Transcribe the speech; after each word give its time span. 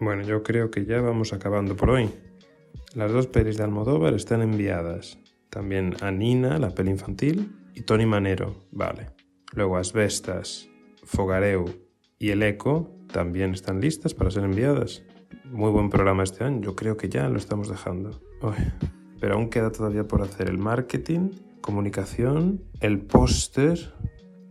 Bueno, 0.00 0.22
yo 0.22 0.42
creo 0.42 0.70
que 0.70 0.84
ya 0.84 1.00
vamos 1.00 1.32
acabando 1.32 1.76
por 1.76 1.90
hoy. 1.90 2.10
Las 2.94 3.12
dos 3.12 3.26
pelis 3.26 3.56
de 3.56 3.64
Almodóvar 3.64 4.14
están 4.14 4.42
enviadas. 4.42 5.18
También 5.50 5.96
Anina, 6.00 6.58
la 6.58 6.70
peli 6.70 6.90
infantil, 6.90 7.56
y 7.74 7.82
Tony 7.82 8.06
Manero, 8.06 8.54
vale. 8.70 9.10
Luego 9.52 9.76
Asbestas, 9.76 10.68
Fogareu 11.04 11.64
y 12.18 12.30
El 12.30 12.42
Eco 12.42 12.90
también 13.12 13.52
están 13.54 13.80
listas 13.80 14.14
para 14.14 14.30
ser 14.30 14.44
enviadas. 14.44 15.02
Muy 15.44 15.70
buen 15.70 15.90
programa 15.90 16.22
este 16.22 16.44
año, 16.44 16.60
yo 16.60 16.76
creo 16.76 16.96
que 16.96 17.08
ya 17.08 17.28
lo 17.28 17.38
estamos 17.38 17.68
dejando. 17.68 18.20
Pero 19.20 19.34
aún 19.34 19.48
queda 19.48 19.72
todavía 19.72 20.06
por 20.06 20.22
hacer 20.22 20.48
el 20.48 20.58
marketing, 20.58 21.30
comunicación, 21.60 22.62
el 22.80 23.00
póster 23.00 23.94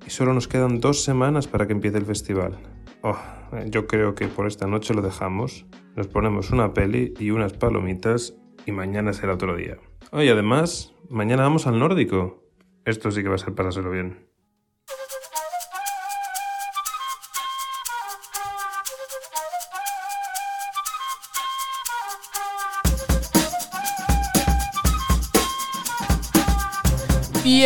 y 0.05 0.09
solo 0.09 0.34
nos 0.34 0.48
quedan 0.48 0.79
dos 0.79 1.04
semanas 1.04 1.48
para 1.48 1.68
que 1.68 1.73
empiece 1.73 1.98
el 1.98 2.05
festival. 2.05 2.57
Oh, 3.02 3.18
yo 3.66 3.88
creo 3.88 4.16
que 4.16 4.27
por 4.27 4.48
esta 4.48 4.68
noche 4.68 4.93
lo 4.93 5.02
dejamos. 5.02 5.66
Nos 5.96 6.07
ponemos 6.07 6.52
una 6.52 6.73
peli 6.73 7.14
y 7.20 7.32
unas 7.32 7.54
palomitas 7.54 8.36
y 8.65 8.71
mañana 8.71 9.14
será 9.14 9.33
otro 9.33 9.55
día. 9.55 9.78
Oh, 10.11 10.21
y 10.21 10.29
además, 10.29 10.93
mañana 11.10 11.43
vamos 11.43 11.68
al 11.68 11.79
nórdico. 11.79 12.43
Esto 12.86 13.11
sí 13.11 13.24
que 13.24 13.29
va 13.29 13.36
a 13.36 13.39
ser 13.39 13.54
pasárselo 13.54 13.91
bien. 13.91 14.26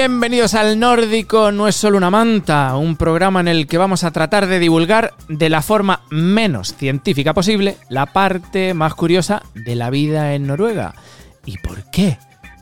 Bienvenidos 0.02 0.56
al 0.56 0.80
Nórdico 0.80 1.52
No 1.52 1.68
es 1.68 1.76
solo 1.76 1.96
una 1.96 2.10
manta, 2.10 2.76
un 2.76 2.96
programa 2.96 3.40
en 3.40 3.48
el 3.48 3.68
que 3.68 3.78
vamos 3.78 4.04
a 4.04 4.10
tratar 4.10 4.48
de 4.48 4.58
divulgar 4.58 5.14
de 5.28 5.48
la 5.48 5.62
forma 5.62 6.02
menos 6.10 6.74
científica 6.74 7.36
posible 7.36 7.78
la 7.88 8.08
parte 8.08 8.74
más 8.74 8.96
curiosa 8.96 9.44
de 9.54 9.76
la 9.76 9.92
vida 9.92 10.34
en 10.34 10.48
Noruega. 10.48 10.96
¿Y 11.46 11.60
por 11.60 11.92
qué? 11.92 12.18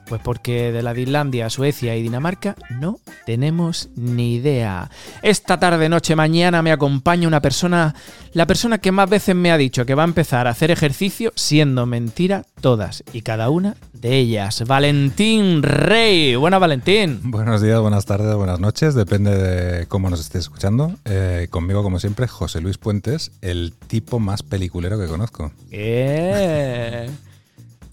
Pues 0.09 0.21
porque 0.23 0.71
de 0.71 0.81
la 0.81 0.95
de 0.95 1.01
Islandia, 1.01 1.51
Suecia 1.51 1.95
y 1.95 2.01
Dinamarca 2.01 2.55
no 2.71 2.97
tenemos 3.27 3.89
ni 3.95 4.33
idea. 4.33 4.89
Esta 5.21 5.59
tarde, 5.59 5.87
noche, 5.87 6.15
mañana 6.15 6.63
me 6.63 6.71
acompaña 6.71 7.27
una 7.27 7.41
persona, 7.41 7.93
la 8.33 8.47
persona 8.47 8.79
que 8.79 8.91
más 8.91 9.07
veces 9.07 9.35
me 9.35 9.51
ha 9.51 9.57
dicho 9.57 9.85
que 9.85 9.93
va 9.93 10.01
a 10.01 10.07
empezar 10.07 10.47
a 10.47 10.49
hacer 10.49 10.71
ejercicio 10.71 11.31
siendo 11.35 11.85
mentira 11.85 12.43
todas 12.59 13.03
y 13.13 13.21
cada 13.21 13.51
una 13.51 13.75
de 13.93 14.17
ellas. 14.17 14.63
Valentín 14.65 15.61
Rey. 15.61 16.35
Buena 16.35 16.57
Valentín. 16.57 17.19
Buenos 17.25 17.61
días, 17.61 17.79
buenas 17.79 18.07
tardes, 18.07 18.33
buenas 18.33 18.59
noches, 18.59 18.95
depende 18.95 19.37
de 19.37 19.85
cómo 19.85 20.09
nos 20.09 20.21
estés 20.21 20.41
escuchando. 20.41 20.91
Eh, 21.05 21.49
conmigo, 21.51 21.83
como 21.83 21.99
siempre, 21.99 22.27
José 22.27 22.61
Luis 22.61 22.79
Puentes, 22.79 23.31
el 23.41 23.73
tipo 23.85 24.17
más 24.17 24.41
peliculero 24.41 24.99
que 24.99 25.05
conozco. 25.05 25.51
Eh. 25.69 27.11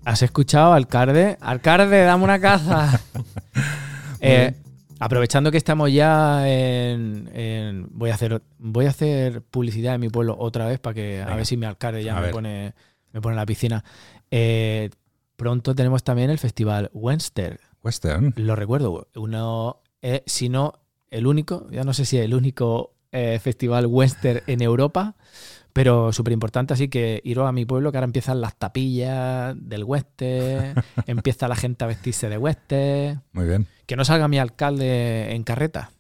¿Has 0.07 0.23
escuchado, 0.23 0.73
alcalde? 0.73 1.37
Alcalde, 1.41 2.03
dame 2.03 2.23
una 2.25 2.39
caza. 2.41 3.01
Eh, 4.19 4.55
aprovechando 4.99 5.51
que 5.51 5.59
estamos 5.59 5.93
ya 5.93 6.49
en, 6.49 7.31
en- 7.35 7.87
voy 7.91 8.09
a 8.11 8.15
hacer 8.15 8.41
voy 8.59 8.87
a 8.87 8.89
hacer 8.89 9.43
publicidad 9.43 9.95
en 9.95 10.01
mi 10.01 10.09
pueblo 10.09 10.35
otra 10.39 10.67
vez 10.67 10.79
para 10.81 10.95
que 10.95 11.21
a 11.23 11.37
ver 11.37 11.45
si 11.45 11.59
mi 11.59 11.67
alcalde 11.67 12.03
ya 12.03 12.15
A 12.15 12.17
me 12.17 12.23
ver. 12.23 12.31
pone 12.33 12.75
me 13.13 13.21
pone 13.21 13.35
en 13.35 13.37
la 13.37 13.45
piscina. 13.47 13.85
Eh, 14.31 14.89
pronto 15.37 15.75
tenemos 15.75 16.03
también 16.03 16.31
el 16.31 16.39
festival 16.39 16.91
Wenster. 16.95 17.61
Western. 17.83 18.33
Lo 18.37 18.57
recuerdo, 18.57 19.07
uno, 19.17 19.83
eh, 20.01 20.23
si 20.27 20.49
no 20.49 20.73
el 21.11 21.27
único, 21.27 21.69
ya 21.71 21.85
no 21.85 21.93
sé 21.93 22.05
si 22.07 22.17
el 22.19 22.33
único 22.35 22.95
eh, 23.13 23.39
festival 23.41 23.87
western 23.87 24.41
en 24.47 24.63
Europa, 24.63 25.15
pero 25.77 26.11
súper 26.11 26.33
importante, 26.33 26.73
así 26.73 26.89
que 26.89 27.21
iros 27.23 27.47
a 27.47 27.53
mi 27.53 27.67
pueblo 27.67 27.93
que 27.93 27.99
ahora 27.99 28.07
empiezan 28.07 28.41
las 28.41 28.57
tapillas 28.57 29.55
del 29.61 29.85
western, 29.85 30.75
empieza 31.07 31.49
la 31.49 31.55
gente 31.57 31.85
a 31.85 31.87
vestirse 31.87 32.31
de 32.31 32.39
western, 32.39 33.23
Muy 33.33 33.45
bien. 33.47 33.67
que 33.85 33.95
no 33.95 34.05
salga 34.07 34.27
mi 34.27 34.39
alcalde 34.39 35.35
en 35.35 35.45
carreta. 35.45 35.91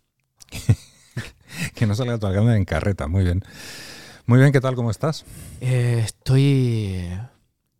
Que 1.74 1.86
no 1.86 1.94
salga 1.94 2.18
tu 2.18 2.26
alcalde 2.26 2.56
en 2.56 2.64
carreta. 2.64 3.06
Muy 3.08 3.24
bien. 3.24 3.42
Muy 4.26 4.38
bien, 4.38 4.52
¿qué 4.52 4.60
tal? 4.60 4.74
¿Cómo 4.74 4.90
estás? 4.90 5.24
Eh, 5.60 6.00
estoy... 6.04 7.06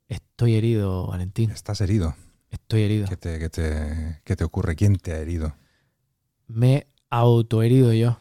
Estoy 0.08 0.54
herido, 0.54 1.06
Valentín, 1.08 1.50
¿Estás 1.50 1.80
herido? 1.80 2.14
estoy 2.50 2.82
herido. 2.82 3.06
¿Qué 3.08 3.16
te, 3.16 3.38
qué 3.38 3.48
te- 3.50 4.20
qué 4.24 4.36
te 4.36 4.44
ocurre? 4.44 4.76
¿Quién 4.76 4.96
te 4.96 5.12
ha 5.12 5.18
herido? 5.18 5.56
Me 6.46 6.74
he 6.74 6.86
autoherido 7.10 7.92
yo. 7.92 8.18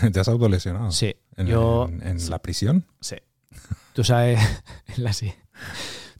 ¿Te 0.12 0.20
has 0.20 0.28
autolesionado? 0.28 0.90
Sí, 0.92 1.14
¿En, 1.36 1.46
yo- 1.46 1.88
en- 1.88 2.06
en 2.06 2.30
la 2.30 2.38
prisión? 2.40 2.84
sí. 3.00 3.16
Tú 3.92 4.02
sabes, 4.02 4.40
es 4.86 4.98
la 4.98 5.12
sí. 5.12 5.32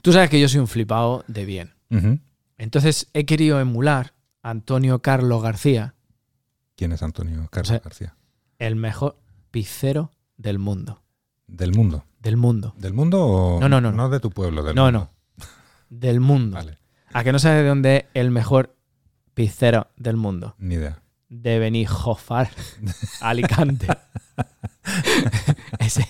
Tú 0.03 0.13
sabes 0.13 0.31
que 0.31 0.39
yo 0.41 0.49
soy 0.49 0.61
un 0.61 0.69
flipado 0.69 1.25
de 1.27 1.45
bien. 1.45 1.75
Entonces 2.59 3.09
he 3.13 3.25
querido 3.25 3.61
emular 3.61 4.15
a 4.43 4.51
Antonio 4.51 5.01
Carlos 5.01 5.43
García, 5.43 5.95
¿Quién 6.77 6.93
es 6.93 7.03
Antonio 7.03 7.47
Carlos 7.51 7.71
O 7.71 7.75
sea, 7.75 7.79
García? 7.83 8.17
el 8.59 8.75
mejor 8.77 9.17
pizzero 9.51 10.11
del 10.37 10.59
mundo. 10.59 11.03
¿Del 11.47 11.73
mundo? 11.73 12.05
Del 12.21 12.37
mundo. 12.37 12.75
¿Del 12.79 12.93
mundo 12.95 13.25
o 13.25 13.61
No, 13.61 13.69
no, 13.69 13.81
no, 13.81 13.93
no 13.93 14.09
de 14.09 14.19
tu 14.21 14.31
pueblo? 14.31 14.63
Del 14.63 14.75
No, 14.75 14.85
mundo. 14.85 15.11
no. 15.39 15.47
Del 15.91 16.19
mundo. 16.21 16.57
Vale, 16.57 16.79
¿A 17.13 17.23
que 17.23 17.33
no 17.33 17.39
sabes 17.39 17.63
de 17.63 17.69
dónde 17.69 17.97
es 17.97 18.05
el 18.15 18.31
mejor 18.31 18.75
pizzero 19.35 19.89
del 19.97 20.17
mundo? 20.17 20.55
ni 20.59 20.75
idea. 20.75 21.01
De 21.43 21.59
Benijofar, 21.59 22.49
Alicante. 23.21 23.89
Ese 25.79 26.07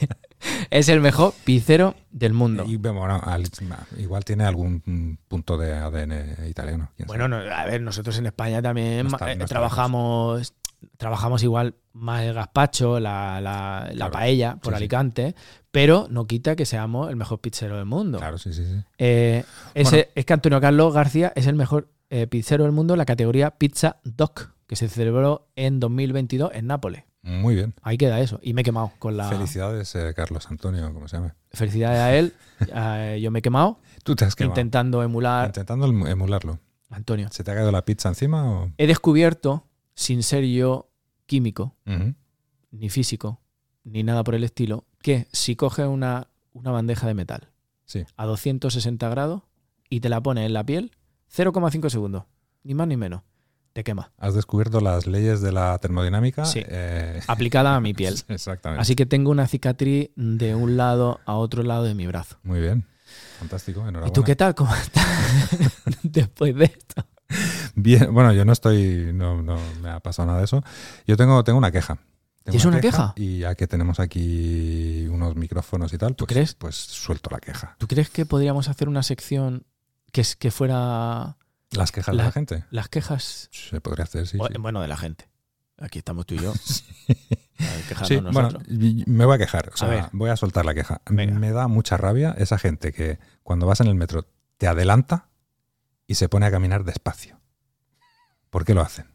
es 0.71 0.89
el 0.89 1.01
mejor 1.01 1.33
pizzero 1.45 1.95
del 2.11 2.35
mundo. 2.35 2.65
Y, 2.67 2.77
bueno, 2.77 3.21
igual 3.97 4.25
tiene 4.25 4.45
algún 4.45 5.19
punto 5.29 5.57
de 5.57 5.75
ADN 5.75 6.47
italiano. 6.49 6.91
Bueno, 7.07 7.29
no, 7.29 7.37
a 7.37 7.65
ver, 7.65 7.81
nosotros 7.81 8.19
en 8.19 8.27
España 8.27 8.61
también 8.61 9.07
No 9.07 9.09
está- 9.15 9.25
ma- 9.25 9.33
eh, 9.33 9.37
no 9.37 9.47
trabajamos, 9.47 10.53
trabajamos 10.99 11.43
igual 11.43 11.75
más 11.95 12.23
el 12.25 12.35
gazpacho, 12.35 13.01
la, 13.01 13.41
la- 13.41 13.87
la 13.89 13.95
Claro. 13.95 14.13
paella 14.13 14.57
por 14.57 14.73
Sí, 14.75 14.77
sí. 14.79 14.83
Alicante, 14.83 15.35
pero 15.71 16.07
no 16.11 16.27
quita 16.27 16.55
que 16.57 16.67
seamos 16.67 17.09
el 17.09 17.17
mejor 17.17 17.41
pizzero 17.41 17.77
del 17.77 17.87
mundo. 17.87 18.19
Claro, 18.19 18.37
sí, 18.37 18.53
sí, 18.53 18.65
sí. 18.65 18.83
Eh, 18.99 19.45
ese- 19.75 20.11
Es 20.15 20.27
que 20.27 20.33
Antonio 20.35 20.61
Carlos 20.61 20.93
García 20.93 21.33
es 21.35 21.47
el 21.47 21.55
mejor 21.55 21.89
eh, 22.11 22.27
pizzero 22.27 22.65
del 22.65 22.73
mundo 22.73 22.95
en 22.95 22.99
la 22.99 23.07
categoría 23.07 23.51
Pizza 23.53 23.97
Doc, 24.05 24.51
que 24.67 24.77
se 24.77 24.89
celebró 24.89 25.49
en 25.57 25.81
2022 25.81 26.51
en 26.55 26.67
Nápoles. 26.67 27.05
Muy 27.23 27.55
bien. 27.55 27.75
Ahí 27.83 27.97
queda 27.97 28.21
eso. 28.21 28.39
Y 28.43 28.53
me 28.53 28.61
he 28.61 28.65
quemado 28.65 28.93
con 28.99 29.17
la 29.17 29.29
Felicidades, 29.31 29.95
eh, 29.95 30.13
Carlos 30.15 30.47
Antonio, 30.51 30.93
como 30.93 31.09
se 31.09 31.17
llame. 31.17 31.33
felicidades 31.53 31.99
a 32.01 32.15
él. 32.15 32.35
Eh, 32.75 33.19
yo 33.23 33.31
me 33.31 33.39
he 33.39 33.43
quemado 33.43 33.79
Tú 34.03 34.15
te 34.15 34.25
has 34.27 34.35
quemado. 34.37 34.53
intentando 34.53 35.03
emular 35.03 35.47
Intentando 35.47 35.87
emu- 35.87 36.09
emularlo. 36.09 36.59
Antonio. 36.91 37.29
¿Se 37.33 37.43
te 37.43 37.51
ha 37.51 37.55
caído 37.55 37.73
la 37.73 37.85
pizza 37.85 38.09
encima 38.11 38.45
o...? 38.51 38.71
He 38.77 38.87
descubierto, 38.87 39.67
sin 39.95 40.23
ser 40.23 40.45
yo 40.45 40.91
químico, 41.27 41.75
ni 42.71 42.91
físico, 42.91 43.41
ni 43.85 44.03
nada 44.03 44.23
por 44.23 44.35
el 44.35 44.45
estilo, 44.45 44.85
que 45.01 45.27
si 45.33 45.57
coges 45.57 45.87
una, 45.87 46.29
una 46.53 46.71
bandeja 46.71 47.07
de 47.07 47.15
metal 47.15 47.49
Sí. 47.87 48.05
a 48.17 48.27
260 48.27 49.09
grados 49.09 49.43
y 49.89 50.01
te 50.01 50.09
la 50.09 50.23
pones 50.23 50.47
en 50.47 50.53
la 50.53 50.65
piel, 50.65 50.93
0,5 51.35 51.89
segundos, 51.91 52.25
ni 52.63 52.75
más 52.75 52.87
ni 52.87 52.97
menos, 52.97 53.23
te 53.75 53.85
quema. 53.85 54.13
Has 54.19 54.35
descubierto 54.35 54.81
las 54.81 55.07
leyes 55.07 55.43
de 55.43 55.53
la 55.53 55.77
termodinámica. 55.79 56.47
Sí. 56.47 56.63
eh, 56.67 57.21
Aplicada 57.27 57.75
a 57.77 57.81
mi 57.81 57.93
piel. 57.95 58.19
Exactamente. 58.29 58.81
Así 58.81 58.95
que 58.97 59.05
tengo 59.05 59.31
una 59.31 59.47
cicatriz 59.47 60.09
de 60.17 60.55
un 60.55 60.77
lado 60.79 61.21
a 61.27 61.35
otro 61.35 61.63
lado 61.63 61.83
de 61.85 61.95
mi 61.95 62.07
brazo. 62.07 62.39
Muy 62.45 62.61
bien. 62.61 62.87
Fantástico, 63.39 63.81
enhorabuena. 63.81 64.09
¿Y 64.09 64.13
tú 64.13 64.23
qué 64.23 64.37
tal? 64.37 64.55
¿Cómo 64.55 64.75
estás 64.75 65.05
después 66.03 66.55
de 66.55 66.65
esto? 66.67 67.05
Bien, 67.75 68.15
bueno, 68.15 68.33
yo 68.33 68.45
no 68.45 68.53
estoy, 68.53 69.11
no, 69.13 69.43
no 69.43 69.59
me 69.83 69.91
ha 69.91 69.99
pasado 70.01 70.27
nada 70.27 70.39
de 70.39 70.45
eso. 70.45 70.63
Yo 71.07 71.17
tengo, 71.17 71.43
tengo 71.43 71.59
una 71.59 71.73
queja. 71.73 71.97
Tengo 71.97 72.59
¿Tienes 72.59 72.65
una 72.67 72.81
queja? 72.81 73.13
Y 73.17 73.39
ya 73.39 73.55
que 73.57 73.67
tenemos 73.67 73.99
aquí 73.99 75.07
unos 75.09 75.35
micrófonos 75.35 75.93
y 75.93 75.99
tal, 75.99 76.15
¿Tú 76.15 76.27
pues, 76.27 76.33
crees? 76.35 76.55
pues 76.55 76.77
suelto 76.77 77.31
la 77.33 77.41
queja. 77.41 77.75
¿Tú 77.79 77.89
crees 77.89 78.09
que 78.11 78.25
podríamos 78.25 78.69
hacer 78.69 78.89
una 78.89 79.03
sección 79.03 79.65
que, 80.13 80.21
es, 80.21 80.37
que 80.37 80.51
fuera 80.53 81.37
Las 81.77 81.93
quejas 81.93 82.15
La- 82.15 82.23
de 82.25 82.29
la 82.29 82.33
gente. 82.33 82.65
las 82.71 82.89
quejas, 82.89 83.49
Se 83.53 83.81
podría 83.81 84.05
hacer, 84.05 84.27
sí. 84.27 84.39
o- 84.41 84.47
sí. 84.47 84.55
bueno, 84.59 84.81
de 84.81 84.89
la 84.89 84.97
gente? 84.97 85.29
Aquí 85.79 85.99
estamos 85.99 86.27
tú 86.27 86.35
y 86.35 86.39
yo. 86.39 86.53
Sí, 88.07 88.17
bueno, 88.17 88.49
me 89.07 89.25
voy 89.25 89.37
a 89.37 89.39
quejar. 89.39 89.71
O 89.73 89.77
sea, 89.77 89.89
ver. 89.89 90.05
voy 90.13 90.29
a 90.29 90.37
soltar 90.37 90.65
la 90.65 90.75
queja. 90.75 91.01
Venga. 91.09 91.39
Me 91.39 91.53
da 91.53 91.69
mucha 91.69 91.97
rabia 91.97 92.35
esa 92.37 92.59
gente 92.59 92.93
que 92.93 93.19
cuando 93.45 93.65
vas 93.67 93.81
en 93.81 93.87
el 93.87 93.95
metro 93.95 94.27
te 94.59 94.67
adelanta 94.67 95.29
y 96.07 96.17
se 96.17 96.29
pone 96.29 96.47
a 96.47 96.51
caminar 96.51 96.85
despacio. 96.85 97.41
¿Por 98.51 98.65
qué 98.65 98.75
lo 98.75 98.83
hacen? 98.83 99.07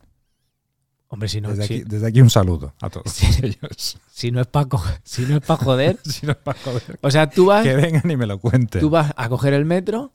Hombre, 1.10 1.28
si 1.28 1.42
no, 1.42 1.50
Desde, 1.50 1.68
si, 1.68 1.74
aquí, 1.76 1.84
desde 1.86 2.08
aquí 2.08 2.22
un 2.22 2.30
saludo 2.30 2.74
a 2.82 2.90
todos 2.90 3.22
ellos. 3.44 4.00
si 4.12 4.32
no 4.32 4.40
es 4.42 4.48
para 4.48 4.68
si 5.04 5.24
no 5.26 5.36
es 5.38 5.42
para 5.42 5.64
joder, 5.64 6.00
Si 6.06 6.26
no 6.26 6.32
es 6.32 6.38
para 6.38 6.60
joder, 6.60 7.00
o 7.02 7.12
sea, 7.12 7.30
tú 7.30 7.48
vas, 7.48 7.64
que 7.64 7.76
vengan 7.76 8.10
y 8.10 8.16
me 8.16 8.26
lo 8.26 8.40
cuenten. 8.40 8.80
tú 8.80 8.90
vas 8.90 9.14
a 9.18 9.28
coger 9.28 9.54
el 9.54 9.66
metro 9.66 10.14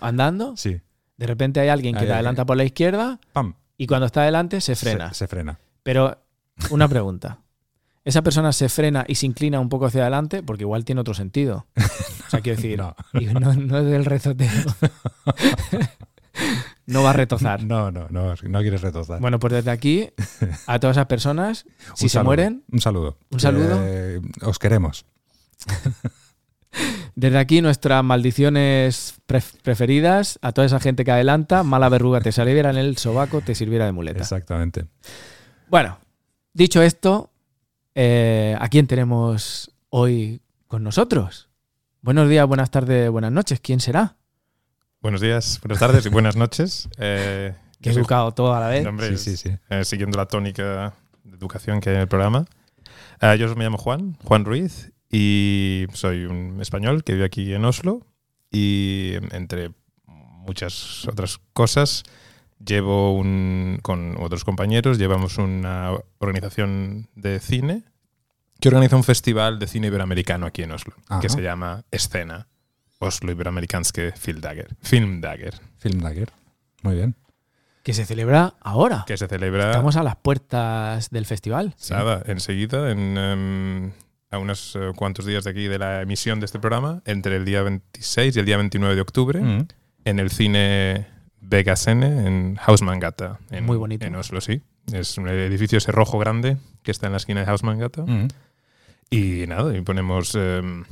andando, 0.00 0.56
Sí, 0.56 0.80
de 1.16 1.26
repente 1.26 1.60
hay 1.60 1.68
alguien 1.68 1.94
que 1.94 2.02
Hay 2.02 2.06
te 2.06 2.12
adelanta 2.12 2.44
por 2.44 2.56
la 2.56 2.64
izquierda 2.64 3.18
pam, 3.32 3.54
y 3.76 3.86
cuando 3.86 4.06
está 4.06 4.22
adelante 4.22 4.60
se 4.60 4.76
frena. 4.76 5.08
Se, 5.10 5.20
se 5.20 5.28
frena. 5.28 5.58
Pero 5.82 6.18
una 6.70 6.88
pregunta. 6.88 7.38
esa 8.04 8.22
persona 8.22 8.52
se 8.52 8.68
frena 8.68 9.04
y 9.08 9.14
se 9.16 9.26
inclina 9.26 9.60
un 9.60 9.68
poco 9.68 9.86
hacia 9.86 10.02
adelante, 10.02 10.42
porque 10.42 10.62
igual 10.64 10.84
tiene 10.84 11.00
otro 11.00 11.14
sentido. 11.14 11.66
O 12.26 12.30
sea, 12.30 12.40
quiero 12.40 12.56
decir, 12.56 12.78
No. 12.82 12.94
y 13.12 13.26
no, 13.26 13.40
no 13.54 13.78
es 13.78 13.84
del 13.86 14.04
rezoteo. 14.04 14.48
no 16.86 17.02
va 17.02 17.10
a 17.10 17.14
retozar. 17.14 17.62
No, 17.64 17.90
no, 17.90 18.08
no, 18.10 18.34
no 18.42 18.60
quieres 18.60 18.82
retozar. 18.82 19.20
Bueno, 19.20 19.38
pues 19.38 19.52
desde 19.52 19.70
aquí, 19.70 20.10
a 20.66 20.78
todas 20.78 20.96
esas 20.96 21.06
personas, 21.06 21.64
si 21.94 22.04
Un 22.04 22.06
se 22.08 22.08
saludo, 22.10 22.24
mueren, 22.26 22.64
Un 22.72 22.80
saludo. 22.80 23.18
Un 23.30 23.40
saludo. 23.40 23.80
Eh, 23.84 24.20
os 24.42 24.58
queremos. 24.58 25.06
Desde 27.16 27.38
aquí 27.38 27.60
nuestras 27.62 28.02
maldiciones 28.04 29.14
pref- 29.28 29.56
preferidas, 29.62 30.38
a 30.42 30.52
toda 30.52 30.66
esa 30.66 30.80
gente 30.80 31.04
que 31.04 31.10
adelanta, 31.12 31.62
mala 31.62 31.88
verruga 31.88 32.20
te 32.20 32.32
saliera 32.32 32.70
en 32.70 32.76
el 32.76 32.96
sobaco, 32.96 33.40
te 33.40 33.54
sirviera 33.54 33.86
de 33.86 33.92
muleta. 33.92 34.20
Exactamente. 34.20 34.86
Bueno, 35.68 35.98
dicho 36.52 36.82
esto, 36.82 37.30
eh, 37.94 38.56
¿a 38.60 38.68
quién 38.68 38.86
tenemos 38.86 39.70
hoy 39.90 40.40
con 40.66 40.82
nosotros? 40.82 41.48
Buenos 42.02 42.28
días, 42.28 42.46
buenas 42.46 42.70
tardes, 42.70 43.08
buenas 43.10 43.32
noches. 43.32 43.60
¿Quién 43.60 43.80
será? 43.80 44.16
Buenos 45.00 45.20
días, 45.20 45.60
buenas 45.62 45.78
tardes 45.78 46.04
y 46.06 46.08
buenas 46.08 46.36
noches. 46.36 46.88
Eh, 46.98 47.54
Que 47.80 47.90
he 47.90 47.92
educado 47.92 48.32
todo 48.32 48.54
a 48.54 48.60
la 48.60 48.68
vez. 48.68 48.86
Sí, 49.18 49.18
sí, 49.18 49.36
sí. 49.36 49.56
eh, 49.70 49.84
siguiendo 49.84 50.16
la 50.16 50.26
tónica 50.26 50.94
de 51.22 51.36
educación 51.36 51.80
que 51.80 51.90
hay 51.90 51.96
en 51.96 52.02
el 52.02 52.08
programa. 52.08 52.46
Yo 53.38 53.54
me 53.56 53.64
llamo 53.64 53.78
Juan, 53.78 54.16
Juan 54.24 54.44
Ruiz, 54.44 54.90
y 55.16 55.86
soy 55.92 56.24
un 56.24 56.60
español 56.60 57.04
que 57.04 57.12
vive 57.12 57.24
aquí 57.24 57.54
en 57.54 57.64
Oslo. 57.64 58.04
Y 58.50 59.12
entre 59.30 59.70
muchas 60.06 61.06
otras 61.06 61.38
cosas, 61.52 62.02
llevo 62.58 63.14
un, 63.16 63.78
con 63.82 64.16
otros 64.20 64.44
compañeros, 64.44 64.98
llevamos 64.98 65.38
una 65.38 65.92
organización 66.18 67.08
de 67.14 67.38
cine 67.38 67.84
que 68.60 68.68
organiza 68.68 68.96
un 68.96 69.04
festival 69.04 69.60
de 69.60 69.68
cine 69.68 69.86
iberoamericano 69.86 70.46
aquí 70.46 70.62
en 70.62 70.72
Oslo, 70.72 70.94
Ajá. 71.08 71.20
que 71.20 71.28
se 71.28 71.42
llama 71.42 71.84
Escena. 71.92 72.48
Oslo 72.98 73.30
Iberoamerikanske 73.30 74.12
Filmdager. 74.16 74.76
Filmdager, 74.80 75.60
Film 75.76 76.00
Dagger. 76.00 76.32
Muy 76.82 76.94
bien. 76.96 77.14
Que 77.82 77.92
se 77.92 78.04
celebra 78.06 78.54
ahora. 78.60 79.04
que 79.06 79.16
se 79.16 79.28
celebra 79.28 79.70
Estamos 79.70 79.96
a 79.96 80.02
las 80.02 80.16
puertas 80.16 81.10
del 81.10 81.26
festival. 81.26 81.76
Nada, 81.90 82.22
enseguida, 82.26 82.90
en, 82.90 83.18
em, 83.18 83.92
a 84.34 84.38
unos 84.38 84.76
eh, 84.76 84.92
cuantos 84.96 85.24
días 85.26 85.44
de 85.44 85.50
aquí 85.50 85.66
de 85.68 85.78
la 85.78 86.02
emisión 86.02 86.40
de 86.40 86.46
este 86.46 86.58
programa, 86.58 87.02
entre 87.06 87.36
el 87.36 87.44
día 87.44 87.62
26 87.62 88.36
y 88.36 88.38
el 88.40 88.46
día 88.46 88.56
29 88.58 88.94
de 88.94 89.00
octubre, 89.00 89.40
Mm. 89.40 89.66
en 90.04 90.18
el 90.20 90.30
cine 90.30 91.06
Vegasene, 91.40 92.26
en 92.26 92.58
Hausmangata, 92.64 93.38
en, 93.50 93.64
Muy 93.64 93.76
bonito. 93.76 94.04
en 94.06 94.14
Oslo, 94.16 94.40
sí. 94.40 94.62
Es 94.92 95.16
un 95.18 95.28
edificio 95.28 95.78
ese 95.78 95.92
rojo 95.92 96.18
grande 96.18 96.56
que 96.82 96.90
está 96.90 97.06
en 97.06 97.12
la 97.12 97.16
esquina 97.18 97.40
de 97.44 97.46
Hausmangata. 97.50 98.02
Mm. 98.02 98.28
Y 99.10 99.46
nada, 99.46 99.76
y 99.76 99.80
ponemos 99.82 100.34
em, 100.34 100.84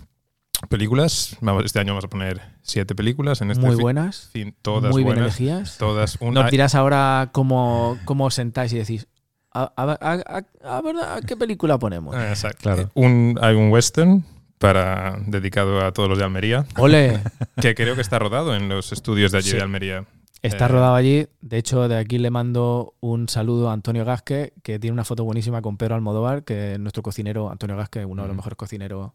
películas. 0.68 1.36
Vamos, 1.40 1.64
este 1.64 1.80
año 1.80 1.92
vamos 1.92 2.04
a 2.04 2.08
poner 2.08 2.40
siete 2.62 2.94
películas 2.94 3.40
en 3.40 3.50
este 3.50 3.64
Muy 3.66 3.76
buenas. 3.76 4.30
todas 4.62 4.92
muy 4.92 5.02
bien 5.02 5.14
buenas. 5.16 5.38
elegidas. 5.40 5.78
Todas 5.78 6.16
una, 6.20 6.42
Nos 6.42 6.50
dirás 6.50 6.74
ahora 6.74 7.30
cómo, 7.32 7.98
cómo 8.04 8.26
os 8.26 8.34
sentáis 8.34 8.72
y 8.72 8.78
decís, 8.78 9.08
a, 9.54 9.72
a- 9.76 9.98
a- 10.00 10.38
a- 10.62 10.76
a 10.76 10.80
ver, 10.82 10.96
¿a 10.96 11.20
qué 11.20 11.36
película 11.36 11.78
ponemos? 11.78 12.14
Ah, 12.14 12.28
exacto. 12.30 12.62
Claro. 12.62 12.90
Un, 12.94 13.38
hay 13.40 13.54
un 13.54 13.70
western 13.70 14.24
para, 14.58 15.18
dedicado 15.26 15.84
a 15.84 15.92
todos 15.92 16.08
los 16.08 16.18
de 16.18 16.24
Almería. 16.24 16.64
Ole, 16.78 17.20
que 17.60 17.74
creo 17.74 17.94
que 17.94 18.00
está 18.00 18.18
rodado 18.18 18.54
en 18.54 18.68
los 18.68 18.92
estudios 18.92 19.32
de 19.32 19.38
allí 19.38 19.50
Sí. 19.50 19.56
de 19.56 19.62
Almería. 19.62 20.04
está 20.42 20.64
Eh, 20.66 20.68
rodado 20.68 20.94
allí. 20.94 21.26
De 21.40 21.58
hecho, 21.58 21.88
de 21.88 21.98
aquí 21.98 22.18
le 22.18 22.30
mando 22.30 22.94
un 23.00 23.28
saludo 23.28 23.70
a 23.70 23.72
Antonio 23.72 24.04
Gasque, 24.04 24.52
que 24.62 24.78
tiene 24.78 24.92
una 24.92 25.04
foto 25.04 25.24
buenísima 25.24 25.62
con 25.62 25.76
Pedro 25.76 25.94
Almodóvar, 25.96 26.44
que 26.44 26.72
es 26.74 26.78
nuestro 26.80 27.02
cocinero, 27.02 27.50
Antonio 27.50 27.76
Gasque, 27.76 28.04
uno 28.04 28.22
de 28.22 28.28
los 28.28 28.34
Mm. 28.34 28.38
mejores 28.38 28.56
cocineros 28.56 29.12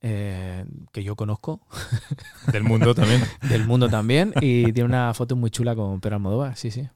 eh, 0.00 0.64
que 0.92 1.02
yo 1.02 1.16
conozco, 1.16 1.60
Del 2.52 2.62
mundo 2.62 2.94
también. 2.94 3.20
del 3.50 3.66
mundo 3.66 3.88
también, 3.88 4.32
y 4.40 4.72
tiene 4.72 4.84
una 4.84 5.12
foto 5.12 5.34
muy 5.34 5.50
chula 5.50 5.74
con 5.74 6.00
Pedro 6.00 6.16
Almodóvar, 6.16 6.56
sí, 6.56 6.70
sí. 6.70 6.88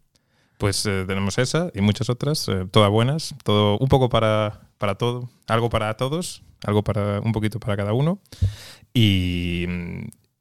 Pues 0.62 0.87
eh, 0.87 1.03
tenemos 1.09 1.38
esa 1.38 1.73
y 1.75 1.81
muchas 1.81 2.09
otras, 2.09 2.47
eh, 2.47 2.69
todas 2.70 2.88
buenas, 2.88 3.35
todo 3.43 3.79
un 3.79 3.88
poco 3.88 4.09
para, 4.09 4.61
para 4.79 4.94
todo, 4.94 5.29
algo 5.49 5.70
para 5.70 5.93
todos, 5.97 6.44
algo 6.64 6.85
para 6.85 7.19
un 7.19 7.32
poquito 7.32 7.59
para 7.59 7.76
cada 7.76 7.94
uno. 7.94 8.20
Y, 8.94 9.67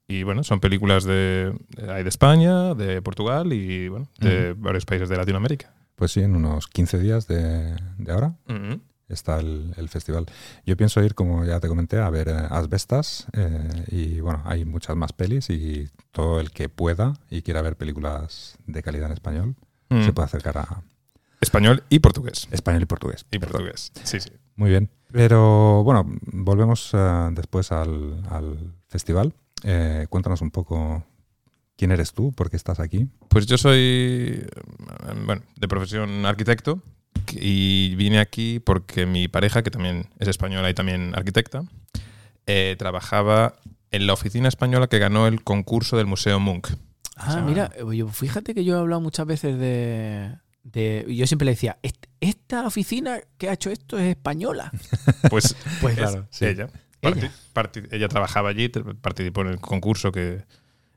y 0.07 0.21
bueno, 0.21 0.43
son 0.43 0.59
películas 0.59 1.05
de, 1.05 1.57
hay 1.89 2.03
de 2.03 2.09
España, 2.09 2.75
de 2.75 3.01
Portugal 3.01 3.51
y 3.51 3.87
bueno, 3.87 4.09
de 4.19 4.53
varios 4.53 4.85
países 4.85 5.09
de 5.09 5.17
Latinoamérica. 5.17 5.73
Pues 5.95 6.11
sí, 6.11 6.21
en 6.21 6.35
unos 6.35 6.67
15 6.67 6.99
días 6.99 7.27
de, 7.27 7.75
de 7.97 8.11
ahora 8.11 8.35
está 9.09 9.39
el, 9.39 9.73
el 9.75 9.89
festival. 9.89 10.27
Yo 10.67 10.77
pienso 10.77 11.03
ir, 11.03 11.15
como 11.15 11.45
ya 11.45 11.59
te 11.59 11.67
comenté, 11.67 11.97
a 11.97 12.11
ver 12.11 12.27
eh, 12.27 12.47
Asbestas 12.51 13.25
eh, 13.33 13.85
y 13.87 14.19
bueno, 14.19 14.43
hay 14.45 14.65
muchas 14.65 14.95
más 14.95 15.13
pelis 15.13 15.49
y 15.49 15.89
todo 16.11 16.39
el 16.39 16.51
que 16.51 16.69
pueda 16.69 17.15
y 17.31 17.41
quiera 17.41 17.63
ver 17.63 17.75
películas 17.75 18.59
de 18.67 18.83
calidad 18.83 19.07
en 19.07 19.13
español 19.13 19.55
Mm. 19.91 20.05
se 20.05 20.13
puede 20.13 20.25
acercar 20.25 20.57
a 20.57 20.83
Español 21.41 21.83
y 21.89 21.99
portugués. 21.99 22.47
español 22.51 22.83
y 22.83 22.85
portugués. 22.85 23.25
Y 23.31 23.39
portugués. 23.39 23.91
Sí, 24.03 24.19
sí. 24.19 24.29
Muy 24.55 24.69
bien. 24.69 24.89
Pero 25.11 25.83
bueno, 25.83 26.05
volvemos 26.31 26.91
eh, 26.93 27.29
después 27.31 27.71
al, 27.71 28.23
al 28.29 28.73
festival. 28.87 29.33
Eh, 29.63 30.05
cuéntanos 30.09 30.41
un 30.41 30.51
poco 30.51 31.03
quién 31.75 31.91
eres 31.91 32.13
tú, 32.13 32.31
por 32.31 32.49
qué 32.49 32.57
estás 32.57 32.79
aquí. 32.79 33.07
Pues 33.27 33.47
yo 33.47 33.57
soy, 33.57 33.79
eh, 33.79 34.47
bueno, 35.25 35.41
de 35.55 35.67
profesión 35.67 36.25
arquitecto 36.25 36.79
y 37.31 37.95
vine 37.95 38.19
aquí 38.19 38.59
porque 38.59 39.05
mi 39.05 39.27
pareja, 39.27 39.63
que 39.63 39.71
también 39.71 40.07
es 40.19 40.27
española 40.27 40.69
y 40.69 40.73
también 40.73 41.13
arquitecta, 41.15 41.63
eh, 42.45 42.75
trabajaba 42.77 43.55
en 43.91 44.07
la 44.07 44.13
oficina 44.13 44.47
española 44.47 44.87
que 44.87 44.99
ganó 44.99 45.27
el 45.27 45.43
concurso 45.43 45.97
del 45.97 46.05
Museo 46.05 46.39
Munch. 46.39 46.77
Ah, 47.15 47.33
sea- 47.33 47.41
mira, 47.41 47.71
fíjate 48.11 48.53
que 48.53 48.63
yo 48.63 48.75
he 48.75 48.79
hablado 48.79 49.01
muchas 49.01 49.25
veces 49.25 49.57
de. 49.59 50.35
de- 50.63 51.05
yo 51.09 51.25
siempre 51.27 51.45
le 51.45 51.51
decía, 51.51 51.77
"Est- 51.81 52.05
esta 52.19 52.65
oficina 52.67 53.19
que 53.37 53.49
ha 53.49 53.53
hecho 53.53 53.69
esto 53.71 53.97
es 53.97 54.09
española. 54.09 54.71
Pues, 55.29 55.55
Pues 55.81 55.93
es 55.93 55.99
claro, 55.99 56.27
sí. 56.29 56.45
ella. 56.45 56.69
Parti- 57.53 57.81
ella 57.91 58.07
trabajaba 58.07 58.49
allí, 58.49 58.69
participó 58.69 59.41
en 59.41 59.47
el 59.47 59.59
concurso, 59.59 60.11
que, 60.11 60.43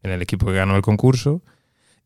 en 0.02 0.10
el 0.10 0.20
equipo 0.22 0.46
que 0.46 0.52
ganó 0.52 0.76
el 0.76 0.82
concurso. 0.82 1.42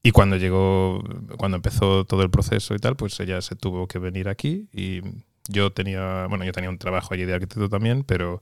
Y 0.04 0.12
cuando 0.12 0.36
llegó, 0.36 1.02
cuando 1.36 1.56
empezó 1.56 2.04
todo 2.04 2.22
el 2.22 2.30
proceso 2.30 2.74
y 2.74 2.78
tal, 2.78 2.94
pues 2.96 3.18
ella 3.18 3.42
se 3.42 3.56
tuvo 3.56 3.88
que 3.88 3.98
venir 3.98 4.28
aquí. 4.28 4.68
Y 4.72 5.00
yo 5.48 5.72
tenía, 5.72 6.26
bueno, 6.28 6.44
yo 6.44 6.52
tenía 6.52 6.70
un 6.70 6.78
trabajo 6.78 7.12
allí 7.14 7.24
de 7.24 7.34
arquitecto 7.34 7.68
también, 7.68 8.04
pero 8.04 8.40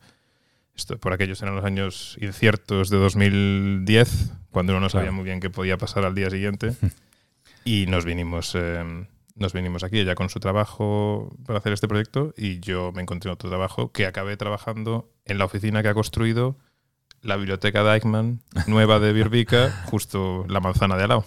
esto, 0.77 0.99
por 0.99 1.13
aquellos 1.13 1.41
eran 1.43 1.57
los 1.57 1.65
años 1.65 2.17
inciertos 2.21 2.91
de 2.91 2.99
2010, 2.99 4.33
cuando 4.51 4.73
uno 4.73 4.81
no 4.81 4.89
sabía 4.89 5.05
Claro. 5.07 5.17
muy 5.17 5.25
bien 5.25 5.41
qué 5.41 5.51
podía 5.51 5.77
pasar 5.79 6.05
al 6.05 6.15
día 6.15 6.31
siguiente. 6.31 6.73
y 7.65 7.87
nos 7.87 8.05
vinimos, 8.05 8.53
eh, 8.55 8.85
nos 9.35 9.53
vinimos 9.53 9.83
aquí, 9.83 9.99
ella 9.99 10.15
con 10.15 10.29
su 10.29 10.39
trabajo 10.39 11.37
para 11.45 11.59
hacer 11.59 11.73
este 11.73 11.89
proyecto, 11.89 12.33
y 12.37 12.61
yo 12.61 12.93
me 12.93 13.03
encontré 13.03 13.31
otro 13.31 13.49
trabajo 13.49 13.91
que 13.91 14.07
acabé 14.07 14.37
trabajando 14.37 15.11
en 15.25 15.39
la 15.39 15.47
oficina 15.47 15.83
que 15.83 15.89
ha 15.89 15.95
construido 15.95 16.57
la 17.23 17.35
biblioteca 17.37 17.83
Deichmann, 17.83 18.41
nueva 18.69 19.01
de 19.01 19.13
Birbica, 19.13 19.71
justo 19.91 20.45
la 20.49 20.61
manzana 20.61 20.97
de 20.97 21.03
al 21.05 21.09
lado. 21.09 21.25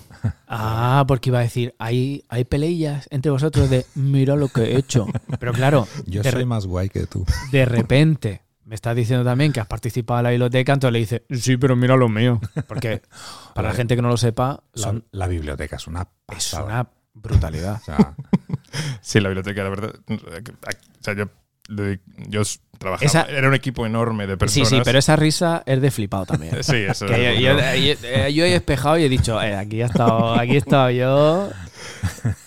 Ah, 0.48 1.04
porque 1.08 1.30
iba 1.30 1.40
a 1.40 1.42
decir, 1.42 1.76
hay, 1.78 2.24
hay 2.30 2.46
peleillas 2.46 3.08
entre 3.12 3.32
vosotros 3.32 3.70
de 3.70 3.86
mira 3.96 4.36
lo 4.38 4.48
que 4.48 4.62
he 4.62 4.78
hecho. 4.78 5.08
Pero 5.40 5.52
claro, 5.52 5.88
Yo 6.06 6.22
de, 6.22 6.32
soy 6.32 6.40
re- 6.42 6.46
más 6.46 6.66
guay 6.68 6.88
que 6.90 7.06
tú. 7.06 7.26
de 7.52 7.66
repente 7.66 8.42
me 8.70 8.76
estás 8.76 8.96
diciendo 8.96 9.26
también 9.26 9.52
que 9.52 9.60
has 9.60 9.66
participado 9.66 10.20
en 10.20 10.24
la 10.26 10.30
biblioteca, 10.30 10.74
entonces 10.74 10.94
le 10.94 11.00
dices, 11.00 11.22
sí, 11.44 11.58
pero 11.58 11.76
mira 11.76 11.96
lo 11.98 12.08
mío. 12.08 12.40
Porque 12.68 13.02
para 13.56 13.70
la 13.70 13.74
gente 13.74 13.96
que 13.96 14.02
no 14.04 14.10
lo 14.10 14.18
sepa, 14.18 14.62
Son- 14.76 15.04
la 15.12 15.26
biblioteca 15.26 15.78
es 15.78 15.88
una 15.88 16.02
es 16.02 16.08
pasada. 16.28 16.66
una 16.66 16.90
brutalidad. 17.16 17.82
O 17.82 17.84
sea, 17.84 18.14
Sí, 19.02 19.20
la 19.20 19.30
biblioteca, 19.30 19.64
la 19.64 19.70
verdad. 19.70 19.96
O 20.08 21.04
sea, 21.04 21.16
yo, 21.16 21.26
yo 22.28 22.42
trabajaba. 22.78 23.06
Esa- 23.08 23.24
era 23.26 23.48
un 23.48 23.56
equipo 23.56 23.88
enorme 23.88 24.28
de 24.28 24.34
Sí, 24.34 24.38
personas. 24.38 24.70
sí, 24.70 24.82
pero 24.86 25.00
esa 25.00 25.16
risa 25.16 25.64
es 25.66 25.82
de 25.82 25.90
flipado 25.90 26.28
también. 26.28 26.56
Sí, 26.64 26.76
eso 26.78 27.08
Que 27.08 27.34
es 27.34 27.40
yo, 27.42 27.54
bueno. 27.56 27.76
yo- 27.76 27.94
yo- 27.94 28.28
yo 28.30 28.46
he 28.46 28.52
despejado 28.52 29.00
y 29.00 29.04
he 29.06 29.10
dicho, 29.10 29.42
eh, 29.42 29.56
aquí 29.56 29.82
he 29.82 29.86
estado, 29.86 30.36
aquí 30.36 30.54
he 30.54 30.58
estado 30.58 30.92
yo. 30.92 31.50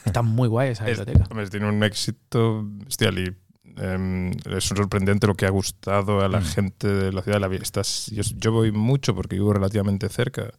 Está 0.05 0.23
muy 0.23 0.47
guay 0.49 0.71
esa 0.71 0.89
Es- 0.89 0.99
biblioteca. 0.99 1.27
hombre, 1.31 1.49
tiene 1.51 1.69
un 1.69 1.83
éxito 1.83 2.63
bestial 2.65 3.19
y 3.19 3.35
em, 3.77 4.31
es 4.57 4.65
sorprendente 4.65 5.27
lo 5.27 5.35
que 5.35 5.47
ha 5.47 5.51
gustado 5.51 6.21
a 6.21 6.29
la 6.29 6.41
Mm. 6.41 6.45
gente 6.45 6.89
de 6.89 7.13
la 7.13 7.23
ciudad. 7.23 7.41
La, 7.41 7.49
estás- 7.57 8.11
yo, 8.13 8.23
yo 8.37 8.53
voy 8.53 8.73
mucho 8.73 9.15
porque 9.15 9.37
vivo 9.37 9.53
relativamente 9.53 10.09
cerca 10.09 10.53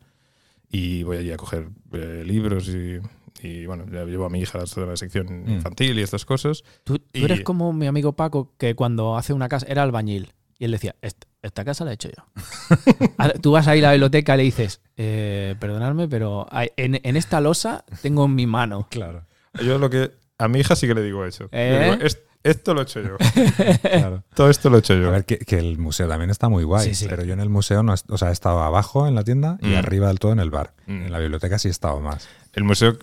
y 0.69 1.03
voy 1.03 1.17
allí 1.17 1.31
a 1.31 1.37
coger 1.37 1.67
eh, 1.93 2.23
libros 2.25 2.67
y, 2.69 2.99
y, 3.45 3.65
bueno, 3.65 3.85
ya 3.91 4.05
llevo 4.05 4.25
a 4.25 4.29
mi 4.29 4.39
hija 4.41 4.59
a 4.59 4.61
la, 4.85 4.97
sección 4.97 5.43
Mm. 5.45 5.49
infantil 5.49 5.99
y 5.99 6.01
estas 6.01 6.25
cosas. 6.25 6.63
Tú, 6.83 6.97
tú 6.99 7.05
y- 7.13 7.23
eres 7.23 7.41
como 7.41 7.73
mi 7.73 7.87
amigo 7.87 8.13
Paco, 8.13 8.53
que 8.57 8.75
cuando 8.75 9.17
hace 9.17 9.33
una 9.33 9.49
casa 9.49 9.65
era 9.69 9.83
albañil. 9.83 10.33
Y 10.59 10.65
él 10.65 10.71
decía, 10.71 10.95
"Esta- 11.01 11.27
esta 11.41 11.65
casa 11.65 11.83
la 11.83 11.91
he 11.91 11.95
hecho 11.95 12.09
yo. 12.09 12.23
Tú 13.41 13.51
vas 13.51 13.67
ahí 13.67 13.79
a 13.79 13.83
la 13.83 13.91
biblioteca 13.91 14.35
y 14.35 14.37
le 14.37 14.43
dices, 14.43 14.81
eh, 14.95 15.55
perdonadme, 15.59 16.07
pero 16.07 16.47
en, 16.77 16.99
en 17.03 17.17
esta 17.17 17.41
losa 17.41 17.83
tengo 18.01 18.25
en 18.25 18.35
mi 18.35 18.47
mano. 18.47 18.87
claro. 18.89 19.25
Yo 19.63 19.77
lo 19.77 19.89
que 19.89 20.11
a 20.39 20.47
mi 20.47 20.59
hija 20.59 20.75
sí 20.75 20.87
que 20.87 20.95
le 20.95 21.03
digo 21.03 21.25
eso. 21.25 21.47
¿Eh? 21.51 21.91
Digo, 21.91 22.05
"Es- 22.05 22.21
esto 22.43 22.73
lo 22.73 22.81
he 22.81 22.83
hecho 22.83 23.01
yo. 23.01 23.17
Todo 24.35 24.49
esto 24.49 24.69
lo 24.69 24.77
he 24.77 24.79
hecho 24.79 24.95
yo. 24.95 25.07
A 25.07 25.11
ver, 25.11 25.25
que, 25.25 25.57
el 25.57 25.77
museo 25.77 26.07
también 26.07 26.29
está 26.29 26.49
muy 26.49 26.63
guay, 26.63 26.91
pero 27.07 27.23
yo 27.23 27.33
en 27.33 27.39
el 27.39 27.49
museo 27.49 27.83
no, 27.83 27.93
o 28.09 28.17
sea, 28.17 28.29
he 28.29 28.33
estado 28.33 28.61
abajo 28.61 29.07
en 29.07 29.15
la 29.15 29.23
tienda 29.23 29.57
y 29.61 29.67
mm. 29.67 29.75
arriba 29.75 30.07
del 30.07 30.19
todo 30.19 30.33
en 30.33 30.39
el 30.39 30.49
bar. 30.49 30.73
Mm. 30.87 31.05
En 31.05 31.11
la 31.11 31.19
biblioteca 31.19 31.57
sí 31.57 31.69
he 31.69 31.71
estado 31.71 31.99
más. 32.01 32.27
El 32.53 32.63
museo... 32.65 32.97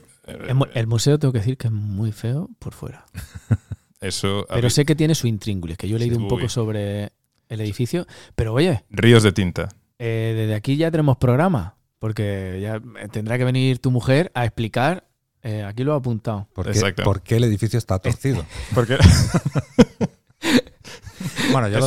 El, 0.75 0.87
museo 0.87 1.19
tengo 1.19 1.33
que 1.33 1.39
decir 1.39 1.57
que 1.57 1.69
es 1.69 1.73
muy 1.73 2.13
feo 2.13 2.51
por 2.59 2.75
fuera. 2.75 3.07
Eso... 4.01 4.47
Pero 4.49 4.71
sé 4.71 4.85
que 4.85 4.95
tiene 4.95 5.15
su 5.15 5.27
intríngulis, 5.27 5.77
que 5.77 5.89
yo 5.89 5.97
he 5.97 5.99
leído 5.99 6.19
un 6.19 6.29
poco 6.29 6.49
sobre 6.49 7.13
el 7.49 7.61
edificio. 7.61 8.07
Pero 8.37 8.55
oye... 8.55 8.85
Ríos 8.91 9.23
de 9.23 9.33
tinta. 9.33 9.71
Eh, 9.99 10.35
desde 10.37 10.55
aquí 10.55 10.77
ya 10.77 10.91
tenemos 10.91 11.17
programa, 11.17 11.77
porque 11.99 12.59
ya 12.63 12.81
tendrá 13.09 13.39
que 13.39 13.45
venir 13.45 13.79
tu 13.81 13.91
mujer 13.91 14.31
a 14.35 14.45
explicar 14.45 15.10
eh, 15.43 15.65
aquí 15.65 15.85
lo 15.85 15.95
he 15.95 15.97
apuntado. 15.97 16.49
¿Por 16.53 16.71
qué, 16.71 16.93
¿Por 17.03 17.23
qué, 17.23 17.37
el 17.37 17.45
edificio 17.45 17.79
está 17.79 17.99
torcido? 17.99 18.45
Porque... 18.75 18.99
bueno, 21.53 21.69
ya 21.69 21.81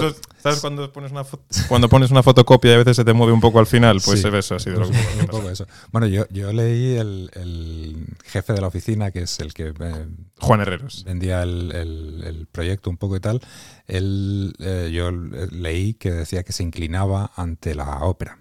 ¿Sabes 0.43 0.59
cuando 0.59 0.91
pones, 0.91 1.11
una 1.11 1.23
cuando 1.69 1.87
pones 1.87 2.11
una 2.11 2.21
fotocopia 2.21 2.71
y 2.71 2.73
a 2.73 2.77
veces 2.79 2.97
se 2.97 3.05
te 3.05 3.13
mueve 3.13 3.31
un 3.31 3.39
poco 3.39 3.59
al 3.59 3.65
final? 3.65 4.01
Pues 4.03 4.19
se 4.19 4.29
ve 4.29 4.39
eso, 4.39 4.55
así 4.55 4.69
de 4.69 4.77
lo 4.77 4.89
un 4.89 5.27
poco 5.27 5.49
eso. 5.49 5.65
Bueno, 5.93 6.05
yo, 6.05 6.27
yo 6.31 6.51
leí 6.51 6.97
el, 6.97 8.05
jefe 8.25 8.51
de 8.51 8.59
la 8.59 8.67
oficina, 8.67 9.11
que 9.11 9.21
es 9.21 9.39
el 9.39 9.53
que... 9.53 9.67
Eh, 9.67 10.05
Juan 10.41 10.59
Herreros. 10.59 11.05
Vendía 11.05 11.43
el, 11.43 11.71
el, 11.71 12.47
proyecto 12.51 12.89
un 12.89 12.97
poco 12.97 13.15
y 13.15 13.21
tal. 13.21 13.39
Él, 13.87 14.53
eh, 14.59 14.91
yo 14.93 15.11
leí 15.11 15.93
que 15.93 16.11
decía 16.11 16.43
que 16.43 16.51
se 16.51 16.63
inclinaba 16.63 17.31
ante 17.37 17.73
la 17.73 17.99
ópera. 17.99 18.37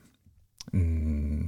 Mm. 0.73 1.45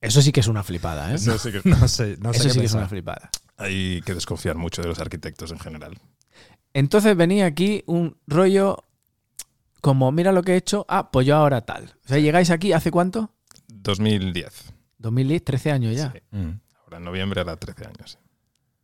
Eso 0.00 0.22
sí 0.22 0.32
que 0.32 0.40
es 0.40 0.48
una 0.48 0.62
flipada, 0.62 1.12
¿eh? 1.12 1.16
Eso 1.16 1.36
sí 1.38 1.52
que, 1.52 1.60
no 1.68 1.88
sé, 1.88 2.12
Eso 2.12 2.48
sí 2.48 2.58
que 2.58 2.66
es 2.66 2.72
una 2.72 2.88
flipada. 2.88 3.30
Hay 3.56 4.00
que 4.02 4.14
desconfiar 4.14 4.56
mucho 4.56 4.80
de 4.80 4.88
los 4.88 4.98
arquitectos 4.98 5.52
en 5.52 5.58
general. 5.58 5.98
Entonces 6.72 7.16
venía 7.16 7.46
aquí 7.46 7.82
un 7.86 8.16
rollo 8.26 8.84
como, 9.80 10.12
mira 10.12 10.32
lo 10.32 10.42
que 10.42 10.52
he 10.52 10.56
hecho, 10.56 10.86
ah, 10.88 11.10
pues 11.10 11.26
yo 11.26 11.36
ahora 11.36 11.62
tal. 11.62 11.94
O 12.04 12.08
sea, 12.08 12.18
llegáis 12.18 12.50
aquí, 12.50 12.72
¿hace 12.72 12.90
cuánto? 12.90 13.30
2010. 13.68 14.72
2010, 14.98 15.44
13 15.44 15.70
años 15.72 15.96
ya. 15.96 16.14
Mm. 16.30 16.60
Ahora 16.84 16.98
en 16.98 17.04
noviembre 17.04 17.40
era 17.40 17.56
13 17.56 17.86
años. 17.86 18.18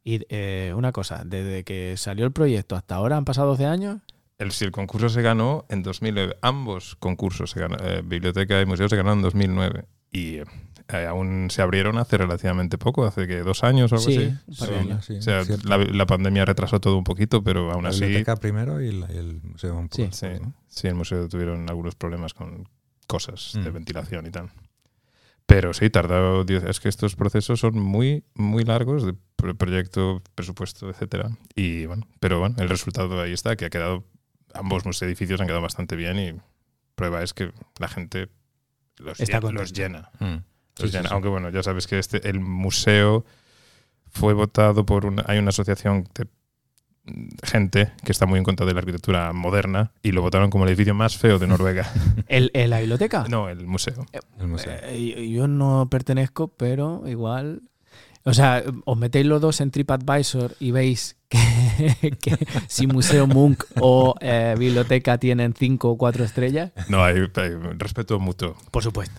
Y 0.05 0.21
eh, 0.29 0.73
una 0.77 0.93
cosa, 0.93 1.23
desde 1.25 1.65
que 1.65 1.97
salió 1.97 2.25
el 2.25 2.33
proyecto 2.33 2.77
hasta 2.77 2.95
ahora 2.95 3.17
han 3.17 3.25
pasado 3.25 3.49
12 3.49 3.67
años. 3.67 4.01
El, 4.39 4.53
si 4.53 4.65
el 4.65 4.71
concurso 4.71 5.09
se 5.09 5.23
ganó 5.23 5.67
en 5.69 5.83
2009, 5.83 6.39
ambos 6.43 6.95
concursos, 6.97 7.51
se 7.51 7.61
ganó, 7.61 7.77
eh, 7.81 8.03
Biblioteca 8.05 8.61
y 8.61 8.67
Museo, 8.67 8.89
se 8.89 8.97
ganaron 8.97 9.19
en 9.19 9.23
2009. 9.23 9.85
Y 10.17 10.41
eh, 10.89 11.07
aún 11.07 11.49
se 11.51 11.61
abrieron 11.61 11.99
hace 11.99 12.17
relativamente 12.17 12.79
poco, 12.79 13.05
hace 13.05 13.27
que 13.27 13.41
dos 13.41 13.65
años 13.65 13.93
o 13.93 13.97
algo 13.97 14.09
así. 14.09 14.17
De 14.17 14.77
años. 14.77 15.11
o 15.11 15.23
sea, 15.23 15.43
la, 15.65 16.07
pandemia 16.07 16.45
retrasó 16.47 16.81
todo 16.81 16.97
un 16.97 17.05
poquito, 17.05 17.45
pero 17.45 17.71
aún 17.71 17.85
así. 17.87 18.01
La 18.01 18.07
biblioteca 18.07 18.37
primero 18.37 18.81
y, 18.81 18.89
el 18.89 19.41
museo 19.43 19.77
un 19.77 19.89
poco. 19.89 20.09
Sí, 20.13 20.29
sí, 20.69 20.87
el 20.87 20.95
museo 20.95 21.29
tuvieron 21.29 21.69
algunos 21.69 21.97
problemas 21.97 22.33
con 22.33 22.69
cosas 23.07 23.53
de 23.55 23.71
mm. 23.71 23.75
ventilación 23.75 24.27
y 24.27 24.31
tal. 24.31 24.51
Pero 25.45 25.75
sí, 25.75 25.91
tardado 25.91 26.45
Es 26.45 26.81
que 26.81 26.89
estos 26.89 27.15
procesos 27.15 27.61
son 27.61 27.79
muy, 27.79 28.25
muy 28.35 28.65
largos 28.65 29.05
de 29.05 29.15
proyecto, 29.55 30.23
presupuesto, 30.35 30.89
etcétera. 30.89 31.31
Y 31.55 31.87
bueno, 31.87 32.09
pero 32.21 32.41
bueno, 32.41 32.57
el 32.59 32.69
resultado 32.69 33.21
ahí 33.21 33.33
está, 33.33 33.57
que 33.57 33.67
ha 33.67 33.71
quedado. 33.71 34.05
Ambos 34.55 35.03
edificios 35.03 35.41
han 35.41 35.47
quedado 35.47 35.63
bastante 35.63 35.97
bien 35.97 36.19
y 36.19 36.33
prueba 36.95 37.23
es 37.23 37.35
que 37.35 37.53
la 37.79 37.89
gente 37.89 38.29
los, 38.99 39.19
los 39.53 39.73
llena. 39.73 40.11
Mm. 40.19 40.37
Aunque 41.11 41.29
bueno, 41.29 41.51
ya 41.51 41.63
sabes 41.63 41.87
que 41.87 41.99
este, 41.99 42.29
el 42.29 42.41
museo 42.41 43.25
fue 44.11 44.35
votado 44.35 44.85
por 44.85 45.07
una, 45.07 45.25
hay 45.27 45.39
una 45.39 45.51
asociación 45.51 46.09
de 46.15 46.27
gente 47.45 47.93
que 48.05 48.13
está 48.13 48.27
muy 48.27 48.39
en 48.39 48.45
contra 48.45 48.67
de 48.67 48.73
la 48.75 48.81
arquitectura 48.81 49.33
moderna 49.33 49.93
y 50.03 50.13
lo 50.13 50.23
votaron 50.23 50.51
como 50.51 50.65
el 50.65 50.71
edificio 50.71 50.95
más 50.95 51.17
feo 51.17 51.39
de 51.39 51.47
Noruega. 51.47 51.91
¿El, 52.29 52.51
¿La 52.69 52.81
biblioteca? 52.81 53.25
No, 53.29 53.49
el 53.49 53.67
museo. 53.67 54.07
El 54.39 54.49
museo. 54.49 54.73
Eh, 54.83 55.31
yo 55.31 55.47
no 55.47 55.89
pertenezco, 55.91 56.49
pero 56.49 57.05
igual 57.07 57.63
o 58.27 58.35
sea, 58.35 58.65
os 58.85 58.99
metéis 58.99 59.25
los 59.25 59.41
dos 59.41 59.61
en 59.61 59.71
TripAdvisor 59.71 60.57
y 60.59 60.73
veis 60.73 61.17
que, 61.29 61.39
si 62.67 62.89
Museo 62.89 63.29
Munch 63.29 63.65
o 63.81 64.17
eh, 64.21 64.57
Biblioteca 64.59 65.17
tienen 65.19 65.55
cinco 65.55 65.91
o 65.91 65.97
cuatro 65.97 66.25
estrellas. 66.25 66.73
No, 66.89 67.05
hay, 67.05 67.15
respeto 67.79 68.19
mutuo. 68.19 68.57
Por 68.73 68.83
supuesto. 68.83 69.15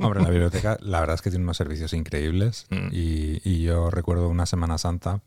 Hombre, 0.00 0.20
la 0.20 0.30
biblioteca, 0.30 0.76
la 0.80 0.98
verdad 0.98 1.14
es 1.14 1.22
que 1.22 1.30
tiene 1.30 1.44
unos 1.44 1.56
servicios 1.56 1.92
increíbles. 1.92 2.66
Mm. 2.70 2.88
Y, 2.90 3.40
y, 3.44 3.62
yo 3.62 3.88
recuerdo 3.90 4.28
una 4.28 4.46
Semana 4.46 4.78
Santa 4.78 5.20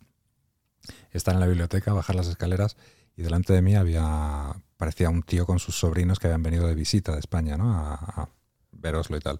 estar 1.11 1.33
en 1.33 1.39
la 1.39 1.47
biblioteca, 1.47 1.93
bajar 1.93 2.17
las 2.17 2.27
escaleras 2.27 2.75
y 3.15 3.21
delante 3.21 3.53
de 3.53 3.61
mí 3.61 3.75
había, 3.75 4.53
parecía 4.75 5.09
un 5.09 5.23
tío 5.23 5.45
con 5.45 5.59
sus 5.59 5.79
sobrinos 5.79 6.19
que 6.19 6.27
habían 6.27 6.43
venido 6.43 6.67
de 6.67 6.75
visita 6.75 7.13
de 7.13 7.19
España, 7.19 7.55
¿no? 7.55 7.73
A, 7.73 7.93
a 7.93 8.29
veroslo 8.73 9.15
y 9.15 9.21
tal 9.21 9.39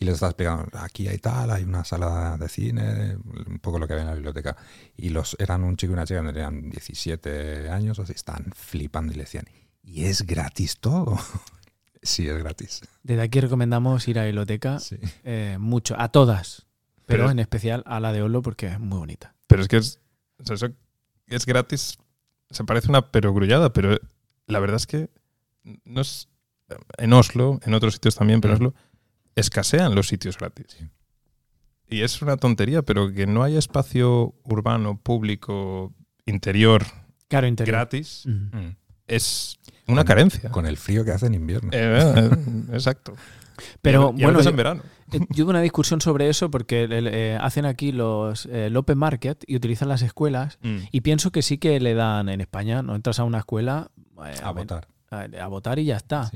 y 0.00 0.04
les 0.04 0.14
estás 0.14 0.30
explicando, 0.30 0.68
aquí 0.78 1.08
hay 1.08 1.18
tal, 1.18 1.50
hay 1.50 1.64
una 1.64 1.84
sala 1.84 2.36
de 2.38 2.48
cine, 2.48 3.16
un 3.46 3.58
poco 3.58 3.80
lo 3.80 3.86
que 3.86 3.94
había 3.94 4.02
en 4.02 4.08
la 4.08 4.14
biblioteca. 4.14 4.56
Y 4.96 5.08
los 5.08 5.36
eran 5.40 5.64
un 5.64 5.76
chico 5.76 5.92
y 5.92 5.94
una 5.94 6.06
chica 6.06 6.22
que 6.22 6.32
tenían 6.32 6.70
17 6.70 7.68
años, 7.68 7.98
así, 7.98 8.12
están 8.12 8.52
flipando 8.54 9.12
y 9.12 9.16
le 9.16 9.24
decían, 9.24 9.46
¿y 9.82 10.04
es 10.04 10.22
gratis 10.22 10.78
todo? 10.78 11.18
sí, 12.02 12.28
es 12.28 12.38
gratis. 12.38 12.82
Desde 13.02 13.22
aquí 13.22 13.40
recomendamos 13.40 14.06
ir 14.06 14.18
a 14.18 14.22
la 14.22 14.26
biblioteca 14.26 14.78
eh, 15.24 15.56
mucho, 15.58 15.96
a 15.98 16.10
todas, 16.10 16.66
pero, 17.04 17.28
en 17.30 17.40
especial 17.40 17.82
a 17.86 17.98
la 17.98 18.12
de 18.12 18.22
Olo 18.22 18.40
porque 18.40 18.68
es 18.68 18.78
muy 18.78 18.98
bonita. 18.98 19.34
Pero 19.48 19.62
es 19.62 19.68
que 19.68 19.78
es, 19.78 20.00
es 21.26 21.46
gratis, 21.46 21.98
se 22.50 22.64
parece 22.64 22.88
una 22.88 23.10
perogrullada, 23.10 23.72
pero 23.72 23.98
la 24.46 24.60
verdad 24.60 24.76
es 24.76 24.86
que 24.86 25.10
no 25.84 26.02
es 26.02 26.28
en 26.98 27.12
Oslo, 27.14 27.58
en 27.64 27.74
otros 27.74 27.94
sitios 27.94 28.14
también, 28.14 28.40
pero 28.40 28.54
Oslo 28.54 28.74
escasean 29.38 29.94
los 29.94 30.08
sitios 30.08 30.38
gratis. 30.38 30.76
Y 31.88 32.02
es 32.02 32.20
una 32.20 32.36
tontería, 32.36 32.82
pero 32.82 33.12
que 33.12 33.26
no 33.26 33.42
haya 33.42 33.58
espacio 33.58 34.34
urbano, 34.44 34.98
público, 35.00 35.94
interior, 36.26 36.84
claro, 37.28 37.48
gratis, 37.56 38.24
mm. 38.26 38.68
es 39.06 39.58
una 39.86 40.04
carencia. 40.04 40.50
Con 40.50 40.66
el 40.66 40.76
frío 40.76 41.04
que 41.04 41.12
hace 41.12 41.26
en 41.26 41.34
invierno. 41.34 41.70
Eh, 41.72 42.14
eh, 42.16 42.30
exacto. 42.72 43.14
Pero 43.82 44.12
bueno, 44.12 44.40
en 44.40 44.56
verano. 44.56 44.82
Eh, 45.12 45.20
yo 45.30 45.44
tuve 45.44 45.50
una 45.50 45.62
discusión 45.62 46.00
sobre 46.00 46.28
eso 46.28 46.50
porque 46.50 47.38
hacen 47.40 47.64
aquí 47.64 47.92
los 47.92 48.46
eh, 48.46 48.70
Open 48.74 48.98
Market 48.98 49.42
y 49.46 49.56
utilizan 49.56 49.88
las 49.88 50.02
escuelas 50.02 50.58
mm. 50.62 50.76
y 50.92 51.00
pienso 51.00 51.30
que 51.30 51.42
sí 51.42 51.58
que 51.58 51.80
le 51.80 51.94
dan 51.94 52.28
en 52.28 52.40
España, 52.40 52.82
no 52.82 52.94
entras 52.94 53.18
a 53.18 53.24
una 53.24 53.38
escuela 53.38 53.90
a, 54.42 54.50
votar. 54.52 54.88
A, 55.10 55.46
votar 55.46 55.78
y 55.78 55.86
ya 55.86 55.96
está. 55.96 56.30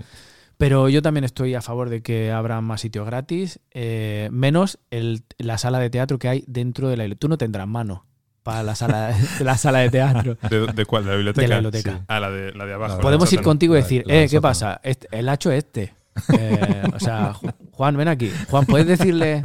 Pero 0.63 0.89
yo 0.89 1.03
también 1.03 1.25
estoy 1.25 1.57
a 1.57 1.61
favor 1.61 1.91
de 1.91 2.03
que 2.03 2.31
abra 2.31 2.61
más 2.61 2.83
sitios 2.83 3.05
gratis, 3.05 3.59
eh, 3.73 4.29
menos 4.31 4.79
el, 4.93 5.25
la 5.39 5.59
sala 5.59 5.81
de 5.81 5.91
teatro 5.91 6.21
que 6.21 6.29
hay 6.29 6.45
dentro 6.47 6.89
de 6.89 6.97
la 6.97 7.13
Tú 7.17 7.27
no 7.27 7.37
tendrás 7.37 7.67
mano 7.67 8.07
para 8.45 8.63
la 8.63 8.77
sala, 8.77 9.13
la 9.41 9.57
sala 9.57 9.81
de 9.81 9.91
teatro. 9.91 10.37
¿De, 10.49 10.87
cuál? 10.87 11.03
¿De 11.03 11.11
la 11.11 11.17
biblioteca? 11.17 11.43
De 11.43 11.49
la 11.49 11.57
biblioteca. 11.57 12.05
Ah, 12.07 12.21
la 12.21 12.31
de, 12.31 12.53
la 12.53 12.65
de 12.65 12.75
abajo. 12.75 13.01
Podemos 13.01 13.33
ir 13.33 13.43
contigo 13.43 13.75
y 13.75 13.79
decir, 13.79 14.05
eh, 14.07 14.29
¿qué 14.31 14.41
pasa? 14.41 14.81
Este, 14.85 15.09
el 15.11 15.29
hacho 15.29 15.51
este. 15.51 15.95
Eh, 16.39 16.83
o 16.95 17.01
sea, 17.01 17.35
Juan, 17.73 17.97
ven 17.97 18.07
aquí. 18.07 18.31
Juan, 18.49 18.65
¿puedes 18.65 18.87
decirle? 18.87 19.43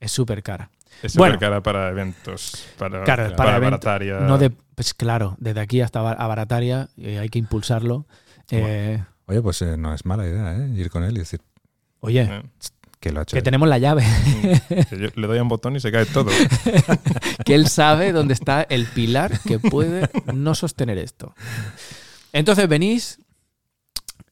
Es 0.00 0.12
súper 0.12 0.42
cara. 0.42 0.70
Es 1.02 1.12
súper 1.12 1.38
cara 1.38 1.62
para 1.62 1.90
eventos. 1.90 2.68
Para, 2.78 3.04
para, 3.04 3.36
para 3.36 3.58
Barataria. 3.58 4.20
No 4.20 4.38
de, 4.38 4.48
pues 4.48 4.94
claro, 4.94 5.36
desde 5.38 5.60
aquí 5.60 5.82
hasta 5.82 6.00
Barataria 6.00 6.88
hay 6.96 7.28
que 7.28 7.38
impulsarlo. 7.38 8.06
Oye, 9.26 9.40
pues 9.40 9.62
eh, 9.62 9.76
no 9.76 9.94
es 9.94 10.04
mala 10.04 10.26
idea, 10.26 10.56
¿eh? 10.56 10.68
Ir 10.76 10.90
con 10.90 11.02
él 11.02 11.16
y 11.16 11.20
decir. 11.20 11.40
Oye, 12.00 12.22
eh. 12.22 12.42
que 13.00 13.10
lo 13.10 13.20
ha 13.20 13.22
hecho. 13.22 13.36
Que 13.36 13.42
tenemos 13.42 13.68
la 13.68 13.78
llave. 13.78 14.04
le 15.16 15.26
doy 15.26 15.38
un 15.38 15.48
botón 15.48 15.76
y 15.76 15.80
se 15.80 15.90
cae 15.90 16.04
todo. 16.04 16.30
que 17.44 17.54
él 17.54 17.68
sabe 17.68 18.12
dónde 18.12 18.34
está 18.34 18.62
el 18.62 18.86
pilar 18.86 19.40
que 19.40 19.58
puede 19.58 20.10
no 20.34 20.54
sostener 20.54 20.98
esto. 20.98 21.34
Entonces 22.32 22.68
venís. 22.68 23.18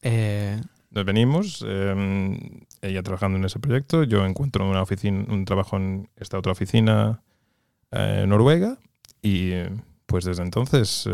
Eh... 0.01 0.61
Nos 0.91 1.05
venimos, 1.05 1.65
em, 1.67 2.37
ella 2.81 3.01
trabajando 3.01 3.39
en 3.39 3.45
ese 3.45 3.57
proyecto, 3.59 4.03
yo 4.03 4.23
encuentro 4.27 4.69
una 4.69 4.83
oficina, 4.83 5.25
un 5.27 5.43
trabajo 5.43 5.77
en 5.77 6.07
esta 6.17 6.37
otra 6.37 6.51
oficina 6.51 7.23
en 7.89 8.29
Noruega 8.29 8.77
y 9.19 9.53
pues 10.05 10.25
desde 10.25 10.43
entonces 10.43 11.07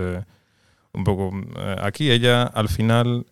un 0.92 1.04
poco 1.06 1.32
aquí 1.82 2.12
ella 2.12 2.44
al 2.44 2.68
final 2.68 3.26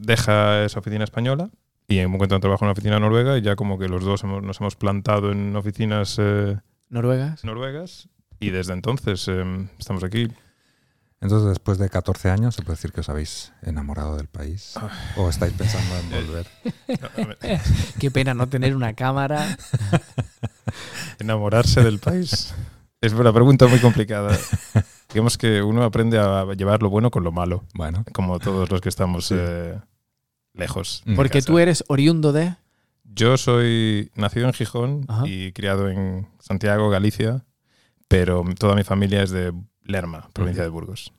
deja 0.00 0.64
esa 0.64 0.80
oficina 0.80 1.04
española 1.04 1.50
y 1.88 1.98
encuentra 1.98 2.36
un 2.36 2.40
trabajo 2.42 2.64
en 2.64 2.66
una 2.68 2.72
oficina 2.72 2.98
noruega 2.98 3.36
y 3.38 3.42
ya 3.42 3.56
como 3.56 3.78
que 3.78 3.88
los 3.88 4.04
dos 4.04 4.24
nos 4.24 4.60
hemos 4.60 4.76
plantado 4.76 5.32
en 5.32 5.54
oficinas 5.56 6.16
eh, 6.18 6.56
noruegas. 6.88 7.44
noruegas 7.44 8.08
y 8.38 8.50
desde 8.50 8.72
entonces 8.72 9.26
eh, 9.28 9.68
estamos 9.78 10.02
aquí. 10.04 10.28
Entonces, 11.22 11.48
después 11.50 11.76
de 11.76 11.90
14 11.90 12.30
años, 12.30 12.54
¿se 12.54 12.62
puede 12.62 12.76
decir 12.76 12.92
que 12.92 13.00
os 13.00 13.08
habéis 13.10 13.52
enamorado 13.60 14.16
del 14.16 14.26
país? 14.28 14.74
¿O 15.16 15.28
estáis 15.28 15.52
pensando 15.52 15.94
en 15.98 16.10
volver? 16.26 16.46
Qué 18.00 18.10
pena 18.10 18.32
no 18.32 18.48
tener 18.48 18.74
una 18.74 18.94
cámara. 18.94 19.58
Enamorarse 21.18 21.82
del 21.82 21.98
país. 21.98 22.54
Es 23.02 23.12
una 23.12 23.32
pregunta 23.32 23.66
muy 23.66 23.78
complicada. 23.80 24.36
digamos 25.12 25.36
que 25.36 25.62
uno 25.62 25.84
aprende 25.84 26.18
a 26.18 26.44
llevar 26.54 26.82
lo 26.82 26.88
bueno 26.90 27.10
con 27.10 27.24
lo 27.24 27.32
malo, 27.32 27.64
Bueno, 27.74 28.04
como 28.12 28.38
todos 28.38 28.70
los 28.70 28.80
que 28.80 28.88
estamos 28.88 29.26
Sí. 29.26 29.34
eh, 29.38 29.78
lejos. 30.54 31.02
Mm. 31.06 31.16
Porque 31.16 31.38
casa. 31.38 31.46
tú 31.46 31.58
eres 31.58 31.84
oriundo 31.88 32.32
de... 32.32 32.54
Yo 33.04 33.36
soy 33.36 34.10
nacido 34.14 34.46
en 34.46 34.52
Gijón 34.52 35.04
Ajá. 35.08 35.26
y 35.26 35.52
criado 35.52 35.88
en 35.88 36.28
Santiago, 36.38 36.90
Galicia, 36.90 37.44
pero 38.06 38.44
toda 38.58 38.76
mi 38.76 38.84
familia 38.84 39.22
es 39.22 39.30
de 39.30 39.52
Lerma, 39.82 40.28
provincia 40.32 40.62
de 40.62 40.68
Burgos. 40.68 41.12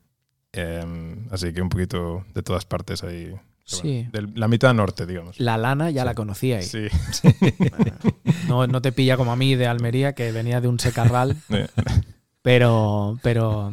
Em, 0.54 1.28
así 1.32 1.54
que 1.54 1.62
un 1.62 1.70
poquito 1.70 2.26
de 2.34 2.44
todas 2.44 2.66
partes 2.66 3.04
ahí. 3.04 3.36
Sí. 3.64 4.08
bueno, 4.12 4.30
de 4.32 4.40
la 4.40 4.48
mitad 4.48 4.74
norte, 4.74 5.06
digamos. 5.06 5.40
La 5.40 5.58
lana 5.58 5.92
ya 5.92 6.04
la 6.06 6.14
conocíais. 6.14 6.70
Sí. 6.70 6.88
No, 8.48 8.68
no 8.68 8.82
te 8.82 8.92
pilla 8.92 9.16
como 9.16 9.32
a 9.32 9.38
mí 9.38 9.56
de 9.56 9.66
Almería, 9.68 10.14
que 10.14 10.32
venía 10.34 10.60
de 10.60 10.68
un 10.68 10.78
secarral. 10.78 11.38
Pero, 12.42 13.20
pero. 13.22 13.72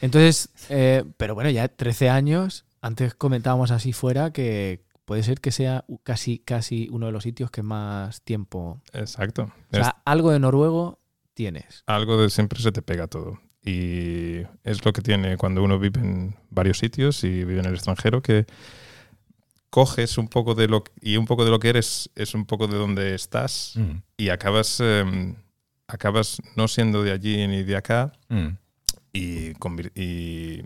Entonces, 0.00 0.48
eh, 0.68 1.02
pero 1.16 1.34
bueno, 1.34 1.50
ya 1.50 1.66
13 1.66 2.10
años. 2.10 2.64
Antes 2.80 3.12
comentábamos 3.14 3.72
así 3.72 3.92
fuera 3.92 4.32
que 4.32 4.84
puede 5.04 5.22
ser 5.22 5.40
que 5.40 5.52
sea 5.52 5.84
casi, 6.02 6.38
casi 6.38 6.88
uno 6.90 7.06
de 7.06 7.12
los 7.12 7.22
sitios 7.22 7.50
que 7.50 7.62
más 7.62 8.22
tiempo. 8.22 8.80
Exacto. 8.92 9.52
O 9.72 9.76
sea, 9.76 10.02
algo 10.04 10.30
de 10.30 10.38
noruego 10.38 11.00
tienes. 11.34 11.82
algo 11.86 12.20
de 12.20 12.30
siempre 12.30 12.60
se 12.60 12.72
te 12.72 12.82
pega 12.82 13.06
todo. 13.06 13.40
Y 13.64 14.42
es 14.62 14.84
lo 14.84 14.92
que 14.92 15.00
tiene 15.00 15.36
cuando 15.36 15.62
uno 15.62 15.78
vive 15.78 16.00
en 16.00 16.36
varios 16.50 16.78
sitios 16.78 17.24
y 17.24 17.44
vive 17.44 17.60
en 17.60 17.66
el 17.66 17.74
extranjero, 17.74 18.22
que 18.22 18.46
coges 19.74 20.18
un 20.18 20.28
poco 20.28 20.54
de 20.54 20.68
lo 20.68 20.84
y 21.00 21.16
un 21.16 21.26
poco 21.26 21.44
de 21.44 21.50
lo 21.50 21.58
que 21.58 21.70
eres 21.70 22.08
es 22.14 22.34
un 22.34 22.44
poco 22.44 22.68
de 22.68 22.78
donde 22.78 23.16
estás 23.16 23.72
mm, 23.74 23.96
y 24.16 24.28
acabas 24.28 24.78
em, 24.78 25.34
acabas 25.88 26.40
no 26.54 26.68
siendo 26.68 27.02
de 27.02 27.10
allí 27.10 27.44
ni 27.48 27.64
de 27.64 27.76
acá 27.76 28.12
mm, 28.28 28.50
y, 29.12 30.62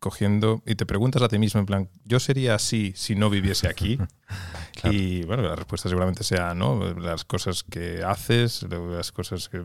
cogiendo 0.00 0.62
y 0.66 0.74
te 0.74 0.86
preguntas 0.86 1.22
a 1.22 1.28
ti 1.28 1.38
mismo 1.38 1.60
en 1.60 1.66
plan 1.66 1.90
yo 2.04 2.18
sería 2.18 2.54
así 2.56 2.92
si 2.96 3.14
no 3.14 3.30
viviese 3.30 3.68
aquí 3.68 3.98
Claro. 4.80 4.96
y 4.96 5.22
bueno 5.24 5.42
la 5.42 5.54
respuesta 5.56 5.88
seguramente 5.88 6.24
sea 6.24 6.54
no 6.54 6.94
las 6.94 7.24
cosas 7.24 7.62
que 7.64 8.02
haces 8.02 8.62
las 8.70 9.12
cosas 9.12 9.48
que 9.48 9.62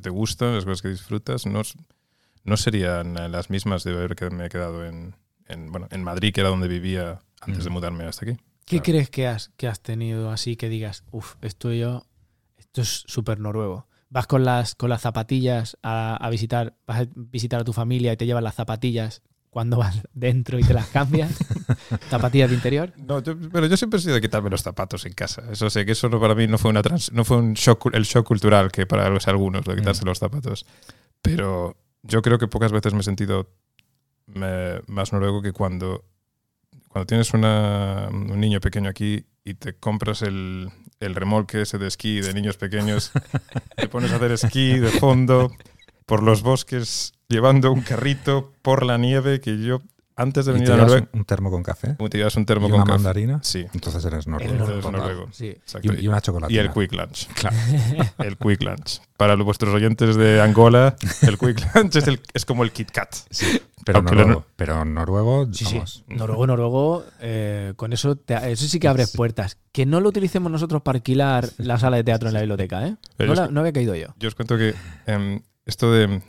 te 0.00 0.10
gustan 0.10 0.54
las 0.54 0.64
cosas 0.64 0.82
que 0.82 0.88
disfrutas 0.88 1.46
no, 1.46 1.62
no 2.44 2.56
serían 2.56 3.14
las 3.32 3.48
mismas 3.50 3.82
de 3.84 3.92
haber 3.92 4.14
que 4.14 4.28
me 4.30 4.46
he 4.46 4.48
quedado 4.50 4.84
en, 4.84 5.16
en, 5.46 5.72
bueno 5.72 5.88
en 5.90 6.04
Madrid 6.04 6.32
que 6.34 6.40
era 6.42 6.50
donde 6.50 6.68
vivía 6.68 7.20
antes 7.40 7.64
de 7.64 7.70
Mm. 7.70 7.72
mudarme 7.72 8.04
hasta 8.04 8.24
aquí 8.26 8.36
¿Qué 8.66 8.76
Claro. 8.76 8.82
crees 8.84 9.10
que 9.10 9.26
has, 9.26 9.48
que 9.56 9.66
has 9.68 9.80
tenido 9.80 10.30
así 10.30 10.56
que 10.56 10.68
digas, 10.68 11.02
uff, 11.10 11.36
esto 11.40 11.72
yo, 11.72 12.04
esto 12.58 12.82
es 12.82 13.04
súper 13.06 13.40
noruego? 13.40 13.86
Vas 14.10 14.26
con 14.26 14.44
las, 14.44 14.74
con 14.74 14.90
las 14.90 15.00
zapatillas 15.00 15.78
a, 15.82 16.16
a 16.16 16.28
visitar, 16.28 16.76
vas 16.86 17.00
a 17.00 17.06
visitar 17.14 17.60
a 17.60 17.64
tu 17.64 17.72
familia 17.72 18.12
y 18.12 18.18
te 18.18 18.26
llevas 18.26 18.42
las 18.42 18.56
zapatillas 18.56 19.22
cuando 19.50 19.76
vas 19.78 20.00
dentro 20.12 20.58
y 20.58 20.62
te 20.62 20.74
las 20.74 20.88
cambias. 20.88 21.32
zapatillas 22.10 22.50
de 22.50 22.56
interior. 22.56 22.92
No, 22.96 23.22
yo- 23.22 23.34
pero 23.52 23.66
yo 23.66 23.76
siempre 23.76 23.98
he 23.98 24.02
sido 24.02 24.14
de 24.14 24.20
quitarme 24.20 24.50
los 24.50 24.62
zapatos 24.62 25.04
en 25.06 25.12
casa. 25.14 25.42
Eso 25.50 25.68
sé 25.70 25.84
que 25.86 25.92
eso 25.92 26.08
no, 26.08 26.20
para 26.20 26.34
mí 26.34 26.46
no 26.46 26.58
fue 26.58 26.70
una 26.70 26.82
trans- 26.82 27.12
no 27.12 27.24
fue 27.24 27.38
un 27.38 27.54
shock, 27.54 27.90
el 27.94 28.04
shock 28.04 28.26
cultural 28.26 28.70
que 28.70 28.86
para 28.86 29.08
los 29.10 29.26
algunos 29.28 29.66
lo 29.66 29.74
de 29.74 29.80
quitarse 29.80 30.04
Mm. 30.04 30.08
los 30.08 30.18
zapatos. 30.18 30.66
Pero 31.22 31.76
yo 32.02 32.22
creo 32.22 32.38
que 32.38 32.46
pocas 32.48 32.72
veces 32.72 32.92
me 32.94 33.00
he 33.00 33.02
sentido 33.02 33.50
me- 34.26 34.80
más 34.86 35.12
noruego 35.12 35.42
que 35.42 35.52
cuando 35.52 36.04
cuando 36.88 37.06
tienes 37.06 37.34
una- 37.34 38.08
un 38.10 38.40
niño 38.40 38.60
pequeño 38.60 38.88
aquí 38.88 39.24
y 39.44 39.54
te 39.54 39.74
compras 39.74 40.22
el, 40.22 40.70
el 41.00 41.14
remolque 41.14 41.62
ese 41.62 41.76
de 41.78 41.86
esquí 41.86 42.20
de 42.20 42.32
niños 42.34 42.56
pequeños, 42.56 43.12
te 43.76 43.88
pones 43.88 44.10
a 44.12 44.16
hacer 44.16 44.32
esquí 44.32 44.78
de 44.78 44.88
fondo 44.90 45.50
por 46.06 46.22
los 46.22 46.42
bosques 46.42 47.12
llevando 47.28 47.72
un 47.72 47.82
carrito 47.82 48.52
por 48.62 48.84
la 48.84 48.96
nieve 48.98 49.40
que 49.40 49.58
yo 49.62 49.82
antes 50.16 50.46
de 50.46 50.50
¿Y 50.50 50.54
venir 50.54 50.72
a 50.72 50.76
Noruega 50.78 51.08
un, 51.12 51.24
termo 51.24 51.48
con 51.48 51.62
café? 51.62 51.94
¿Cómo 51.96 52.08
te 52.10 52.18
llevas 52.18 52.34
un 52.34 52.44
termo 52.44 52.66
¿Y 52.66 52.70
con 52.70 52.80
una 52.80 52.86
café? 52.86 52.96
mandarina? 52.98 53.40
Sí, 53.44 53.64
Entonces 53.72 54.04
eres 54.04 54.26
noruego. 54.26 54.52
El 54.52 54.60
Entonces, 54.60 54.84
noruego. 54.84 55.06
noruego. 55.10 55.28
Sí. 55.32 55.46
exacto. 55.46 55.92
Y, 55.94 56.00
y 56.04 56.08
una 56.08 56.20
chocolatina. 56.20 56.60
Y 56.60 56.64
el 56.66 56.72
Quick 56.72 56.92
Lunch. 56.92 57.28
Claro. 57.34 57.56
El 58.18 58.36
Quick 58.36 58.62
Lunch. 58.64 59.00
Para 59.16 59.36
los- 59.36 59.44
vuestros 59.44 59.72
oyentes 59.72 60.16
de 60.16 60.40
Angola, 60.40 60.96
el 61.22 61.38
Quick 61.38 61.72
Lunch 61.74 61.94
es, 61.96 62.08
el- 62.08 62.20
es 62.34 62.44
como 62.44 62.64
el 62.64 62.72
Kit 62.72 62.90
Kat. 62.90 63.14
Pero 63.84 63.98
Aunque 63.98 64.16
noruego. 64.16 64.40
lo- 64.40 64.46
Pero 64.56 64.84
noruego, 64.84 65.48
Sí, 65.52 65.64
sí. 65.66 66.04
Noruego, 66.08 66.46
noruego, 66.48 67.04
eh, 67.20 67.74
con 67.76 67.92
eso, 67.92 68.16
te- 68.16 68.50
eso 68.50 68.66
sí 68.66 68.80
que 68.80 68.88
abres 68.88 69.12
puertas. 69.12 69.56
Que 69.70 69.86
no 69.86 70.00
lo 70.00 70.08
utilicemos 70.08 70.50
nosotros 70.50 70.82
para 70.82 70.96
alquilar 70.96 71.48
la 71.58 71.78
sala 71.78 71.96
de 71.96 72.02
teatro 72.02 72.26
en 72.28 72.34
la 72.34 72.40
biblioteca, 72.40 72.88
¿eh? 72.88 72.96
Pero 73.16 73.34
No, 73.36 73.40
la- 73.40 73.46
que- 73.46 73.52
no 73.54 73.60
había 73.60 73.72
caído 73.72 73.94
yo. 73.94 74.08
Yo 74.18 74.26
os 74.26 74.34
cuento 74.34 74.58
que 74.58 74.74
em, 75.06 75.40
esto 75.64 75.92
de 75.92 76.20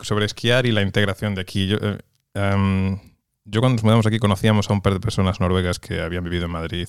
sobre 0.00 0.26
esquiar 0.26 0.66
y 0.66 0.72
la 0.72 0.82
integración 0.82 1.34
de 1.34 1.40
aquí. 1.40 1.66
Yo, 1.66 1.78
eh, 1.80 1.98
em, 2.34 2.98
yo 3.44 3.60
cuando 3.60 3.76
nos 3.76 3.84
mudamos 3.84 4.06
aquí 4.06 4.18
conocíamos 4.18 4.68
a 4.70 4.72
un 4.72 4.80
par 4.80 4.92
de 4.92 5.00
personas 5.00 5.40
noruegas 5.40 5.78
que 5.78 6.00
habían 6.00 6.24
vivido 6.24 6.46
en 6.46 6.50
Madrid. 6.50 6.88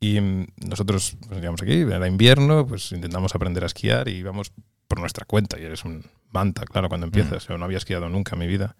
Y 0.00 0.20
mm, 0.20 0.46
nosotros 0.68 1.16
pues, 1.26 1.40
llegamos 1.40 1.62
aquí, 1.62 1.80
era 1.80 2.06
invierno, 2.06 2.66
pues 2.66 2.92
intentamos 2.92 3.34
aprender 3.34 3.62
a 3.62 3.66
esquiar 3.66 4.08
y 4.08 4.12
íbamos 4.12 4.52
por 4.88 5.00
nuestra 5.00 5.24
cuenta. 5.24 5.58
Y 5.58 5.64
eres 5.64 5.84
un 5.84 6.04
manta, 6.30 6.64
claro, 6.64 6.88
cuando 6.88 7.06
empiezas. 7.06 7.46
Yo 7.46 7.58
no 7.58 7.64
había 7.64 7.78
esquiado 7.78 8.08
nunca 8.08 8.34
en 8.34 8.40
mi 8.40 8.46
vida. 8.46 8.76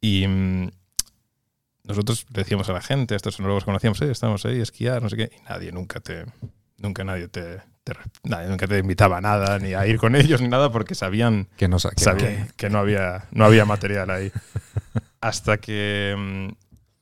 Y 0.00 0.26
mm, 0.26 0.70
nosotros 1.84 2.26
decíamos 2.30 2.68
a 2.68 2.72
la 2.72 2.82
gente, 2.82 3.14
a 3.14 3.16
estos 3.16 3.40
noruegos 3.40 3.64
conocíamos, 3.64 4.00
eh, 4.02 4.10
estamos 4.10 4.44
ahí 4.46 4.60
a 4.60 4.62
esquiar, 4.62 5.02
no 5.02 5.08
sé 5.08 5.16
qué. 5.16 5.30
Y 5.36 5.42
nadie 5.48 5.72
nunca 5.72 6.00
te. 6.00 6.24
Nunca 6.78 7.04
nadie 7.04 7.28
te, 7.28 7.60
te- 7.84 7.92
nadie 8.24 8.48
nunca 8.48 8.66
te 8.66 8.78
invitaba 8.78 9.18
a 9.18 9.20
nada, 9.20 9.58
ni 9.58 9.74
a 9.74 9.86
ir 9.86 9.98
con 9.98 10.14
ellos, 10.16 10.40
ni 10.40 10.48
nada, 10.48 10.70
porque 10.72 10.94
sabían 10.94 11.48
Que 11.56 11.68
no, 11.68 11.78
sa- 11.78 11.90
que 11.90 12.02
sabía 12.02 12.48
que 12.56 12.70
no 12.70 12.78
había, 12.78 13.24
no 13.32 13.44
había 13.44 13.64
material 13.64 14.10
ahí. 14.10 14.32
Hasta 15.20 15.58
que, 15.58 16.14
mm, 16.16 16.48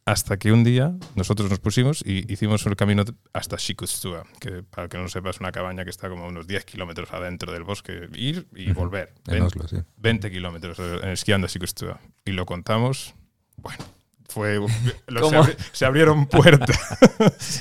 hasta 0.07 0.38
que 0.38 0.53
un 0.53 0.64
día 0.64 0.93
nosotros 1.17 1.51
nos 1.51 1.59
pusimos 1.59 2.03
y 2.05 2.31
hicimos 2.33 2.64
el 2.67 2.77
camino 2.77 3.05
hasta 3.35 3.57
Shikutsua, 3.59 4.25
que 4.41 4.62
para 4.62 4.88
que 4.88 4.97
no 4.97 5.03
lo 5.05 5.09
sepas 5.11 5.37
es 5.37 5.41
una 5.41 5.53
cabaña 5.53 5.85
que 5.85 5.91
está 5.91 6.09
como 6.09 6.27
unos 6.27 6.47
10 6.47 6.64
kilómetros 6.64 7.12
adentro 7.12 7.53
del 7.53 7.62
bosque. 7.64 8.09
Ir 8.14 8.47
y 8.55 8.73
volver. 8.73 9.12
no- 9.27 9.33
en 9.35 9.38
Ven- 9.41 9.47
Oslo, 9.47 9.69
sí. 9.69 9.77
20 9.99 10.31
kilómetros 10.31 10.79
eh, 10.79 11.12
esquiando 11.12 11.47
a 11.47 11.51
Shikutsua. 11.51 12.01
Y 12.25 12.33
lo 12.33 12.47
contamos. 12.47 13.14
Bueno, 13.59 13.85
fue. 14.29 14.57
lo- 15.07 15.21
se, 15.21 15.21
¿Cómo? 15.21 15.43
abri- 15.45 15.57
se 15.73 15.85
abrieron 15.87 16.27
puertas. 16.27 16.79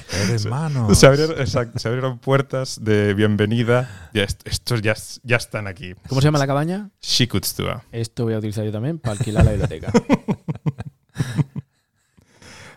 Hermano. 0.45 0.93
se, 0.93 1.07
abrieron, 1.07 1.47
se 1.47 1.87
abrieron 1.87 2.19
puertas 2.19 2.83
de 2.83 3.13
bienvenida. 3.13 4.09
Ya 4.13 4.23
est- 4.23 4.45
estos 4.47 4.81
ya, 4.81 4.95
ya 5.23 5.37
están 5.37 5.67
aquí. 5.67 5.93
¿Cómo 6.09 6.21
se 6.21 6.27
llama 6.27 6.39
la 6.39 6.47
cabaña? 6.47 6.89
Shikutsua. 7.01 7.83
Esto 7.91 8.25
voy 8.25 8.33
a 8.33 8.37
utilizar 8.37 8.65
yo 8.65 8.71
también 8.71 8.99
para 8.99 9.13
alquilar 9.17 9.45
la 9.45 9.51
biblioteca. 9.51 9.91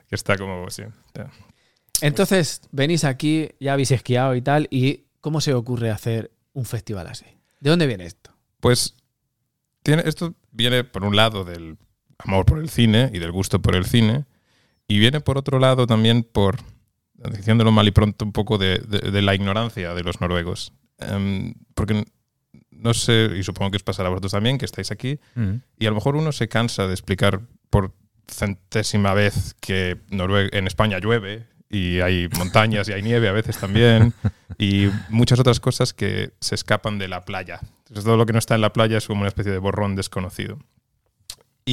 Que 0.09 0.17
está 0.17 0.37
como. 0.37 0.69
Sí. 0.71 0.83
Entonces, 2.01 2.63
venís 2.73 3.05
aquí, 3.05 3.51
ya 3.61 3.75
habéis 3.75 3.91
esquiado 3.93 4.35
y 4.35 4.43
tal, 4.43 4.67
y 4.71 5.05
¿cómo 5.21 5.41
se 5.41 5.55
ocurre 5.55 5.91
hacer 5.91 6.33
un 6.53 6.65
festival 6.65 7.07
así? 7.07 7.27
¿De 7.61 7.71
dónde 7.71 7.87
viene 7.87 8.07
esto? 8.07 8.33
Pues 8.59 8.97
tiene, 9.85 10.03
esto 10.07 10.35
viene 10.51 10.83
por 10.83 11.05
un 11.05 11.15
lado 11.15 11.45
del 11.45 11.79
amor 12.25 12.45
por 12.47 12.59
el 12.59 12.69
cine 12.69 13.11
y 13.13 13.19
del 13.19 13.33
gusto 13.33 13.61
por 13.61 13.75
el 13.75 13.85
cine, 13.85 14.25
y 14.89 14.99
viene 14.99 15.21
por 15.21 15.39
otro 15.39 15.59
lado 15.59 15.87
también 15.87 16.23
por, 16.25 16.59
diciéndolo 17.33 17.71
mal 17.73 17.87
y 17.87 17.91
pronto, 17.93 18.25
un 18.25 18.33
poco 18.33 18.59
de, 18.59 18.79
de- 18.79 19.11
de 19.11 19.23
la 19.23 19.35
ignorancia 19.35 19.95
de 19.95 20.03
los 20.03 20.21
noruegos. 20.21 20.73
Em, 20.99 21.55
porque 21.75 22.05
no 22.71 22.95
sé, 22.95 23.31
y 23.39 23.43
supongo 23.43 23.71
que 23.71 23.77
os 23.77 23.83
pasará 23.83 24.07
a 24.09 24.11
vosotros 24.11 24.33
también, 24.33 24.59
que 24.59 24.65
estáis 24.65 24.91
aquí, 24.91 25.19
Mm. 25.35 25.57
y 25.79 25.87
a 25.87 25.91
lo 25.91 25.95
mejor 25.97 26.17
uno 26.17 26.33
se 26.33 26.49
cansa 26.49 26.87
de 26.87 26.93
explicar 26.95 27.41
por 27.69 27.93
centésima 28.27 29.13
vez 29.15 29.55
que 29.61 29.99
Norue- 30.11 30.49
en 30.53 30.67
España 30.67 30.99
llueve 30.99 31.47
y 31.69 32.01
hay 32.01 32.29
montañas 32.39 32.89
y 32.89 32.93
hay 32.93 33.03
nieve 33.03 33.29
a 33.29 33.33
veces 33.33 33.59
también 33.59 34.13
y 34.59 34.89
muchas 35.09 35.39
otras 35.41 35.61
cosas 35.61 35.93
que 35.93 36.33
se 36.41 36.55
escapan 36.55 36.99
de 36.99 37.09
la 37.09 37.25
playa. 37.25 37.61
Entonces, 37.83 38.05
todo 38.05 38.17
lo 38.17 38.25
que 38.27 38.33
no 38.33 38.39
está 38.39 38.55
en 38.55 38.61
la 38.61 38.73
playa 38.73 38.99
es 38.99 39.07
como 39.07 39.21
una 39.21 39.29
especie 39.29 39.53
de 39.53 39.59
borrón 39.59 39.95
desconocido. 39.97 40.59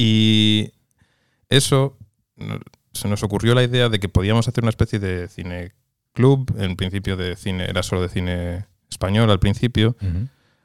Y 0.00 0.74
eso 1.48 1.98
se 2.92 3.08
nos 3.08 3.24
ocurrió 3.24 3.56
la 3.56 3.64
idea 3.64 3.88
de 3.88 3.98
que 3.98 4.08
podíamos 4.08 4.46
hacer 4.46 4.62
una 4.62 4.70
especie 4.70 5.00
de 5.00 5.26
cine 5.26 5.72
club, 6.12 6.54
en 6.56 6.76
principio 6.76 7.16
de 7.16 7.34
cine, 7.34 7.64
era 7.64 7.82
solo 7.82 8.02
de 8.02 8.08
cine 8.08 8.66
español 8.88 9.28
al 9.28 9.40
principio, 9.40 9.96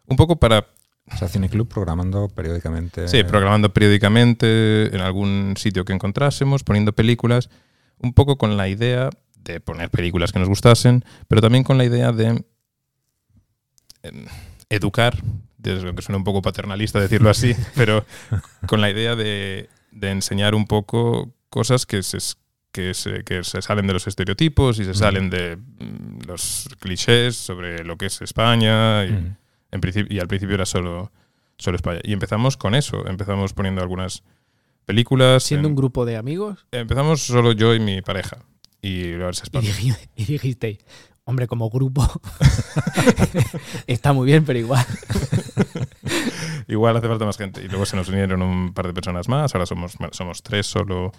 un 0.05 0.17
poco 0.17 0.35
para 0.35 0.67
O 1.11 1.17
sea, 1.17 1.27
Cineclub 1.27 1.67
programando 1.67 2.27
periódicamente. 2.27 3.07
Sí, 3.07 3.23
programando 3.23 3.73
periódicamente 3.73 4.95
en 4.95 5.01
algún 5.01 5.55
sitio 5.57 5.83
que 5.83 5.93
encontrásemos, 5.93 6.63
poniendo 6.63 6.93
películas, 6.93 7.49
un 7.97 8.13
poco 8.13 8.37
con 8.37 8.55
la 8.55 8.69
idea 8.69 9.09
de 9.43 9.59
poner 9.59 9.89
películas 9.89 10.31
que 10.31 10.37
nos 10.37 10.47
gustasen, 10.47 11.03
pero 11.27 11.41
también 11.41 11.63
con 11.63 11.79
la 11.79 11.85
idea 11.85 12.11
de 12.11 12.45
em, 14.03 14.25
educar, 14.69 15.17
desde 15.63 15.93
que 15.95 16.01
suena 16.01 16.17
un 16.17 16.23
poco 16.23 16.41
paternalista 16.41 16.99
decirlo 16.99 17.29
así, 17.29 17.55
pero 17.75 18.05
con 18.67 18.81
la 18.81 18.89
idea 18.89 19.15
de, 19.15 19.69
de 19.91 20.09
enseñar 20.11 20.55
un 20.55 20.67
poco 20.67 21.33
cosas 21.49 21.85
que 21.85 22.03
se, 22.03 22.17
que, 22.71 22.93
se, 22.93 23.23
que 23.23 23.43
se 23.43 23.61
salen 23.61 23.87
de 23.87 23.93
los 23.93 24.07
estereotipos 24.07 24.79
y 24.79 24.85
se 24.85 24.93
salen 24.93 25.29
de 25.29 25.55
mm, 25.57 26.27
los 26.27 26.67
clichés 26.79 27.35
sobre 27.35 27.83
lo 27.83 27.97
que 27.97 28.07
es 28.07 28.21
España. 28.21 29.05
Y, 29.05 29.11
Mm. 29.11 29.35
en 29.71 29.81
principio, 29.81 30.15
y 30.15 30.19
al 30.19 30.27
principio 30.27 30.55
era 30.55 30.65
solo, 30.65 31.11
Solo 31.57 31.75
España. 31.77 31.99
Y 32.03 32.13
empezamos 32.13 32.57
con 32.57 32.73
eso. 32.75 33.07
Empezamos 33.07 33.53
poniendo 33.53 33.81
algunas 33.81 34.23
películas. 34.85 35.43
Siendo 35.43 35.67
en- 35.67 35.73
un 35.73 35.75
grupo 35.75 36.03
de 36.03 36.17
amigos. 36.17 36.65
Empezamos 36.71 37.21
solo 37.21 37.51
yo 37.53 37.73
y 37.75 37.79
mi 37.79 38.01
pareja. 38.01 38.37
Y 38.81 39.11
Y, 39.13 39.93
y 40.15 40.25
dijisteis, 40.25 40.79
hombre, 41.25 41.47
como 41.47 41.69
grupo 41.69 42.05
está 43.87 44.13
muy 44.13 44.25
bien, 44.27 44.45
pero 44.45 44.59
igual. 44.59 44.85
Igual 46.67 46.95
hace 46.95 47.07
falta 47.07 47.25
más 47.25 47.37
gente. 47.37 47.61
Y 47.61 47.67
luego 47.67 47.85
se 47.85 47.95
nos 47.97 48.07
unieron 48.07 48.41
un 48.41 48.73
par 48.73 48.87
de 48.87 48.93
personas 48.93 49.27
más. 49.27 49.53
Ahora 49.53 49.65
somos, 49.65 49.97
somos 50.11 50.41
tres 50.43 50.65
solo. 50.65 51.11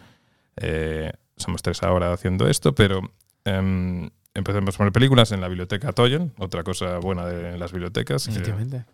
eh, 0.57 1.13
somos 1.37 1.61
tres 1.63 1.83
ahora 1.83 2.13
haciendo 2.13 2.49
esto, 2.49 2.75
pero 2.75 3.01
em, 3.45 4.09
empezamos 4.35 4.75
a 4.75 4.79
poner 4.79 4.93
películas 4.93 5.33
en 5.33 5.41
la 5.41 5.49
biblioteca 5.49 5.93
Toyen, 5.93 6.33
otra 6.39 6.63
cosa 6.63 6.99
buena 6.99 7.27
de 7.27 7.59
las 7.59 7.73
bibliotecas, 7.73 8.25
que, 8.25 8.31
Efectivamente. 8.31 8.85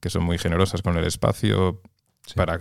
que 0.00 0.08
son 0.10 0.22
muy 0.24 0.38
generosas 0.38 0.80
con 0.82 0.96
el 0.96 1.04
espacio 1.04 1.82
Sí. 2.26 2.34
para, 2.34 2.58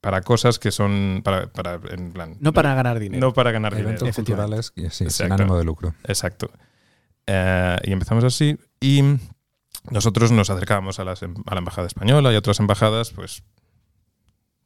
para 0.00 0.20
cosas 0.22 0.58
que 0.58 0.70
son 0.70 1.20
para, 1.24 1.48
para 1.52 1.80
en 1.90 2.12
plan 2.12 2.36
No 2.40 2.52
para 2.52 2.74
ganar 2.74 2.98
dinero. 2.98 3.20
no 3.26 3.32
para 3.32 3.50
ganar 3.52 3.74
dinero. 3.74 3.90
Eventos 3.96 4.14
culturales 4.16 4.72
y- 4.76 4.90
sí, 4.90 5.10
sin 5.10 5.32
ánimo 5.32 5.56
de 5.58 5.64
lucro. 5.64 5.94
Exacto. 6.04 6.50
Eh, 7.26 7.76
y 7.84 7.92
empezamos 7.92 8.24
así 8.24 8.56
y 8.80 9.02
nosotros 9.90 10.30
nos 10.32 10.50
acercábamos 10.50 10.98
a, 11.00 11.04
las 11.04 11.22
em- 11.22 11.34
a 11.46 11.54
la 11.54 11.58
embajada 11.58 11.86
española 11.86 12.32
y 12.32 12.36
a 12.36 12.38
otras 12.38 12.60
embajadas, 12.60 13.10
pues 13.10 13.42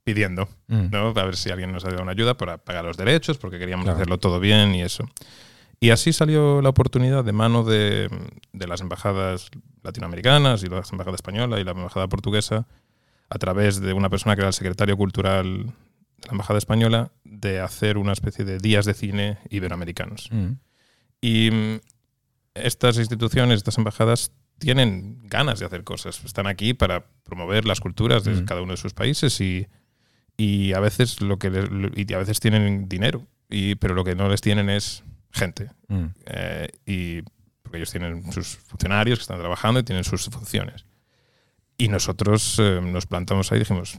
pidiendo, 0.05 0.49
Mm. 0.69 0.87
¿no? 0.91 1.09
A 1.09 1.25
ver 1.25 1.37
si 1.37 1.51
alguien 1.51 1.73
nos 1.73 1.83
daba 1.85 2.03
una 2.03 2.13
ayuda 2.13 2.37
para 2.37 2.59
pagar 2.59 2.85
los 2.85 2.97
derechos, 2.97 3.39
porque 3.39 3.59
queríamos 3.59 3.85
Claro. 3.85 3.97
hacerlo 3.97 4.19
todo 4.19 4.41
bien 4.41 4.75
y 4.75 4.83
eso. 4.83 5.09
Y 5.79 5.91
así 5.91 6.13
salió 6.13 6.61
la 6.63 6.69
oportunidad 6.71 7.25
de 7.25 7.33
mano 7.33 7.65
de, 7.65 8.09
de 8.53 8.67
las 8.67 8.81
embajadas 8.81 9.51
latinoamericanas 9.83 10.63
y 10.63 10.67
la 10.67 10.83
embajada 10.91 11.15
española 11.15 11.61
y 11.61 11.65
la 11.65 11.71
embajada 11.73 12.07
portuguesa, 12.09 12.67
a 13.31 13.39
través 13.39 13.81
de 13.81 13.93
una 13.93 14.11
persona 14.11 14.35
que 14.37 14.41
era 14.43 14.49
el 14.49 14.55
secretario 14.55 14.97
cultural 14.97 15.67
de 15.67 16.27
la 16.27 16.33
embajada 16.33 16.59
española, 16.59 17.13
de 17.25 17.61
hacer 17.61 17.97
una 17.97 18.13
especie 18.13 18.45
de 18.45 18.59
días 18.59 18.85
de 18.85 18.95
cine 18.95 19.39
iberoamericanos. 19.51 20.29
Mm. 20.33 20.53
Y 21.23 21.51
estas 22.63 22.99
instituciones, 22.99 23.59
estas 23.59 23.79
embajadas, 23.79 24.33
tienen 24.59 25.19
ganas 25.25 25.59
de 25.59 25.67
hacer 25.67 25.85
cosas. 25.85 26.23
Están 26.25 26.47
aquí 26.47 26.75
para 26.75 27.07
promover 27.25 27.65
las 27.65 27.81
culturas 27.81 28.25
de 28.25 28.33
Mm. 28.33 28.45
cada 28.45 28.63
uno 28.63 28.73
de 28.73 28.77
sus 28.77 28.93
países 28.93 29.41
y, 29.41 29.67
y 30.37 30.73
a 30.75 30.81
veces 30.81 31.21
lo 31.21 31.39
que 31.39 31.49
y 31.97 32.13
a 32.13 32.19
veces 32.19 32.41
tienen 32.41 32.89
dinero, 32.89 33.27
y, 33.49 33.75
pero 33.77 33.95
lo 33.95 34.05
que 34.05 34.15
no 34.15 34.29
les 34.29 34.41
tienen 34.41 34.69
es 34.71 35.03
gente. 35.33 35.71
Mm. 35.89 36.05
Eh, 36.27 36.69
y 36.87 37.23
porque 37.63 37.79
ellos 37.79 37.91
tienen 37.91 38.33
sus 38.33 38.57
funcionarios 38.57 39.19
que 39.19 39.23
están 39.23 39.39
trabajando 39.39 39.81
y 39.81 39.83
tienen 39.83 40.05
sus 40.05 40.25
funciones. 40.27 40.85
Y 41.79 41.89
nosotros 41.89 42.59
eh, 42.59 42.81
nos 42.83 43.07
plantamos 43.07 43.51
ahí 43.53 43.57
y 43.57 43.61
dijimos, 43.61 43.99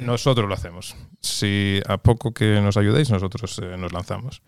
nosotros 0.00 0.48
lo 0.48 0.54
hacemos. 0.54 0.94
Si 1.20 1.80
a 1.88 1.98
poco 1.98 2.32
que 2.32 2.60
nos 2.60 2.76
ayudéis, 2.76 3.10
nosotros 3.10 3.58
eh, 3.58 3.76
nos 3.76 3.92
lanzamos. 3.92 4.42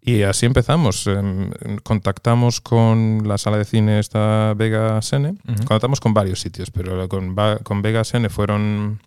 Y 0.00 0.22
así 0.22 0.46
empezamos. 0.46 1.06
Em, 1.06 1.50
contactamos 1.82 2.60
con 2.60 3.22
la 3.26 3.36
sala 3.36 3.58
de 3.58 3.64
cine 3.64 3.98
esta 3.98 4.54
Vega 4.54 5.00
Sene. 5.02 5.34
Contactamos 5.44 6.00
con 6.00 6.14
varios 6.14 6.40
sitios, 6.40 6.70
pero 6.70 7.08
con, 7.08 7.34
con 7.62 7.82
Vega 7.82 8.04
Sene 8.04 8.28
fueron 8.30 9.00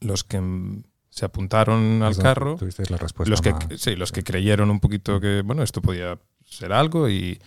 los 0.00 0.24
que 0.24 0.40
mm, 0.40 0.82
se 1.10 1.24
apuntaron 1.24 2.02
al 2.02 2.16
carro 2.18 2.56
Tuvisteis 2.56 2.90
la 2.90 2.96
respuesta 2.96 3.30
los 3.30 3.40
que 3.40 3.52
más- 3.52 3.66
sí, 3.80 3.94
los 3.96 4.10
que 4.12 4.22
creyeron 4.24 4.68
un 4.70 4.80
poquito 4.80 5.20
que 5.20 5.42
bueno 5.42 5.62
esto 5.62 5.80
podía 5.80 6.18
ser 6.44 6.72
algo 6.72 7.08
y, 7.08 7.40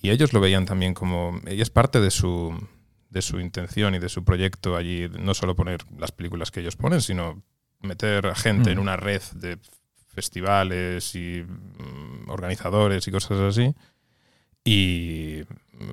y 0.00 0.10
ellos 0.10 0.32
lo 0.32 0.40
veían 0.40 0.64
también 0.66 0.94
como 0.94 1.38
y 1.50 1.60
es 1.60 1.68
parte 1.68 2.00
de 2.00 2.10
su 2.12 2.54
de 3.10 3.20
su 3.20 3.40
intención 3.40 3.94
y 3.96 3.98
de 3.98 4.08
su 4.08 4.22
proyecto 4.24 4.76
allí 4.76 5.08
no 5.18 5.34
solo 5.34 5.56
poner 5.56 5.80
las 5.98 6.12
películas 6.12 6.50
que 6.52 6.60
ellos 6.60 6.76
ponen 6.76 7.00
sino 7.02 7.42
meter 7.80 8.26
a 8.28 8.34
gente 8.36 8.70
Mm. 8.70 8.72
en 8.74 8.78
una 8.78 8.96
red 8.96 9.22
de 9.34 9.58
festivales 10.08 11.14
y 11.14 11.42
mm, 11.46 12.28
organizadores 12.30 13.06
y 13.06 13.10
cosas 13.10 13.38
así 13.40 13.74
y 14.64 15.42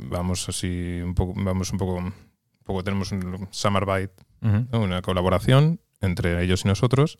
vamos 0.10 0.48
así 0.50 1.00
un 1.04 1.14
poco 1.16 1.34
vamos 1.38 1.72
un 1.72 1.78
poco 1.78 1.96
un 1.96 2.14
poco 2.64 2.84
tenemos 2.84 3.12
un 3.12 3.48
summer 3.52 3.86
bite 3.86 4.14
una 4.74 5.02
colaboración 5.02 5.80
entre 6.02 6.44
ellos 6.44 6.66
y 6.66 6.68
nosotros. 6.68 7.18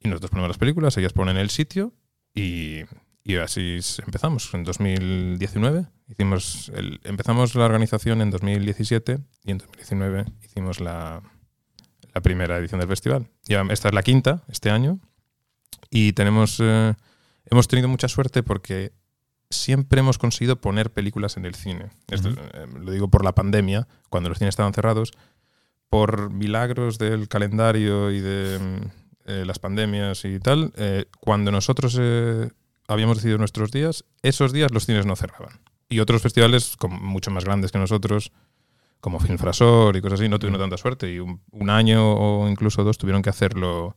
Y 0.00 0.08
nosotros 0.08 0.30
ponemos 0.30 0.48
las 0.48 0.58
películas, 0.58 0.96
ellas 0.96 1.12
ponen 1.12 1.36
el 1.36 1.50
sitio 1.50 1.92
y, 2.34 2.80
y 3.22 3.36
así 3.36 3.78
empezamos. 4.04 4.52
En 4.54 4.64
2019 4.64 5.86
hicimos 6.08 6.70
el- 6.74 7.00
empezamos 7.04 7.54
la 7.54 7.64
organización 7.64 8.20
en 8.22 8.30
2017 8.30 9.18
y 9.44 9.50
en 9.52 9.58
2019 9.58 10.24
hicimos 10.44 10.80
la, 10.80 11.20
la 12.14 12.20
primera 12.22 12.56
edición 12.58 12.80
del 12.80 12.88
festival. 12.88 13.28
Ya, 13.44 13.62
esta 13.70 13.88
es 13.88 13.94
la 13.94 14.02
quinta 14.02 14.42
este 14.48 14.70
año 14.70 14.98
y 15.90 16.12
tenemos 16.12 16.58
eh, 16.60 16.94
hemos 17.46 17.68
tenido 17.68 17.88
mucha 17.88 18.08
suerte 18.08 18.42
porque 18.42 18.92
siempre 19.50 20.00
hemos 20.00 20.18
conseguido 20.18 20.60
poner 20.60 20.92
películas 20.92 21.36
en 21.36 21.46
el 21.46 21.54
cine. 21.54 21.90
Esto, 22.08 22.30
Ujú. 22.30 22.40
eh, 22.52 22.66
lo 22.80 22.92
digo 22.92 23.08
por 23.08 23.24
la 23.24 23.34
pandemia, 23.34 23.88
cuando 24.10 24.28
los 24.28 24.38
cines 24.38 24.52
estaban 24.52 24.74
cerrados, 24.74 25.12
por 25.88 26.30
milagros 26.30 26.98
del 26.98 27.28
calendario 27.28 28.10
y 28.10 28.20
de 28.20 28.58
mm, 28.58 28.86
eh, 29.26 29.44
las 29.46 29.58
pandemias 29.58 30.24
y 30.24 30.38
tal, 30.38 30.72
eh, 30.76 31.06
cuando 31.20 31.50
nosotros 31.50 31.96
eh, 32.00 32.50
habíamos 32.86 33.18
decidido 33.18 33.38
nuestros 33.38 33.70
días, 33.70 34.04
esos 34.22 34.52
días 34.52 34.72
los 34.72 34.86
cines 34.86 35.06
no 35.06 35.16
cerraban. 35.16 35.60
Y 35.88 36.00
otros 36.00 36.20
festivales, 36.20 36.76
como 36.76 36.98
mucho 37.00 37.30
más 37.30 37.44
grandes 37.44 37.72
que 37.72 37.78
nosotros, 37.78 38.32
como 39.00 39.20
Filmfrasor 39.20 39.96
y 39.96 40.02
cosas 40.02 40.20
así, 40.20 40.28
no 40.28 40.38
tuvieron 40.38 40.60
tanta 40.60 40.76
suerte. 40.76 41.10
Y 41.10 41.18
un, 41.18 41.40
un 41.50 41.70
año 41.70 42.12
o 42.12 42.48
incluso 42.48 42.84
dos 42.84 42.98
tuvieron 42.98 43.22
que 43.22 43.30
hacerlo 43.30 43.96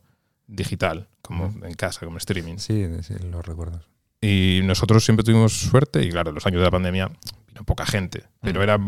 digital, 0.54 1.08
como 1.22 1.50
Mm. 1.50 1.64
en 1.64 1.74
casa, 1.74 2.04
como 2.04 2.18
streaming. 2.18 2.58
Sí, 2.58 2.86
sí, 3.02 3.14
lo 3.30 3.42
recuerdo. 3.42 3.80
Y 4.20 4.60
nosotros 4.64 5.04
siempre 5.04 5.24
tuvimos 5.24 5.52
suerte, 5.52 6.02
y 6.04 6.10
claro, 6.10 6.28
en 6.30 6.34
los 6.36 6.46
años 6.46 6.60
de 6.60 6.64
la 6.64 6.70
pandemia 6.70 7.10
vino 7.48 7.64
poca 7.64 7.84
gente, 7.86 8.24
pero 8.40 8.60
Mm. 8.60 8.62
era, 8.62 8.78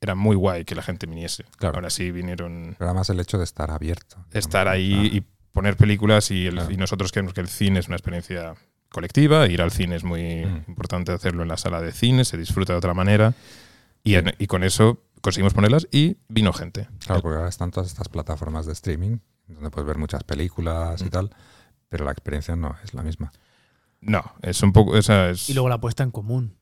era 0.00 0.14
muy 0.14 0.36
guay 0.36 0.64
que 0.64 0.74
la 0.74 0.82
gente 0.82 1.06
viniese. 1.06 1.44
Claro. 1.56 1.76
Ahora 1.76 1.88
sí 1.90 2.10
vinieron 2.10 2.74
Pero 2.78 2.90
además 2.90 3.08
el 3.10 3.20
hecho 3.20 3.38
de 3.38 3.44
estar 3.44 3.70
abierto. 3.70 4.16
estar 4.32 4.68
ahí 4.68 5.10
ah, 5.12 5.16
y 5.16 5.22
poner 5.52 5.76
películas 5.76 6.30
y, 6.30 6.46
el- 6.46 6.54
Claro. 6.56 6.70
y 6.70 6.76
nosotros 6.76 7.12
creemos 7.12 7.32
que 7.32 7.40
el 7.40 7.48
cine 7.48 7.78
es 7.80 7.86
una 7.86 7.96
experiencia 7.96 8.54
colectiva, 8.90 9.46
ir 9.48 9.62
al 9.62 9.70
cine 9.70 9.96
es 9.96 10.04
muy 10.04 10.44
Mm. 10.44 10.64
importante 10.68 11.12
hacerlo 11.12 11.42
en 11.42 11.48
la 11.48 11.56
sala 11.56 11.80
de 11.80 11.92
cine, 11.92 12.24
se 12.24 12.36
disfruta 12.36 12.72
de 12.74 12.78
otra 12.78 12.92
manera 12.94 13.34
y, 14.02 14.16
en- 14.16 14.34
y 14.38 14.46
con 14.46 14.62
eso 14.64 14.98
conseguimos 15.22 15.54
ponerlas 15.54 15.88
y 15.90 16.18
vino 16.28 16.52
gente. 16.52 16.88
Claro, 17.06 17.22
porque 17.22 17.36
ahora 17.38 17.48
están 17.48 17.70
todas 17.70 17.88
estas 17.88 18.08
plataformas 18.10 18.66
de 18.66 18.72
streaming 18.74 19.16
donde 19.48 19.70
puedes 19.70 19.86
ver 19.86 19.98
muchas 19.98 20.24
películas 20.24 21.00
y 21.02 21.06
Mm. 21.06 21.10
tal, 21.10 21.30
pero 21.88 22.04
la 22.04 22.12
experiencia 22.12 22.56
no 22.56 22.74
es 22.82 22.94
la 22.94 23.02
misma. 23.02 23.32
No, 24.00 24.22
es 24.42 24.62
un 24.62 24.72
poco, 24.72 24.96
esa 24.96 25.30
es... 25.30 25.48
Y 25.48 25.54
luego 25.54 25.68
la 25.68 25.80
puesta 25.80 26.02
en 26.02 26.10
común. 26.10 26.56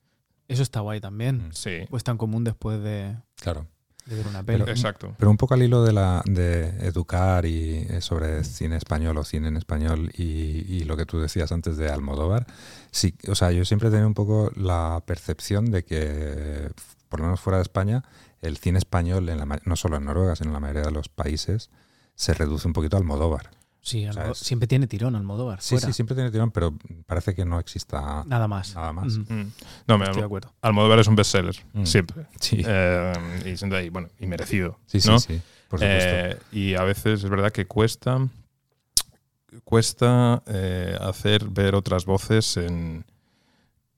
Eso 0.48 0.62
está 0.62 0.80
guay 0.80 1.00
también. 1.00 1.48
Mm. 1.48 1.52
Sí, 1.52 1.78
Puesta 1.90 2.10
en 2.12 2.18
común 2.18 2.44
después 2.44 2.82
de, 2.82 3.16
Claro. 3.36 3.66
de 4.06 4.16
ver 4.16 4.26
una 4.26 4.42
peli. 4.42 4.60
Pero- 4.60 4.70
exacto. 4.72 5.14
Pero 5.18 5.30
un 5.30 5.36
poco 5.36 5.54
al 5.54 5.62
hilo 5.62 5.82
de, 5.84 5.92
la, 5.92 6.22
de 6.26 6.68
educar 6.86 7.46
y 7.46 7.86
eh, 7.88 8.00
sobre 8.00 8.44
cine 8.44 8.76
español 8.76 9.16
o 9.18 9.24
cine 9.24 9.48
en 9.48 9.56
español 9.56 10.10
y, 10.16 10.22
y 10.68 10.84
lo 10.84 10.96
que 10.96 11.06
tú 11.06 11.18
decías 11.20 11.50
antes 11.52 11.76
de 11.76 11.88
Almodóvar, 11.90 12.46
sí, 12.90 13.14
o 13.28 13.34
sea, 13.34 13.50
yo 13.52 13.64
siempre 13.64 13.88
he 13.88 13.90
tenido 13.90 14.08
un 14.08 14.14
poco 14.14 14.50
la 14.54 15.02
percepción 15.06 15.70
de 15.70 15.84
que, 15.84 16.68
por 17.08 17.20
lo 17.20 17.26
menos 17.26 17.40
fuera 17.40 17.56
de 17.58 17.62
España, 17.62 18.04
el 18.42 18.56
cine 18.58 18.78
español, 18.78 19.28
en 19.28 19.38
la 19.38 19.46
ma- 19.46 19.60
no 19.64 19.76
solo 19.76 19.96
en 19.96 20.04
Noruega, 20.04 20.36
sino 20.36 20.50
en 20.50 20.54
la 20.54 20.60
mayoría 20.60 20.82
de 20.82 20.90
los 20.90 21.08
países, 21.08 21.70
se 22.22 22.34
reduce 22.34 22.68
un 22.68 22.72
poquito 22.72 22.96
a 22.96 23.00
Almodóvar. 23.00 23.50
sí, 23.80 24.06
siempre 24.34 24.68
tiene 24.68 24.86
tirón 24.86 25.16
Almodóvar. 25.16 25.60
Sí, 25.60 25.70
fuera. 25.74 25.88
sí, 25.88 25.92
siempre 25.92 26.14
tiene 26.14 26.30
tirón, 26.30 26.52
pero 26.52 26.72
parece 27.06 27.34
que 27.34 27.44
no 27.44 27.58
exista 27.58 28.22
Nada 28.26 28.46
más. 28.46 28.74
nada 28.76 28.92
más. 28.92 29.16
Ujú. 29.16 29.32
Mm. 29.32 29.52
No, 29.88 29.98
me, 29.98 30.04
Estoy 30.04 30.20
de 30.20 30.26
acuerdo. 30.26 30.52
Almodóvar 30.62 31.00
es 31.00 31.08
un 31.08 31.16
bestseller, 31.16 31.56
Mm. 31.72 31.84
siempre. 31.84 32.26
Sí, 32.38 32.62
Eh, 32.64 33.12
y 33.52 33.56
siendo 33.56 33.76
ahí, 33.76 33.88
bueno, 33.88 34.08
y 34.20 34.26
merecido. 34.26 34.78
sí, 34.86 35.00
sí, 35.00 35.08
¿no? 35.08 35.18
sí, 35.18 35.40
por 35.68 35.80
supuesto. 35.80 36.10
Eh, 36.10 36.38
y 36.52 36.74
a 36.76 36.84
veces 36.84 37.24
es 37.24 37.28
verdad 37.30 37.50
que 37.50 37.66
cuesta 37.66 38.18
cuesta 39.64 40.42
eh, 40.46 40.96
hacer 41.00 41.44
ver 41.48 41.74
otras 41.74 42.04
voces 42.06 42.56
en, 42.56 43.04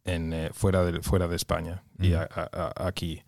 en, 0.05 0.33
eh, 0.33 0.51
fuera, 0.53 0.83
de, 0.85 1.01
fuera 1.03 1.29
de 1.29 1.37
España 1.37 1.83
y 2.01 2.11
Mm. 2.11 2.15
a- 2.17 2.29
a- 2.35 2.73
a- 2.83 2.89
aquí. 2.89 3.23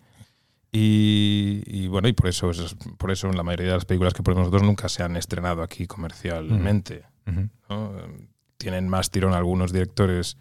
Y, 0.79 1.62
y 1.67 1.89
bueno, 1.89 2.07
y 2.09 2.12
por 2.12 2.29
eso, 2.29 2.51
es- 2.51 2.77
por 2.99 3.11
eso 3.11 3.31
la 3.33 3.43
mayoría 3.43 3.69
de 3.69 3.73
las 3.75 3.85
películas 3.87 4.12
que 4.15 4.23
ponemos 4.23 4.47
nosotros 4.49 4.62
nunca 4.67 4.89
se 4.89 5.03
han 5.03 5.17
estrenado 5.17 5.62
aquí 5.62 5.87
comercialmente. 5.87 7.05
Tienen 8.59 8.89
más 8.89 9.11
tirón 9.11 9.33
algunos 9.35 9.73
directores 9.73 10.37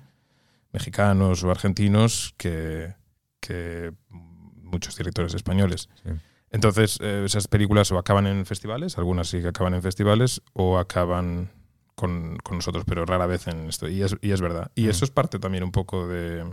mexicanos 0.71 1.43
o 1.43 1.51
argentinos 1.51 2.33
que, 2.37 2.93
que 3.39 3.93
muchos 4.09 4.95
directores 4.97 5.33
españoles. 5.33 5.89
Sí. 6.03 6.09
Entonces, 6.51 6.97
eh, 7.01 7.23
esas 7.25 7.47
películas 7.47 7.91
o 7.91 7.97
acaban 7.97 8.27
en 8.27 8.45
festivales, 8.45 8.97
algunas 8.97 9.27
sí 9.29 9.41
que 9.41 9.47
acaban 9.49 9.73
en 9.73 9.81
festivales, 9.81 10.41
o 10.53 10.77
acaban 10.77 11.49
con, 11.95 12.37
con 12.43 12.57
nosotros, 12.57 12.83
pero 12.85 13.05
rara 13.05 13.25
vez 13.25 13.47
en 13.47 13.67
esto. 13.67 13.87
Y 13.87 14.01
es, 14.03 14.15
y 14.21 14.31
es 14.31 14.41
verdad. 14.41 14.71
Y 14.75 14.87
eso 14.87 15.05
es 15.05 15.11
parte 15.11 15.39
también 15.39 15.63
un 15.63 15.71
poco 15.71 16.07
de, 16.07 16.45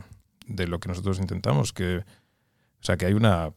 de 0.46 0.66
lo 0.66 0.78
que 0.80 0.88
nosotros 0.88 1.18
intentamos, 1.20 1.72
que, 1.72 1.98
o 1.98 2.04
sea, 2.84 2.96
que 2.96 3.06
hay 3.06 3.12
una, 3.14 3.52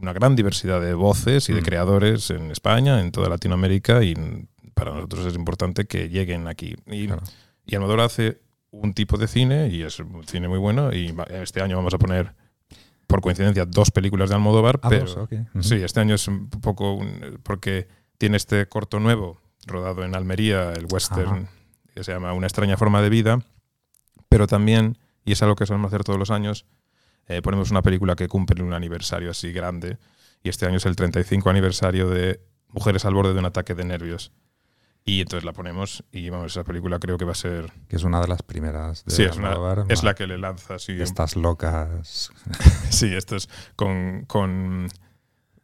una 0.00 0.12
gran 0.12 0.36
diversidad 0.36 0.80
de 0.80 0.94
voces 0.94 1.48
y 1.48 1.52
de 1.52 1.60
Mm. 1.60 1.64
creadores 1.64 2.30
en 2.30 2.50
España, 2.50 3.00
en 3.00 3.12
toda 3.12 3.28
Latinoamérica, 3.28 4.02
y 4.02 4.14
para 4.74 4.92
nosotros 4.94 5.26
es 5.26 5.34
importante 5.34 5.86
que 5.86 6.08
lleguen 6.08 6.48
aquí. 6.48 6.74
Y, 6.86 7.06
Claro. 7.06 7.22
y 7.66 7.74
Almodóvar 7.74 8.06
hace 8.06 8.40
un 8.70 8.94
tipo 8.94 9.16
de 9.18 9.26
cine, 9.28 9.68
y 9.68 9.82
es 9.82 9.98
un 9.98 10.24
cine 10.26 10.48
muy 10.48 10.58
bueno, 10.58 10.92
y 10.92 11.14
este 11.30 11.60
año 11.60 11.76
vamos 11.76 11.92
a 11.94 11.98
poner, 11.98 12.34
por 13.06 13.20
coincidencia, 13.20 13.66
dos 13.66 13.90
películas 13.90 14.28
de 14.30 14.36
Almodóvar, 14.36 14.78
Ah, 14.82 14.88
pero 14.88 15.04
dos, 15.06 15.16
ok. 15.16 15.32
Ujú. 15.54 15.62
sí, 15.62 15.74
este 15.76 16.00
año 16.00 16.14
es 16.14 16.28
un 16.28 16.48
poco 16.48 16.94
un- 16.94 17.40
porque 17.42 17.88
tiene 18.18 18.36
este 18.36 18.66
corto 18.66 19.00
nuevo, 19.00 19.40
rodado 19.66 20.04
en 20.04 20.14
Almería, 20.14 20.72
el 20.72 20.86
western, 20.90 21.28
Ajá. 21.28 21.50
que 21.94 22.04
se 22.04 22.12
llama 22.12 22.32
Una 22.32 22.46
extraña 22.46 22.76
forma 22.76 23.02
de 23.02 23.10
vida, 23.10 23.40
pero 24.28 24.46
también, 24.46 24.96
y 25.24 25.32
es 25.32 25.42
algo 25.42 25.56
que 25.56 25.66
solemos 25.66 25.88
hacer 25.88 26.04
todos 26.04 26.18
los 26.18 26.30
años, 26.30 26.64
eh, 27.28 27.42
ponemos 27.42 27.70
una 27.70 27.82
película 27.82 28.16
que 28.16 28.28
cumple 28.28 28.62
un 28.62 28.72
aniversario 28.72 29.30
así 29.30 29.52
grande, 29.52 29.98
y 30.42 30.48
este 30.48 30.66
año 30.66 30.76
es 30.78 30.86
el 30.86 30.96
35 30.96 31.48
aniversario 31.50 32.08
de 32.08 32.40
Mujeres 32.68 33.04
al 33.04 33.14
borde 33.14 33.32
de 33.32 33.38
un 33.40 33.46
ataque 33.46 33.74
de 33.74 33.84
nervios. 33.84 34.32
Y 35.04 35.20
entonces 35.22 35.44
la 35.44 35.52
ponemos 35.52 36.04
y 36.12 36.28
vamos, 36.30 36.52
esa 36.52 36.62
película 36.62 36.98
creo 37.00 37.16
que 37.18 37.24
va 37.24 37.32
a 37.32 37.34
ser... 37.34 37.72
Que 37.88 37.96
es 37.96 38.04
una 38.04 38.20
de 38.20 38.28
las 38.28 38.42
primeras 38.42 39.04
de 39.06 39.10
Sí, 39.12 39.22
es, 39.24 39.36
una- 39.36 39.56
es 39.88 40.04
la 40.04 40.14
que 40.14 40.26
le 40.26 40.38
lanza 40.38 40.74
así. 40.74 40.92
Estas 41.00 41.36
locas. 41.36 42.30
Sí, 42.90 43.12
esto 43.14 43.34
es 43.36 43.48
con, 43.76 44.24
con 44.26 44.88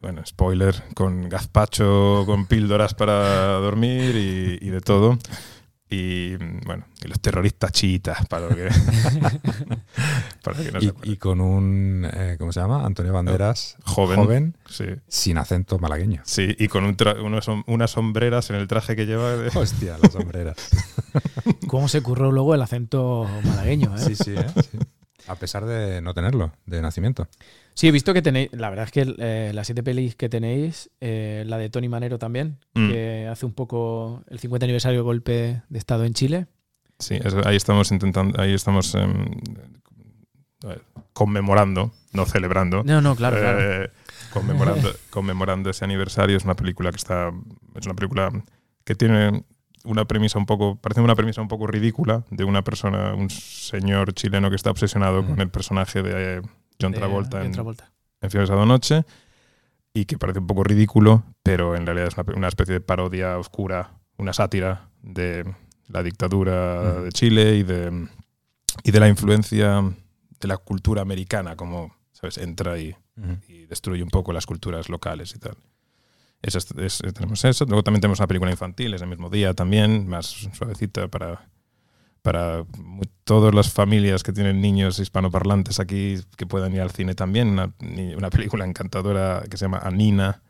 bueno, 0.01 0.25
spoiler, 0.25 0.83
con 0.95 1.29
gazpacho, 1.29 2.23
con 2.25 2.45
píldoras 2.47 2.93
para 2.93 3.53
dormir 3.59 4.15
y, 4.15 4.57
y 4.65 4.69
de 4.69 4.81
todo. 4.81 5.17
Y 5.89 6.35
bueno, 6.65 6.85
y 7.01 7.07
los 7.07 7.19
terroristas 7.21 7.71
chiitas, 7.71 8.25
para 8.27 8.49
lo 8.49 8.55
que, 8.55 8.67
para 10.43 10.57
que 10.61 10.71
no 10.71 10.79
y, 10.81 10.93
y 11.03 11.17
con 11.17 11.39
un, 11.41 12.05
eh, 12.11 12.35
¿cómo 12.37 12.51
se 12.51 12.59
llama? 12.59 12.85
Antonio 12.85 13.13
Banderas, 13.13 13.77
Joven. 13.85 14.55
Sí, 14.69 14.85
sin 15.07 15.37
acento 15.37 15.79
malagueño. 15.79 16.21
sí, 16.25 16.55
y 16.59 16.67
con 16.67 16.83
un 16.83 16.97
tra- 16.97 17.21
unas, 17.23 17.47
som- 17.47 17.63
unas 17.67 17.91
sombreras 17.91 18.49
en 18.49 18.57
el 18.57 18.67
traje 18.67 18.95
que 18.95 19.05
lleva. 19.05 19.31
de- 19.37 19.47
Hostia, 19.57 19.97
las 20.01 20.11
sombreras. 20.11 20.57
¿Cómo 21.67 21.87
se 21.87 22.01
curró 22.01 22.31
luego 22.31 22.53
el 22.53 22.61
acento 22.61 23.25
malagueño? 23.45 23.95
¿eh? 23.95 23.99
sí, 23.99 24.15
sí, 24.15 24.35
¿eh? 24.35 24.45
Sí. 24.71 24.77
A 25.27 25.35
pesar 25.35 25.65
de 25.65 26.01
no 26.01 26.13
tenerlo, 26.13 26.53
de 26.65 26.81
nacimiento. 26.81 27.27
Sí, 27.73 27.87
he 27.87 27.91
visto 27.91 28.13
que 28.13 28.21
tenéis, 28.21 28.49
la 28.53 28.69
verdad 28.69 28.85
es 28.85 28.91
que 28.91 29.15
eh, 29.19 29.51
las 29.53 29.67
siete 29.67 29.83
pelis 29.83 30.15
que 30.15 30.29
tenéis, 30.29 30.89
eh, 31.01 31.43
la 31.47 31.57
de 31.57 31.69
Tony 31.69 31.89
Manero 31.89 32.17
también, 32.17 32.57
Mm. 32.73 32.89
que 32.89 33.27
hace 33.27 33.45
un 33.45 33.53
poco 33.53 34.23
el 34.29 34.39
50 34.39 34.65
aniversario 34.65 34.99
del 34.99 35.03
golpe 35.03 35.61
de 35.69 35.77
Estado 35.79 36.05
en 36.05 36.13
Chile. 36.13 36.47
Sí, 36.99 37.19
eso- 37.23 37.45
ahí 37.47 37.55
estamos 37.55 37.91
intentando, 37.91 38.41
ahí 38.41 38.53
estamos 38.53 38.95
em, 38.95 39.25
conmemorando, 41.13 41.91
no 42.13 42.25
celebrando. 42.25 42.83
No, 42.83 43.01
no, 43.01 43.15
claro, 43.15 43.37
claro. 43.37 43.83
Eh, 43.83 43.91
conmemorando, 44.31 44.91
conmemorando 45.09 45.69
ese 45.69 45.85
aniversario. 45.85 46.37
Es 46.37 46.45
una 46.45 46.55
película 46.55 46.89
que 46.91 46.97
está. 46.97 47.31
Es 47.75 47.85
una 47.85 47.95
película 47.95 48.31
que 48.83 48.95
tiene 48.95 49.43
una 49.83 50.05
premisa 50.05 50.37
un 50.39 50.45
poco. 50.45 50.75
Parece 50.75 51.01
una 51.01 51.15
premisa 51.15 51.41
un 51.41 51.47
poco 51.47 51.67
ridícula 51.67 52.23
de 52.29 52.43
una 52.43 52.63
persona, 52.63 53.13
un 53.13 53.29
señor 53.29 54.13
chileno 54.13 54.49
que 54.49 54.55
está 54.55 54.71
obsesionado 54.71 55.23
Mm. 55.23 55.27
con 55.27 55.41
el 55.41 55.49
personaje 55.49 56.01
de 56.03 56.41
John 56.81 56.91
De 56.91 56.97
Travolta 56.99 57.37
John 57.37 57.45
en, 57.47 57.51
Travolta. 57.53 57.91
en 58.21 58.31
Fiebre 58.31 58.49
de 58.55 58.65
Noche. 58.65 59.05
Y 59.93 60.05
que 60.05 60.17
parece 60.17 60.39
un 60.39 60.47
poco 60.47 60.63
ridículo, 60.63 61.23
pero 61.41 61.75
en 61.75 61.85
realidad 61.85 62.07
es 62.09 62.17
una, 62.17 62.35
una 62.35 62.47
especie 62.49 62.73
de 62.73 62.81
parodia 62.81 63.37
oscura, 63.39 63.91
una 64.17 64.31
sátira 64.33 64.89
de 65.01 65.43
la 65.87 66.03
dictadura 66.03 67.01
de 67.01 67.11
Chile 67.11 67.55
y 67.55 67.63
de, 67.63 68.07
y 68.83 68.91
de 68.91 68.99
la 68.99 69.07
influencia 69.07 69.81
de 70.39 70.47
la 70.47 70.57
cultura 70.57 71.01
americana, 71.01 71.55
como 71.55 71.95
¿sabes? 72.11 72.37
entra 72.37 72.77
y, 72.77 72.95
y 73.47 73.65
destruye 73.65 74.03
un 74.03 74.09
poco 74.09 74.33
las 74.33 74.45
culturas 74.45 74.87
locales 74.89 75.33
y 75.35 75.39
tal. 75.39 75.55
Es- 76.41 76.55
es- 76.55 77.01
tenemos 77.13 77.43
eso. 77.45 77.65
Luego 77.65 77.83
también 77.83 78.01
tenemos 78.01 78.19
una 78.19 78.27
película 78.27 78.51
infantil 78.51 78.93
ese 78.93 79.05
mismo 79.05 79.29
día 79.29 79.53
también, 79.53 80.07
más 80.07 80.25
suavecita 80.53 81.07
para, 81.07 81.49
para 82.21 82.63
todas 83.23 83.53
las 83.55 83.71
familias 83.71 84.23
que 84.23 84.33
tienen 84.33 84.61
niños 84.61 84.99
hispanoparlantes 84.99 85.79
aquí 85.79 86.17
que 86.37 86.45
puedan 86.45 86.73
ir 86.73 86.81
al 86.81 86.91
cine 86.91 87.15
también. 87.15 87.49
Una, 87.49 87.73
una 88.17 88.29
película 88.29 88.65
encantadora 88.65 89.43
que 89.49 89.57
se 89.57 89.65
llama 89.65 89.79
Anina, 89.79 90.41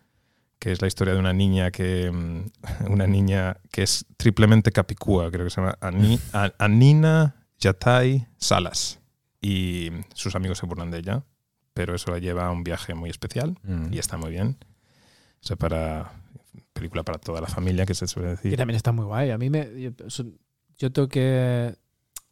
que 0.60 0.72
es 0.72 0.82
la 0.82 0.88
historia 0.88 1.14
de 1.14 1.20
una 1.20 1.34
niña 1.34 1.72
que 1.72 2.12
mm, 2.12 2.90
una 2.92 3.08
niña 3.08 3.58
que 3.72 3.84
es 3.84 4.06
triplemente 4.18 4.72
capicúa, 4.72 5.32
creo 5.32 5.46
que 5.46 5.52
se 5.52 5.62
llama 5.62 5.78
Ani- 5.82 6.20
Anina 6.60 7.36
Yatay 7.60 8.28
Salas. 8.38 9.00
Y 9.40 9.92
sus 10.16 10.36
amigos 10.36 10.58
se 10.58 10.66
burlan 10.66 10.92
de 10.92 10.98
ella, 10.98 11.24
pero 11.74 11.96
eso 11.96 12.12
la 12.12 12.18
lleva 12.20 12.48
a 12.48 12.52
un 12.52 12.64
viaje 12.64 12.94
muy 12.96 13.10
especial 13.10 13.58
Mm. 13.64 13.94
y 13.94 14.00
está 14.00 14.18
muy 14.18 14.32
bien. 14.32 14.58
O 15.42 15.46
sea, 15.48 15.56
para 15.56 16.12
película 16.74 17.04
para 17.04 17.18
toda 17.20 17.42
la 17.42 17.48
familia, 17.48 17.86
que 17.86 17.94
se 17.96 18.08
suele 18.08 18.30
decir. 18.30 18.52
Que 18.52 18.58
también 18.58 18.76
está 18.76 18.92
muy 18.92 19.06
guay. 19.06 19.32
A 19.32 19.38
mí 19.38 19.50
me. 19.50 19.68
Yo, 20.78 20.92
tengo 20.92 21.08
que. 21.08 21.76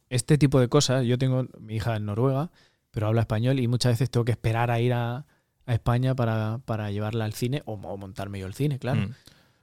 Este 0.08 0.38
tipo 0.38 0.60
de 0.60 0.68
cosas. 0.68 1.04
Yo 1.04 1.18
tengo 1.18 1.46
mi 1.58 1.76
hija 1.76 1.96
en 1.96 2.06
Noruega, 2.06 2.50
pero 2.92 3.08
habla 3.08 3.22
español 3.22 3.58
y 3.58 3.66
muchas 3.68 3.92
veces 3.94 4.10
tengo 4.10 4.24
que 4.24 4.32
esperar 4.32 4.70
a 4.70 4.78
ir 4.80 4.92
a, 4.92 5.26
a 5.66 5.74
España 5.74 6.14
para, 6.14 6.60
para 6.64 6.90
llevarla 6.92 7.24
al 7.24 7.32
cine 7.32 7.62
o, 7.66 7.74
o 7.74 7.96
montarme 7.96 8.38
yo 8.38 8.46
el 8.46 8.54
cine, 8.54 8.78
claro. 8.78 9.00
Mm. 9.00 9.14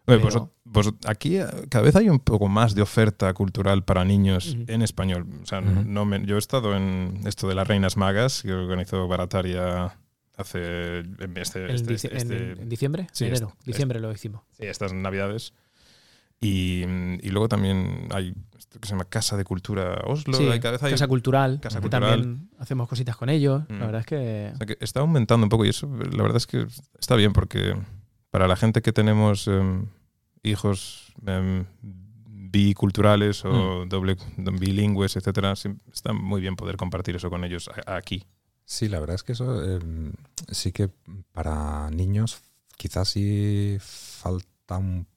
Oye, 0.05 0.19
pues, 0.19 0.33
Pero- 0.33 0.51
pues 0.69 0.89
aquí 1.05 1.37
eh, 1.37 1.45
cada 1.69 1.85
vez 1.85 1.95
hay 1.95 2.09
un 2.09 2.19
poco 2.19 2.49
más 2.49 2.75
de 2.75 2.81
oferta 2.81 3.33
cultural 3.33 3.85
para 3.85 4.03
niños 4.03 4.57
en 4.67 4.81
español. 4.81 5.25
O 5.41 5.45
sea, 5.45 5.61
no 5.61 6.03
me- 6.03 6.25
yo 6.25 6.35
he 6.35 6.39
estado 6.39 6.75
en 6.75 7.21
esto 7.25 7.47
de 7.47 7.55
las 7.55 7.65
Reinas 7.65 7.95
Magas, 7.95 8.41
que 8.41 8.51
organizó 8.51 9.07
Barataria 9.07 9.97
hace 10.37 10.99
en 10.99 11.37
este, 11.37 11.65
En, 11.65 11.71
este- 11.71 11.93
este- 11.93 12.51
en 12.61 12.69
diciembre, 12.69 13.07
sí, 13.11 13.25
enero, 13.25 13.49
este- 13.57 13.71
diciembre 13.71 13.99
lo 13.99 14.11
hicimos. 14.11 14.41
sí, 14.51 14.65
estas 14.65 14.93
navidades. 14.93 15.53
Y, 16.41 16.83
mm, 16.85 17.13
y 17.21 17.29
luego 17.29 17.47
también 17.47 18.07
hay 18.11 18.33
esto 18.57 18.77
que 18.79 18.87
se 18.87 18.93
llama 18.93 19.05
Casa 19.05 19.37
de 19.37 19.45
Cultura 19.45 20.01
Oslo. 20.05 20.33
Sí, 20.37 20.43
hay 20.49 20.59
cada 20.59 20.73
vez 20.73 20.83
hay- 20.83 20.91
Casa 20.91 21.07
Cultural, 21.07 21.59
Casa 21.61 21.77
que 21.77 21.83
Cultural. 21.83 22.21
también 22.21 22.49
hacemos 22.59 22.89
cositas 22.89 23.15
con 23.15 23.29
ellos. 23.29 23.63
Mm. 23.69 23.79
La 23.79 23.85
verdad 23.85 24.01
es 24.01 24.05
que 24.07 24.51
O 24.53 24.57
sea, 24.57 24.65
que 24.67 24.77
está 24.81 24.99
aumentando 24.99 25.45
un 25.45 25.49
poco 25.49 25.63
y 25.65 25.69
eso 25.69 25.87
la 25.87 26.21
verdad 26.23 26.37
es 26.37 26.47
que 26.47 26.65
está 26.99 27.15
bien 27.15 27.31
porque 27.31 27.75
para 28.29 28.47
la 28.47 28.55
gente 28.57 28.81
que 28.81 28.91
tenemos 28.91 29.47
em, 29.47 29.85
hijos 30.43 31.13
em, 31.25 31.65
biculturales 32.27 33.45
o 33.45 33.85
doble 33.87 34.17
bilingües, 34.37 35.15
etcétera, 35.15 35.53
está 35.53 36.13
muy 36.13 36.41
bien 36.41 36.55
poder 36.55 36.75
compartir 36.77 37.15
eso 37.15 37.29
con 37.29 37.43
ellos 37.45 37.69
aquí. 37.87 38.25
Sí, 38.65 38.87
la 38.89 38.99
verdad 38.99 39.15
es 39.15 39.23
que 39.23 39.33
eso 39.33 39.63
eh, 39.63 39.79
sí 40.51 40.71
que 40.71 40.89
para 41.31 41.89
niños 41.91 42.41
quizás 42.77 43.09
sí 43.09 43.77
falta 43.79 44.77
un 44.77 45.07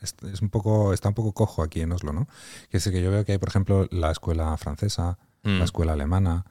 es, 0.00 0.42
un 0.42 0.50
poco 0.50 0.92
está 0.92 1.08
un 1.08 1.14
poco 1.14 1.32
cojo 1.32 1.62
aquí 1.62 1.80
en 1.80 1.90
Oslo, 1.92 2.12
¿no? 2.12 2.28
Que 2.70 2.76
es 2.76 2.84
que 2.88 3.02
yo 3.02 3.10
veo 3.10 3.24
que 3.24 3.32
hay, 3.32 3.38
por 3.38 3.48
ejemplo, 3.48 3.86
la 3.90 4.10
escuela 4.10 4.56
francesa, 4.56 5.18
Mm. 5.42 5.58
la 5.58 5.64
escuela 5.64 5.92
alemana 5.92 6.44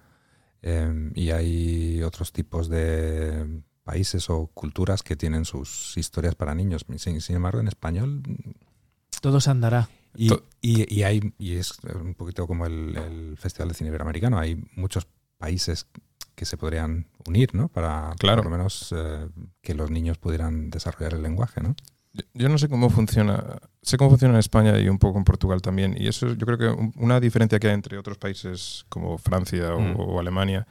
eh, 0.62 1.12
y 1.16 1.30
hay 1.32 2.02
otros 2.04 2.32
tipos 2.32 2.70
de 2.70 3.62
países 3.84 4.30
o 4.30 4.48
culturas 4.48 5.04
que 5.04 5.16
tienen 5.18 5.44
sus 5.46 5.96
historias 5.98 6.34
para 6.36 6.56
niños. 6.56 6.86
Sin, 6.98 7.20
sin 7.22 7.36
embargo, 7.36 7.60
en 7.60 7.68
español 7.68 8.24
todo 9.22 9.40
se 9.42 9.52
andará. 9.52 9.90
y- 10.18 10.32
y 10.62 11.04
hay 11.04 11.34
y 11.38 11.56
es 11.58 11.78
un 11.94 12.16
poquito 12.16 12.48
como 12.48 12.66
el, 12.66 12.96
el 12.96 13.38
Festival 13.38 13.68
de 13.68 13.74
Cine 13.76 13.90
Iberoamericano. 13.90 14.40
Hay 14.40 14.64
muchos 14.76 15.08
países 15.38 15.88
que 16.36 16.46
se 16.46 16.58
podrían 16.58 17.08
unir, 17.28 17.56
¿no? 17.56 17.70
Para 17.70 18.14
Claro. 18.20 18.42
por 18.44 18.52
lo 18.52 18.58
menos 18.58 18.94
eh, 18.96 19.28
que 19.62 19.74
los 19.74 19.90
niños 19.92 20.18
pudieran 20.18 20.70
desarrollar 20.70 21.14
el 21.14 21.24
lenguaje, 21.24 21.62
¿no? 21.62 21.76
Yo- 22.34 22.48
no 22.50 22.58
sé 22.58 22.70
cómo 22.70 22.90
funciona, 22.90 23.58
sé 23.82 23.98
cómo 23.98 24.10
funciona 24.12 24.34
en 24.36 24.40
España 24.40 24.78
y 24.80 24.88
un 24.90 25.00
poco 25.00 25.18
en 25.18 25.24
Portugal 25.26 25.62
también. 25.62 25.96
Y 25.98 26.08
eso 26.08 26.34
yo 26.34 26.46
creo 26.46 26.58
que 26.58 26.68
un- 26.70 26.94
una 26.98 27.20
diferencia 27.20 27.60
que 27.60 27.68
hay 27.68 27.74
entre 27.74 27.98
otros 27.98 28.18
países 28.18 28.86
como 28.90 29.18
Francia 29.18 29.74
o, 29.76 29.80
Mm. 29.80 29.96
o 30.00 30.20
Alemania, 30.20 30.66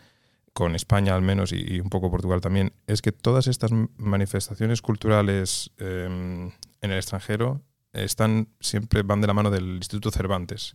con 0.55 0.75
España 0.77 1.15
al 1.15 1.23
menos 1.23 1.53
y, 1.53 1.77
y 1.77 1.81
un 1.81 1.89
poco 1.91 2.11
Portugal 2.11 2.41
también, 2.41 2.73
es 2.87 3.03
que 3.03 3.11
todas 3.13 3.47
estas 3.49 3.73
manifestaciones 3.99 4.81
culturales 4.83 5.71
em, 5.79 6.47
en 6.81 6.91
el 6.91 6.97
extranjero 6.97 7.61
están 7.93 8.49
siempre 8.61 9.03
van 9.03 9.21
de 9.21 9.27
la 9.27 9.35
mano 9.35 9.51
del 9.51 9.77
Instituto 9.77 10.11
Cervantes. 10.11 10.73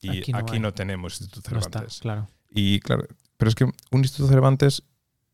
Y 0.00 0.08
Aquí 0.20 0.32
aquí 0.34 0.58
no 0.58 0.68
no, 0.68 0.74
tenemos 0.74 1.20
Instituto 1.20 1.50
No 1.52 1.58
está, 1.60 1.70
Cervantes. 1.80 2.00
claro. 2.00 2.28
Y 2.54 2.80
claro, 2.80 3.06
pero 3.36 3.48
es 3.48 3.54
que 3.54 3.64
un 3.64 3.72
Instituto 4.00 4.28
Cervantes 4.28 4.82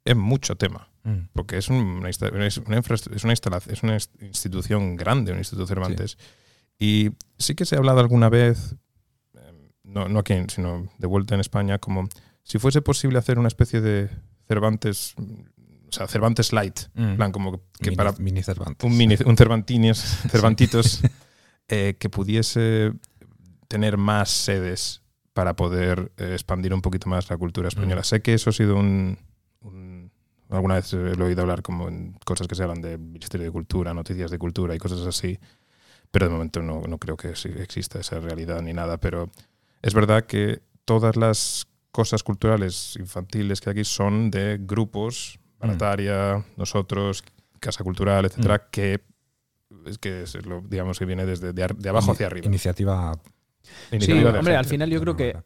es 0.05 0.17
mucho 0.17 0.57
tema 0.57 0.89
Mm. 1.05 1.29
porque 1.33 1.57
es 1.57 1.69
una, 1.69 2.09
es 2.11 2.21
una, 2.21 2.47
es 2.47 2.59
una 2.59 2.79
es 2.79 3.25
una 3.25 3.95
inst- 3.97 4.11
institución 4.21 4.97
grande, 4.97 5.33
un 5.33 5.39
Instituto 5.39 5.67
Cervantes. 5.67 6.19
Y 6.79 7.11
sí 7.39 7.55
que 7.55 7.65
se 7.65 7.77
ha 7.77 7.79
hablado 7.79 8.01
alguna 8.01 8.29
vez, 8.29 8.75
eh, 9.35 9.71
no, 9.85 10.09
no 10.09 10.19
aquí, 10.19 10.35
sino 10.49 10.89
de 10.99 11.07
vuelta 11.07 11.35
en 11.35 11.41
España, 11.41 11.79
como 11.79 12.09
si 12.43 12.59
fuese 12.59 12.83
posible 12.83 13.19
hacer 13.19 13.39
una 13.39 13.49
especie 13.49 13.81
de 13.81 14.11
Cervantes, 14.49 15.15
mm, 15.17 15.41
o 15.89 15.93
sea, 15.93 16.07
Cervantes 16.09 16.53
Light, 16.53 16.79
en 16.95 17.17
plan 17.17 17.33
como 17.33 17.53
que 17.81 17.91
Mini- 17.91 17.97
para 17.97 18.13
mini 18.19 18.43
Cervantes. 18.43 18.85
un, 18.91 18.97
mini, 18.97 19.17
un 19.25 19.37
Cervantinios, 19.37 19.99
Cervantitos, 20.31 21.01
eh, 21.69 21.97
que 21.99 22.11
pudiese 22.11 22.93
tener 23.69 23.97
más 23.97 24.31
sedes 24.31 25.01
para 25.39 25.55
poder 25.55 26.11
eh, 26.17 26.33
expandir 26.33 26.75
un 26.75 26.83
poquito 26.83 27.09
más 27.09 27.31
la 27.31 27.37
cultura 27.37 27.69
española. 27.69 28.01
Mm. 28.01 28.05
Sé 28.05 28.23
que 28.23 28.35
eso 28.35 28.51
ha 28.51 28.53
sido 28.53 28.75
un, 28.75 29.17
un- 29.61 30.11
alguna 30.51 30.75
vez 30.75 30.93
lo 30.93 31.25
he 31.25 31.29
oído 31.29 31.43
hablar 31.43 31.63
como 31.63 31.87
en 31.87 32.15
cosas 32.25 32.49
que 32.49 32.57
se 32.57 32.65
hablan 32.65 32.83
de 32.83 32.99
Ministerio 32.99 33.47
de 33.47 33.53
Cultura, 33.53 33.95
noticias 33.95 34.33
de 34.33 34.39
cultura 34.41 34.75
y 34.75 34.79
cosas 34.79 35.07
así, 35.07 35.39
pero 36.11 36.27
de 36.27 36.33
momento 36.33 36.61
no, 36.61 36.83
no 36.89 36.99
creo 36.99 37.17
que 37.17 37.29
exista 37.29 38.01
esa 38.01 38.19
realidad 38.19 38.63
ni 38.63 38.73
nada, 38.73 38.97
pero 38.99 39.31
es 39.81 39.95
verdad 39.95 40.25
que 40.25 40.61
todas 40.85 41.15
las 41.15 41.69
cosas 41.93 42.25
culturales 42.25 42.97
infantiles 42.99 43.61
que 43.61 43.71
hay 43.71 43.75
aquí 43.75 43.85
son 43.85 44.33
de 44.33 44.59
grupos, 44.61 45.39
mm. 45.39 45.61
Barataria, 45.61 46.45
nosotros, 46.57 47.23
Casa 47.61 47.85
Cultural, 47.85 48.25
etcétera, 48.25 48.57
mm. 48.57 48.71
que 48.73 49.05
es 49.87 49.99
que 49.99 50.23
es 50.23 50.35
lo, 50.45 50.63
digamos 50.63 50.99
que 50.99 51.05
viene 51.05 51.27
desde 51.27 51.53
de, 51.53 51.89
abajo 51.89 52.11
hacia 52.11 52.27
arriba. 52.27 52.45
Iniciativa. 52.45 53.13
Sí, 53.99 54.13
hombre, 54.25 54.57
al 54.57 54.65
final 54.65 54.91
yo 54.91 55.01
creo 55.01 55.17
que 55.17 55.37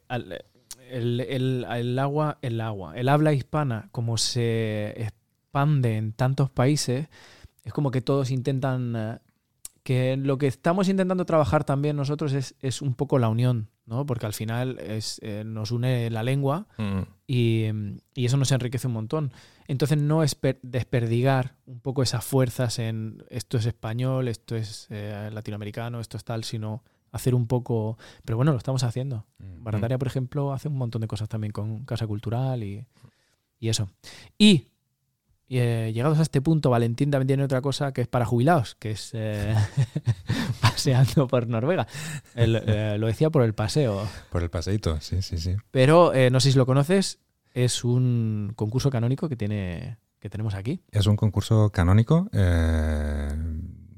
el, 0.89 1.19
el, 1.21 1.99
agua, 1.99 2.37
el 2.41 2.61
agua, 2.61 2.95
el 2.95 3.09
habla 3.09 3.33
hispana, 3.33 3.89
como 3.91 4.17
se 4.17 5.01
expande 5.01 5.97
en 5.97 6.13
tantos 6.13 6.49
países, 6.49 7.07
es 7.63 7.73
como 7.73 7.91
que 7.91 8.01
todos 8.01 8.31
intentan 8.31 8.95
eh, 8.95 9.17
que 9.83 10.17
lo 10.17 10.37
que 10.37 10.47
estamos 10.47 10.87
intentando 10.87 11.25
trabajar 11.25 11.63
también 11.63 11.95
nosotros 11.95 12.33
es, 12.33 12.55
es 12.61 12.81
un 12.81 12.93
poco 12.93 13.19
la 13.19 13.29
unión, 13.29 13.69
¿no? 13.85 14.05
Porque 14.05 14.25
al 14.25 14.33
final 14.33 14.79
es, 14.79 15.19
eh, 15.23 15.43
nos 15.45 15.71
une 15.71 16.09
la 16.09 16.23
lengua 16.23 16.67
mm. 16.77 17.01
y, 17.27 17.65
y, 18.13 18.25
eso 18.25 18.37
nos 18.37 18.51
enriquece 18.51 18.87
un 18.87 18.93
montón. 18.93 19.33
Entonces 19.67 19.97
no 19.97 20.23
es 20.23 20.37
desperdigar 20.61 21.55
un 21.65 21.79
poco 21.79 22.03
esas 22.03 22.23
fuerzas 22.23 22.79
en 22.79 23.23
esto 23.29 23.57
es 23.57 23.65
español, 23.65 24.27
esto 24.27 24.55
es 24.55 24.87
eh, 24.89 25.29
latinoamericano, 25.33 25.99
esto 25.99 26.17
es 26.17 26.23
tal, 26.23 26.43
sino 26.43 26.83
hacer 27.13 27.33
un 27.33 27.47
poco... 27.47 27.97
Pero 28.25 28.35
bueno, 28.35 28.51
lo 28.51 28.57
estamos 28.57 28.83
haciendo. 28.83 29.25
Mm. 29.37 29.63
Barataria, 29.63 29.97
por 29.97 30.09
ejemplo, 30.09 30.51
hace 30.51 30.67
un 30.67 30.77
montón 30.77 31.01
de 31.01 31.07
cosas 31.07 31.29
también 31.29 31.53
con 31.53 31.85
Casa 31.85 32.05
Cultural 32.05 32.61
y, 32.63 32.85
y 33.59 33.69
eso. 33.69 33.89
Y 34.37 34.67
y 35.53 35.59
eh, 35.59 35.91
llegados 35.93 36.17
a 36.17 36.23
este 36.23 36.41
punto, 36.41 36.69
Valentín 36.69 37.11
también 37.11 37.27
tiene 37.27 37.43
otra 37.43 37.61
cosa 37.61 37.91
que 37.91 38.01
es 38.01 38.07
para 38.07 38.25
jubilados, 38.25 38.75
que 38.75 38.89
es 38.91 39.11
eh, 39.13 39.53
paseando 40.61 41.27
por 41.27 41.47
Noruega. 41.47 41.85
Eh, 42.33 42.97
lo 42.97 43.05
decía 43.05 43.29
por 43.29 43.43
el 43.43 43.53
paseo. 43.53 44.07
Por 44.31 44.41
el 44.41 44.49
paseito, 44.49 44.99
sí, 45.01 45.21
sí, 45.21 45.37
sí. 45.37 45.55
Pero 45.69 46.11
no 46.31 46.39
sé 46.39 46.51
si 46.51 46.57
lo 46.57 46.65
conoces, 46.65 47.19
es 47.53 47.83
un 47.83 48.53
concurso 48.55 48.89
canónico 48.89 49.29
que, 49.29 49.35
tiene, 49.35 49.99
que 50.19 50.27
tenemos 50.27 50.55
aquí. 50.55 50.81
Es 50.91 51.05
un 51.05 51.17
concurso 51.17 51.69
canónico. 51.69 52.29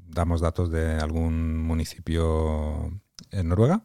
damos 0.08 0.42
datos 0.42 0.70
de 0.70 0.96
algún 0.96 1.62
municipio 1.62 3.00
en 3.30 3.48
Noruega. 3.48 3.82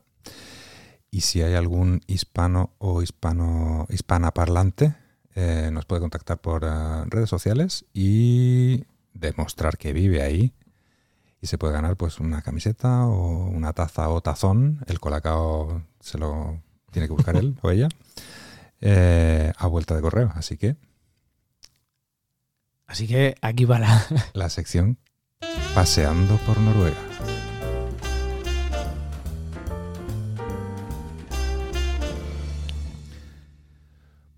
Y 1.10 1.22
si 1.22 1.42
hay 1.42 1.56
algún 1.56 2.02
hispano 2.08 2.74
o 2.78 3.02
hispano, 3.02 3.86
hispana 3.90 4.32
parlante 4.32 4.96
eh, 5.36 5.70
nos 5.72 5.86
puede 5.86 6.02
contactar 6.02 6.40
por 6.40 6.64
eh, 6.66 7.04
redes 7.08 7.30
sociales 7.30 7.86
y 7.94 8.86
demostrar 9.14 9.78
que 9.78 9.94
vive 9.94 10.22
ahí. 10.22 10.54
Y 11.42 11.48
se 11.48 11.58
puede 11.58 11.74
ganar 11.74 11.96
pues 11.98 12.20
una 12.20 12.42
camiseta 12.42 13.06
o 13.08 13.48
una 13.48 13.74
taza 13.74 14.10
o 14.10 14.22
tazón. 14.22 14.84
El 14.88 15.00
colacao 15.00 15.84
se 16.00 16.18
lo 16.18 16.62
tiene 16.92 17.08
que 17.08 17.14
buscar 17.14 17.36
él 17.36 17.58
o 17.62 17.72
ella. 17.72 17.90
Eh, 18.80 19.52
a 19.58 19.68
vuelta 19.68 19.96
de 19.96 20.02
correo. 20.02 20.32
Así 20.36 20.58
que. 20.58 20.76
Así 22.86 23.08
que 23.08 23.36
aquí 23.42 23.66
va 23.66 23.80
la, 23.80 24.06
la 24.34 24.50
sección 24.50 24.98
Paseando 25.74 26.36
por 26.46 26.60
Noruega. 26.60 27.11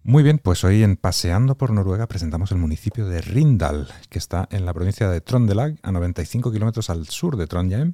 Muy 0.05 0.21
bien, 0.21 0.37
pues 0.37 0.65
hoy 0.65 0.83
en 0.83 0.97
Paseando 0.97 1.55
por 1.55 1.71
Noruega 1.71 2.07
presentamos 2.07 2.51
el 2.51 2.57
municipio 2.57 3.07
de 3.07 3.21
Rindal, 3.21 3.87
que 4.09 4.19
está 4.19 4.49
en 4.51 4.65
la 4.65 4.73
provincia 4.73 5.09
de 5.09 5.21
Trondelag, 5.21 5.79
a 5.81 5.93
95 5.93 6.51
kilómetros 6.51 6.89
al 6.89 7.07
sur 7.07 7.37
de 7.37 7.47
Trondheim 7.47 7.93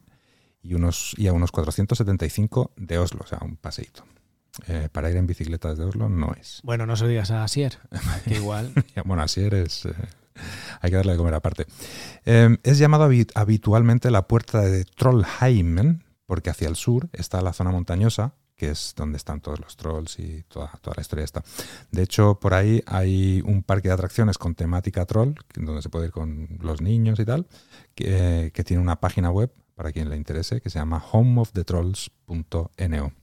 y, 0.63 0.73
unos, 0.73 1.13
y 1.17 1.27
a 1.27 1.33
unos 1.33 1.51
475 1.51 2.71
de 2.77 2.97
Oslo, 2.97 3.21
o 3.23 3.27
sea, 3.27 3.37
un 3.43 3.57
paseíto. 3.57 4.05
Eh, 4.67 4.89
para 4.91 5.11
ir 5.11 5.17
en 5.17 5.27
bicicleta 5.27 5.69
desde 5.69 5.83
Oslo 5.83 6.09
no 6.09 6.33
es. 6.33 6.61
Bueno, 6.63 6.87
no 6.87 6.95
se 6.95 7.03
lo 7.03 7.09
digas 7.09 7.29
a 7.29 7.43
Asier, 7.43 7.77
que 8.25 8.37
igual. 8.37 8.73
bueno, 9.05 9.21
Asier 9.21 9.53
es... 9.53 9.85
Eh, 9.85 9.93
hay 10.81 10.89
que 10.89 10.95
darle 10.95 11.11
de 11.11 11.17
comer 11.19 11.35
aparte. 11.35 11.67
Eh, 12.25 12.57
es 12.63 12.79
llamado 12.79 13.07
habitualmente 13.35 14.09
la 14.09 14.27
puerta 14.27 14.61
de 14.61 14.83
Trollheimen, 14.83 16.03
porque 16.25 16.49
hacia 16.49 16.69
el 16.69 16.75
sur 16.75 17.07
está 17.13 17.43
la 17.43 17.53
zona 17.53 17.69
montañosa 17.69 18.33
que 18.59 18.69
es 18.71 18.93
donde 18.95 19.17
están 19.17 19.39
todos 19.39 19.59
los 19.61 19.77
trolls 19.77 20.19
y 20.19 20.43
toda, 20.49 20.69
toda 20.81 20.95
la 20.97 21.01
historia 21.01 21.23
esta. 21.23 21.41
De 21.91 22.03
hecho, 22.03 22.41
por 22.41 22.53
ahí 22.53 22.83
hay 22.85 23.41
un 23.45 23.63
parque 23.63 23.87
de 23.87 23.93
atracciones 23.93 24.37
con 24.37 24.53
temática 24.53 25.05
troll, 25.05 25.35
donde 25.55 25.81
se 25.81 25.87
puede 25.87 26.07
ir 26.07 26.11
con 26.11 26.59
los 26.61 26.81
niños 26.81 27.21
y 27.21 27.25
tal, 27.25 27.47
que, 27.95 28.51
tiene 28.65 28.83
una 28.83 28.99
página 28.99 29.31
web, 29.31 29.49
para 29.75 29.93
quien 29.93 30.09
le 30.09 30.17
interese, 30.17 30.59
que 30.59 30.69
se 30.69 30.77
llama 30.77 31.01
homeofthetrolls.no. 31.11 33.13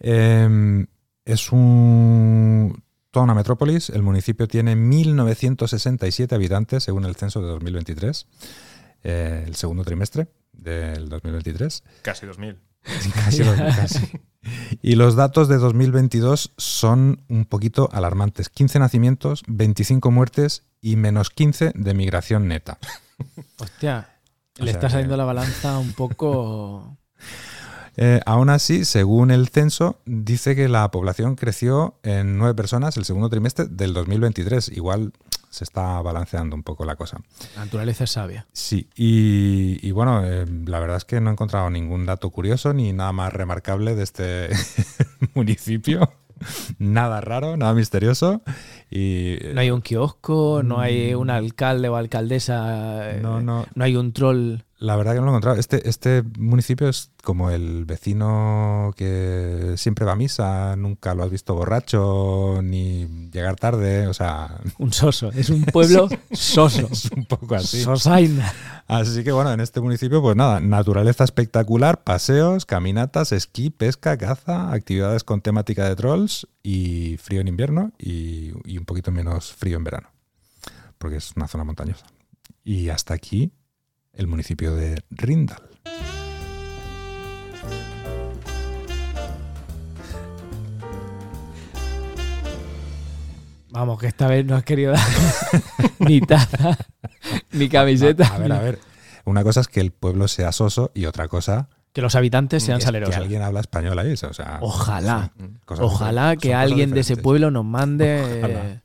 Em, 0.00 0.86
es 1.26 1.52
un, 1.52 2.82
toda 3.10 3.24
una 3.24 3.34
metrópolis. 3.34 3.90
El 3.90 4.02
municipio 4.02 4.48
tiene 4.48 4.76
1.967 4.76 6.32
habitantes 6.32 6.84
según 6.84 7.04
el 7.04 7.16
censo 7.16 7.42
de 7.42 7.48
2023, 7.48 8.26
eh, 9.02 9.44
el 9.46 9.56
segundo 9.56 9.84
trimestre 9.84 10.28
del 10.52 11.10
2023. 11.10 11.84
Casi 12.00 12.26
2.000. 12.26 12.56
Y 14.82 14.96
los 14.96 15.16
datos 15.16 15.48
de 15.48 15.56
2022 15.56 16.52
son 16.58 17.24
un 17.28 17.46
poquito 17.46 17.88
alarmantes. 17.92 18.50
15 18.50 18.78
nacimientos, 18.78 19.42
25 19.46 20.10
muertes 20.10 20.64
y 20.80 20.96
menos 20.96 21.30
15 21.30 21.72
de 21.74 21.94
migración 21.94 22.48
neta. 22.48 22.78
Hostia, 23.58 24.10
le 24.58 24.70
está 24.70 24.90
saliendo 24.90 25.16
la 25.16 25.24
balanza 25.24 25.78
un 25.78 25.92
poco... 25.92 26.98
Eh, 27.96 28.20
aún 28.26 28.50
así, 28.50 28.84
según 28.84 29.30
el 29.30 29.46
censo, 29.46 30.00
dice 30.04 30.56
que 30.56 30.68
la 30.68 30.90
población 30.90 31.36
creció 31.36 32.00
en 32.02 32.38
nueve 32.38 32.52
personas 32.52 32.96
el 32.96 33.04
segundo 33.04 33.30
trimestre 33.30 33.66
del 33.66 33.94
2023. 33.94 34.70
Igual 34.70 35.12
se 35.54 35.62
está 35.62 36.02
balanceando 36.02 36.56
un 36.56 36.64
poco 36.64 36.84
la 36.84 36.96
cosa. 36.96 37.20
La 37.54 37.64
naturaleza 37.64 38.04
es 38.04 38.10
sabia. 38.10 38.46
Sí, 38.52 38.88
y, 38.96 39.88
bueno, 39.92 40.24
eh, 40.24 40.44
la 40.66 40.80
verdad 40.80 40.96
es 40.96 41.04
que 41.04 41.20
no 41.20 41.30
he 41.30 41.32
encontrado 41.32 41.70
ningún 41.70 42.06
dato 42.06 42.30
curioso 42.30 42.74
ni 42.74 42.92
nada 42.92 43.12
más 43.12 43.32
remarcable 43.32 43.94
de 43.94 44.02
este 44.02 44.48
municipio. 45.34 46.12
nada 46.78 47.20
raro, 47.20 47.56
nada 47.56 47.72
misterioso. 47.72 48.42
Y, 48.90 49.38
no 49.54 49.60
hay 49.60 49.70
un 49.70 49.80
kiosco, 49.80 50.62
no 50.64 50.80
hay 50.80 51.14
un 51.14 51.30
alcalde 51.30 51.88
o 51.88 51.94
alcaldesa, 51.94 53.12
no, 53.22 53.40
no, 53.40 53.64
no 53.72 53.84
hay 53.84 53.94
un 53.94 54.12
troll. 54.12 54.56
La 54.84 54.96
verdad 54.96 55.14
que 55.14 55.20
no 55.20 55.24
lo 55.24 55.30
he 55.30 55.32
encontrado. 55.32 55.58
Este, 55.58 55.88
este 55.88 56.22
municipio 56.38 56.90
es 56.90 57.10
como 57.22 57.48
el 57.50 57.86
vecino 57.86 58.92
que 58.98 59.76
siempre 59.78 60.04
va 60.04 60.12
a 60.12 60.16
misa, 60.16 60.76
nunca 60.76 61.14
lo 61.14 61.24
has 61.24 61.30
visto 61.30 61.54
borracho 61.54 62.60
ni 62.62 63.30
llegar 63.32 63.56
tarde, 63.56 64.06
o 64.08 64.12
sea... 64.12 64.60
Un 64.76 64.92
soso, 64.92 65.30
es 65.32 65.48
un 65.48 65.64
pueblo 65.64 66.06
soso. 66.32 66.86
Es 66.92 67.10
un 67.16 67.24
poco 67.24 67.54
así. 67.54 67.82
Sosaina. 67.82 68.52
Así 68.86 69.24
que 69.24 69.32
bueno, 69.32 69.54
en 69.54 69.60
este 69.60 69.80
municipio 69.80 70.20
pues 70.20 70.36
nada, 70.36 70.60
naturaleza 70.60 71.24
espectacular, 71.24 72.04
paseos, 72.04 72.66
caminatas, 72.66 73.32
esquí, 73.32 73.70
pesca, 73.70 74.18
caza, 74.18 74.70
actividades 74.70 75.24
con 75.24 75.40
temática 75.40 75.88
de 75.88 75.96
trolls 75.96 76.46
y 76.62 77.16
frío 77.16 77.40
en 77.40 77.48
invierno 77.48 77.92
y, 77.98 78.52
y 78.66 78.76
un 78.76 78.84
poquito 78.84 79.10
menos 79.10 79.50
frío 79.54 79.78
en 79.78 79.84
verano, 79.84 80.10
porque 80.98 81.16
es 81.16 81.32
una 81.36 81.48
zona 81.48 81.64
montañosa. 81.64 82.04
Y 82.62 82.90
hasta 82.90 83.14
aquí 83.14 83.50
el 84.16 84.26
municipio 84.26 84.74
de 84.74 85.02
Rindal. 85.10 85.62
Vamos, 93.70 93.98
que 93.98 94.06
esta 94.06 94.28
vez 94.28 94.46
no 94.46 94.54
has 94.54 94.62
querido 94.62 94.92
dar 94.92 95.02
ni 95.98 96.20
taza, 96.20 96.78
ni 97.50 97.68
camiseta. 97.68 98.28
A, 98.28 98.38
ver, 98.38 98.52
a 98.52 98.60
ver. 98.60 98.78
Una 99.24 99.42
cosa 99.42 99.60
es 99.60 99.68
que 99.68 99.80
el 99.80 99.90
pueblo 99.90 100.28
sea 100.28 100.52
soso 100.52 100.92
y 100.94 101.06
otra 101.06 101.26
cosa 101.26 101.68
que 101.94 102.02
los 102.02 102.16
habitantes 102.16 102.62
sean 102.62 102.80
salerosos. 102.80 103.14
Que 103.14 103.22
alguien 103.22 103.42
habla 103.42 103.60
español 103.60 103.96
ahí, 104.00 104.12
o 104.12 104.16
sea, 104.16 104.58
ojalá, 104.60 105.32
ojalá 105.78 106.34
que 106.34 106.52
alguien 106.52 106.90
de 106.90 107.00
ese 107.00 107.16
pueblo 107.16 107.52
nos 107.52 107.64
mande 107.64 108.80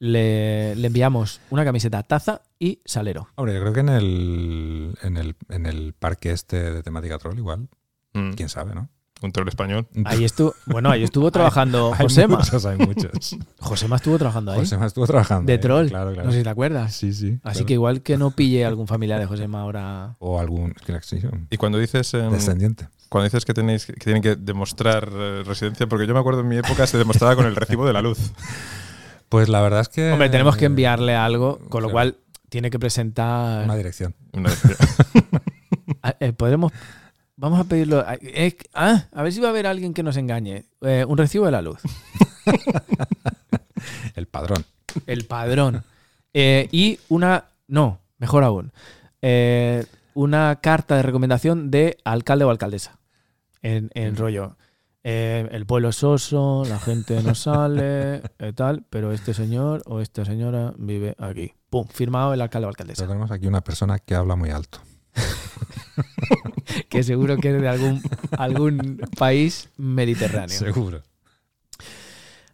le, 0.00 0.72
enviamos 0.72 1.40
una 1.50 1.64
camiseta, 1.64 2.02
taza 2.02 2.42
y 2.58 2.80
salero. 2.84 3.28
Hombre, 3.36 3.54
yo 3.54 3.60
creo 3.60 3.72
que 3.72 3.80
en 3.80 3.88
el, 3.90 4.98
en 5.02 5.16
el, 5.16 5.36
en 5.50 5.66
el 5.66 5.92
parque 5.92 6.32
este 6.32 6.72
de 6.72 6.82
temática 6.82 7.18
troll 7.18 7.38
igual. 7.38 7.68
Mm. 8.14 8.32
Quién 8.32 8.48
sabe, 8.48 8.74
¿no? 8.74 8.88
Un 9.22 9.32
troll 9.32 9.48
español. 9.48 9.86
Ahí 10.06 10.24
estuvo, 10.24 10.54
bueno, 10.64 10.90
ahí 10.90 11.04
estuvo 11.04 11.30
trabajando 11.32 11.92
Josema. 11.94 12.36
Hay 12.36 12.44
muchos, 12.44 12.64
hay 12.64 12.78
muchos. 12.78 13.36
Josema 13.58 13.96
estuvo 13.96 14.16
trabajando 14.16 14.52
ahí. 14.52 14.60
Josema 14.60 14.86
estuvo 14.86 15.06
trabajando. 15.06 15.52
De 15.52 15.58
troll. 15.58 15.88
Claro, 15.88 16.12
claro. 16.12 16.26
No 16.26 16.32
sé 16.32 16.38
si 16.38 16.44
te 16.44 16.50
acuerdas. 16.50 16.94
Sí, 16.94 17.12
sí. 17.12 17.38
Así 17.42 17.64
que 17.66 17.74
igual 17.74 18.00
que 18.00 18.16
no 18.16 18.30
pille 18.30 18.64
algún 18.64 18.86
familiar 18.86 19.20
de 19.20 19.26
Josema 19.26 19.60
ahora. 19.60 20.16
O 20.18 20.40
algún. 20.40 20.74
Y 21.50 21.56
cuando 21.58 21.78
dices. 21.78 22.14
Em, 22.14 22.32
descendiente. 22.32 22.88
Cuando 23.10 23.24
dices 23.24 23.44
que 23.44 23.52
tenéis 23.52 23.86
que 23.86 23.92
tienen 23.94 24.22
que 24.22 24.36
demostrar 24.36 25.10
eh, 25.12 25.42
residencia, 25.44 25.86
porque 25.86 26.06
yo 26.06 26.14
me 26.14 26.20
acuerdo 26.20 26.40
en 26.40 26.48
mi 26.48 26.56
época 26.56 26.86
se 26.86 26.96
demostraba 26.96 27.36
con 27.36 27.44
el 27.44 27.56
recibo 27.56 27.84
de 27.84 27.92
la 27.92 28.00
luz. 28.00 28.32
Pues 29.30 29.48
la 29.48 29.62
verdad 29.62 29.80
es 29.80 29.88
que. 29.88 30.12
Hombre, 30.12 30.28
tenemos 30.28 30.56
que 30.56 30.66
enviarle 30.66 31.14
algo, 31.14 31.60
con 31.70 31.82
lo 31.82 31.88
claro. 31.88 31.92
cual 31.92 32.16
tiene 32.50 32.68
que 32.68 32.78
presentar. 32.78 33.64
Una 33.64 33.76
dirección. 33.76 34.14
Una 34.32 34.50
dirección. 34.50 34.76
eh, 36.20 36.32
podremos. 36.32 36.72
Vamos 37.36 37.60
a 37.60 37.64
pedirlo. 37.64 38.04
Eh, 38.20 38.56
ah, 38.74 39.04
a 39.12 39.22
ver 39.22 39.32
si 39.32 39.40
va 39.40 39.46
a 39.46 39.50
haber 39.50 39.68
alguien 39.68 39.94
que 39.94 40.02
nos 40.02 40.16
engañe. 40.16 40.66
Eh, 40.82 41.06
un 41.08 41.16
recibo 41.16 41.46
de 41.46 41.52
la 41.52 41.62
luz. 41.62 41.80
El 44.16 44.26
padrón. 44.26 44.64
El 45.06 45.24
padrón. 45.26 45.84
Eh, 46.34 46.68
y 46.72 46.98
una. 47.08 47.44
No, 47.68 48.00
mejor 48.18 48.42
aún. 48.42 48.72
Eh, 49.22 49.86
una 50.12 50.58
carta 50.60 50.96
de 50.96 51.02
recomendación 51.02 51.70
de 51.70 51.98
alcalde 52.04 52.44
o 52.44 52.50
alcaldesa. 52.50 52.98
En, 53.62 53.90
en 53.94 54.16
rollo. 54.16 54.56
Eh, 55.02 55.48
el 55.50 55.64
pueblo 55.64 55.88
es 55.88 56.04
oso, 56.04 56.62
la 56.68 56.78
gente 56.78 57.22
no 57.22 57.34
sale, 57.34 58.22
eh, 58.38 58.52
tal, 58.54 58.84
pero 58.90 59.12
este 59.12 59.32
señor 59.32 59.82
o 59.86 60.00
esta 60.00 60.24
señora 60.24 60.74
vive 60.76 61.14
aquí. 61.18 61.52
Pum, 61.70 61.86
firmado 61.88 62.34
el 62.34 62.40
alcalde 62.40 62.66
o 62.66 62.68
alcaldesa. 62.68 63.02
Pero 63.02 63.12
tenemos 63.12 63.30
aquí 63.30 63.46
una 63.46 63.62
persona 63.62 63.98
que 63.98 64.14
habla 64.14 64.36
muy 64.36 64.50
alto. 64.50 64.80
que 66.88 67.02
seguro 67.02 67.36
que 67.38 67.54
es 67.54 67.62
de 67.62 67.68
algún, 67.68 68.02
algún 68.36 69.00
país 69.18 69.70
mediterráneo. 69.76 70.58
Seguro. 70.58 71.02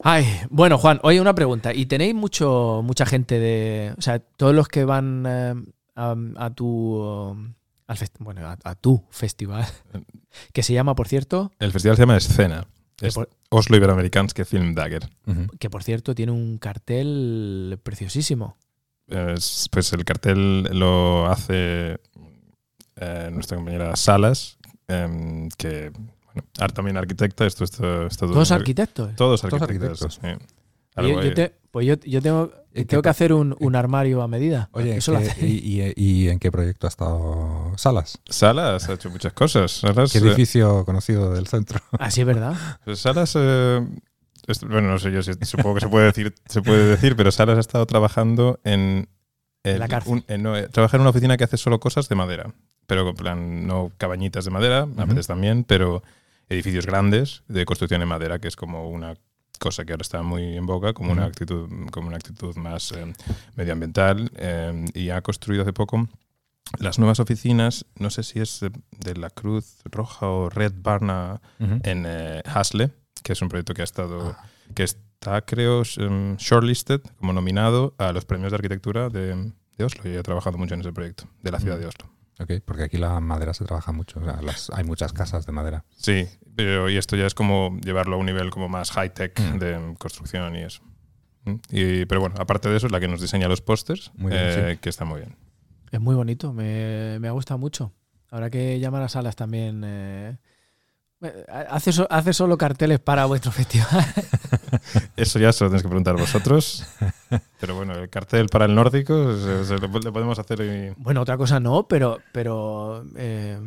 Ay, 0.03 0.27
bueno, 0.51 0.79
Juan, 0.79 1.01
oye, 1.03 1.21
una 1.21 1.35
pregunta. 1.35 1.75
¿Y 1.75 1.87
tenéis 1.87 2.15
mucho, 2.15 2.83
mucha 2.85 3.07
gente 3.07 3.39
de. 3.39 3.95
O 3.97 4.03
sea, 4.03 4.19
todos 4.19 4.55
los 4.55 4.69
que 4.69 4.85
van 4.85 5.25
eh, 5.27 5.55
a, 5.95 6.15
a, 6.37 6.51
tu. 6.51 7.55
Al 7.89 7.99
bueno, 8.19 8.47
a, 8.47 8.59
a, 8.65 8.75
tu 8.75 9.05
festival, 9.11 9.65
que 10.53 10.63
se 10.63 10.73
llama, 10.73 10.95
por 10.95 11.07
cierto. 11.07 11.53
El 11.59 11.73
festival 11.73 11.97
se 11.97 12.03
llama 12.03 12.17
Escena. 12.17 12.67
Es 13.01 13.15
por, 13.15 13.29
Oslo 13.51 13.77
Iberoamericanske 13.77 14.45
Film 14.45 14.75
Dagger. 14.75 15.09
Uh 15.27 15.33
-huh. 15.33 15.59
Que 15.59 15.71
por 15.71 15.85
cierto 15.85 16.15
tiene 16.15 16.33
un 16.33 16.59
cartel 16.59 17.79
preciosísimo. 17.83 18.57
Es, 19.07 19.69
pues 19.71 19.93
el 19.93 20.05
cartel 20.05 20.65
lo 20.79 21.27
hace 21.27 22.01
eh, 22.97 23.31
nuestra 23.33 23.57
compañera 23.57 23.95
Salas, 23.95 24.59
eh, 24.89 25.49
que 25.57 25.91
bueno, 25.91 26.73
también 26.75 26.97
arquitecta. 26.97 27.47
Esto, 27.47 27.65
esto, 27.65 28.07
esto 28.07 28.27
¿Todos 28.27 28.51
arquitectos? 28.51 29.15
Todos 29.15 29.43
Todos 29.43 29.63
arquitectos. 29.63 30.19
arquitectos. 30.19 30.49
Sí. 30.97 31.03
Yo, 31.03 31.23
yo 31.23 31.35
te, 31.35 31.55
pues 31.77 31.87
yo, 31.87 31.97
yo 32.07 32.23
tengo, 32.23 32.51
tengo 32.73 33.03
que 33.03 33.09
hacer 33.11 33.35
un, 33.35 33.55
un, 33.61 33.77
armario 33.77 34.23
a 34.23 34.29
medida. 34.29 34.71
Oye, 34.73 34.99
¿qué, 34.99 35.47
y, 35.47 35.83
y, 35.85 35.93
y, 35.95 36.29
en 36.31 36.39
qué 36.39 36.51
proyecto 36.51 36.87
ha 36.87 36.89
estado 36.89 37.75
Salas? 37.77 38.19
Salas 38.31 38.89
ha 38.89 38.95
hecho 38.95 39.11
muchas 39.11 39.35
cosas. 39.35 39.73
Salas, 39.73 40.11
¿Qué 40.11 40.21
edificio 40.21 40.81
eh, 40.81 40.85
conocido 40.87 41.35
del 41.35 41.47
centro? 41.49 41.81
Así 41.99 42.23
es 42.23 42.27
verdad. 42.27 42.57
Pues 42.87 43.01
Salas, 43.01 43.35
eh, 43.39 43.87
es, 44.47 44.61
bueno, 44.63 44.89
no 44.89 44.99
sé 44.99 45.13
yo 45.13 45.23
si 45.23 45.33
supongo 45.43 45.75
que 45.75 45.83
se 45.83 45.89
puede 45.89 46.07
decir, 46.07 46.35
se 46.47 46.63
puede 46.63 46.87
decir, 46.87 47.15
pero 47.15 47.31
Salas 47.31 47.59
ha 47.59 47.61
estado 47.61 47.85
trabajando 47.85 48.59
en, 48.65 49.11
en 49.63 49.79
la 49.79 49.87
cárcel. 49.87 50.15
Un, 50.15 50.25
en, 50.29 50.45
no, 50.45 50.55
trabaja 50.71 50.97
en 50.97 51.03
una 51.03 51.11
oficina 51.11 51.37
que 51.37 51.45
hace 51.45 51.59
solo 51.59 51.79
cosas 51.79 52.09
de 52.09 52.15
madera, 52.15 52.55
pero 52.87 53.07
en 53.07 53.17
plan 53.17 53.67
no 53.67 53.93
cabañitas 53.99 54.47
de 54.47 54.51
madera, 54.51 54.85
uh 54.85 54.89
-huh. 54.89 55.03
a 55.03 55.05
veces 55.05 55.27
también, 55.27 55.65
pero 55.65 56.03
edificios 56.49 56.87
grandes 56.87 57.43
de 57.49 57.67
construcción 57.67 58.01
en 58.01 58.09
madera, 58.09 58.39
que 58.39 58.49
es 58.49 58.57
como 58.57 58.89
una 58.89 59.17
cosa 59.59 59.85
que 59.85 59.93
ahora 59.93 60.03
está 60.03 60.23
muy 60.23 60.57
en 60.57 60.67
boca, 60.67 60.93
como, 60.93 61.13
una, 61.13 61.25
actitud, 61.25 61.69
como 61.91 62.09
una 62.09 62.17
actitud 62.17 62.57
más 62.57 62.93
eh, 62.93 63.13
medioambiental. 63.55 64.31
Eh, 64.37 64.85
y 64.95 65.11
ha 65.11 65.21
construido 65.23 65.63
hace 65.63 65.73
poco 65.73 66.09
las 66.79 66.99
nuevas 66.99 67.21
oficinas, 67.21 67.87
no 67.99 68.11
sé 68.11 68.23
si 68.23 68.41
es 68.41 68.61
de 68.61 69.15
la 69.15 69.31
Cruz 69.31 69.79
Roja 69.85 70.27
o 70.27 70.51
Red 70.51 70.75
Barna 70.77 71.41
uh 71.61 71.65
-huh. 71.65 71.81
en 71.85 72.05
eh, 72.07 72.43
Hasle, 72.45 72.91
que 73.23 73.33
es 73.33 73.43
un 73.43 73.49
proyecto 73.49 73.75
que 73.75 73.83
ha 73.83 73.85
estado, 73.85 74.37
ah. 74.37 74.47
que 74.75 74.83
está 74.83 75.43
creo 75.43 75.83
um, 75.99 76.37
shortlisted 76.37 77.01
como 77.19 77.33
nominado 77.33 77.95
a 77.99 78.13
los 78.13 78.25
premios 78.25 78.53
de 78.53 78.57
arquitectura 78.57 79.09
de, 79.09 79.53
de, 79.79 79.85
Oslo 79.85 80.11
y 80.11 80.17
he 80.17 80.23
trabajado 80.23 80.59
mucho 80.59 80.75
en 80.75 80.81
ese 80.81 80.93
proyecto, 80.93 81.25
de 81.43 81.51
la 81.51 81.61
ciudad 81.61 81.77
uh 81.77 81.81
-huh. 81.81 81.83
de 81.83 81.89
Oslo. 81.89 82.16
Ok, 82.39 82.53
porque 82.65 82.85
aquí 82.85 82.99
la 82.99 83.19
madera 83.21 83.55
se 83.55 83.65
trabaja 83.65 83.93
mucho, 83.93 84.21
o 84.21 84.25
sea, 84.25 84.41
las, 84.43 84.71
hay 84.71 84.85
muchas 84.85 85.13
casas 85.13 85.47
de 85.47 85.53
madera. 85.53 85.85
Sí, 85.97 86.29
pero 86.55 86.91
y 86.91 86.99
esto 86.99 87.17
ya 87.17 87.27
es 87.27 87.35
como 87.35 87.79
llevarlo 87.83 88.17
a 88.17 88.19
un 88.19 88.27
nivel 88.27 88.51
como 88.51 88.69
más 88.69 88.91
high 88.91 89.15
tech 89.15 89.41
mm. 89.41 89.59
de 89.59 89.95
construcción 89.99 90.55
y 90.57 90.63
eso. 90.63 90.83
Y, 91.71 92.05
pero 92.07 92.21
bueno, 92.21 92.35
aparte 92.39 92.69
de 92.69 92.77
eso 92.77 92.87
es 92.87 92.93
la 92.93 93.01
que 93.01 93.09
nos 93.09 93.21
diseña 93.21 93.49
los 93.49 93.63
pósters, 93.63 94.13
eh, 94.31 94.73
sí. 94.73 94.79
que 94.79 94.89
está 94.89 95.05
muy 95.05 95.21
bien. 95.21 95.37
Es 95.93 96.01
muy 96.01 96.15
bonito, 96.15 96.53
me, 96.53 97.19
me 97.21 97.29
ha 97.29 97.31
gustado 97.31 97.57
mucho. 97.57 97.93
Habrá 98.29 98.51
que 98.51 98.81
llamar 98.81 99.03
a 99.03 99.09
salas 99.09 99.37
también. 99.37 99.83
Eh, 99.85 100.37
hace, 101.71 101.93
so, 101.93 102.07
hace 102.11 102.33
solo 102.33 102.59
carteles 102.59 103.01
para 103.01 103.25
vuestro 103.27 103.53
festival. 103.53 104.05
Eso 105.17 105.39
ya 105.39 105.53
se 105.53 105.65
lo 105.65 105.71
tenéis 105.71 105.83
que 105.83 105.89
preguntar 105.89 106.17
vosotros. 106.17 106.87
Pero 107.61 107.75
bueno, 107.75 107.95
el 107.95 108.09
cartel 108.11 108.49
para 108.49 108.67
el 108.67 108.75
nórdico 108.75 109.35
se, 109.37 109.65
se 109.65 109.79
le, 109.79 109.89
podemos 109.89 110.39
hacer. 110.39 110.61
Y... 110.61 111.01
Bueno, 111.03 111.23
otra 111.23 111.37
cosa 111.37 111.61
no, 111.61 111.89
pero, 111.89 112.19
pero 112.33 113.05
eh, 113.17 113.59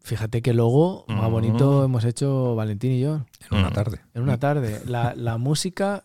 fíjate 0.00 0.42
qué 0.42 0.54
logo 0.54 1.04
más 1.08 1.30
bonito 1.30 1.80
mm. 1.80 1.84
hemos 1.84 2.04
hecho 2.04 2.54
Valentín 2.54 2.92
y 2.92 3.00
yo. 3.00 3.26
En 3.50 3.58
una 3.58 3.72
tarde. 3.72 4.00
En 4.14 4.22
una 4.22 4.38
tarde. 4.38 4.80
La, 4.86 5.14
la 5.16 5.38
música 5.38 6.04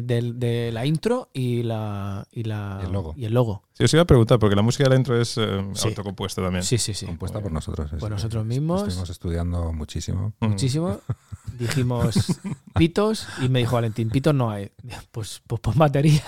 de, 0.00 0.32
de, 0.34 0.72
la 0.72 0.86
intro 0.86 1.28
y, 1.34 1.62
la, 1.62 2.26
y, 2.32 2.44
la, 2.44 2.78
y 2.82 2.86
el 2.86 2.92
logo. 2.92 3.14
Y 3.16 3.24
el 3.26 3.34
logo. 3.34 3.62
Sí, 3.74 3.84
os 3.84 3.92
iba 3.92 4.02
a 4.02 4.06
preguntar, 4.06 4.38
porque 4.38 4.56
la 4.56 4.62
música 4.62 4.84
de 4.84 4.90
la 4.90 4.96
intro 4.96 5.20
es 5.20 5.36
eh, 5.36 5.64
sí. 5.74 5.88
autocompuesta 5.88 6.40
también. 6.40 6.62
Sí, 6.62 6.78
sí, 6.78 6.94
sí. 6.94 7.04
Compuesta 7.04 7.40
por 7.40 7.52
nosotros. 7.52 7.90
Por 8.00 8.10
nosotros 8.10 8.46
mismos. 8.46 8.82
Estuvimos 8.82 9.10
estudiando 9.10 9.72
muchísimo. 9.72 10.32
Muchísimo. 10.40 11.00
Dijimos 11.58 12.40
pitos 12.74 13.28
y 13.42 13.50
me 13.50 13.58
dijo 13.58 13.74
Valentín, 13.74 14.08
pitos 14.08 14.34
no 14.34 14.50
hay. 14.50 14.70
Pues, 15.10 15.42
pues 15.46 15.60
pon 15.60 15.74
batería 15.76 16.22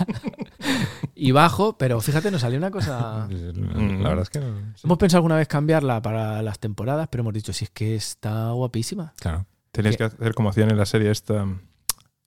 y 1.15 1.31
bajo, 1.31 1.75
pero 1.77 1.99
fíjate, 2.01 2.29
nos 2.29 2.41
salió 2.41 2.59
una 2.59 2.69
cosa... 2.69 3.27
La 3.27 4.09
verdad 4.09 4.21
es 4.21 4.29
que... 4.29 4.39
No. 4.39 4.73
Hemos 4.83 4.97
pensado 4.99 5.19
alguna 5.19 5.37
vez 5.37 5.47
cambiarla 5.47 6.01
para 6.03 6.43
las 6.43 6.59
temporadas, 6.59 7.07
pero 7.09 7.21
hemos 7.21 7.33
dicho, 7.33 7.51
si 7.51 7.65
es 7.65 7.71
que 7.71 7.95
está 7.95 8.51
guapísima. 8.51 9.13
Claro. 9.19 9.47
Tenéis 9.71 9.97
que 9.97 10.03
hacer 10.03 10.35
como 10.35 10.49
hacían 10.49 10.69
en 10.69 10.77
la 10.77 10.85
serie 10.85 11.09
esta 11.09 11.47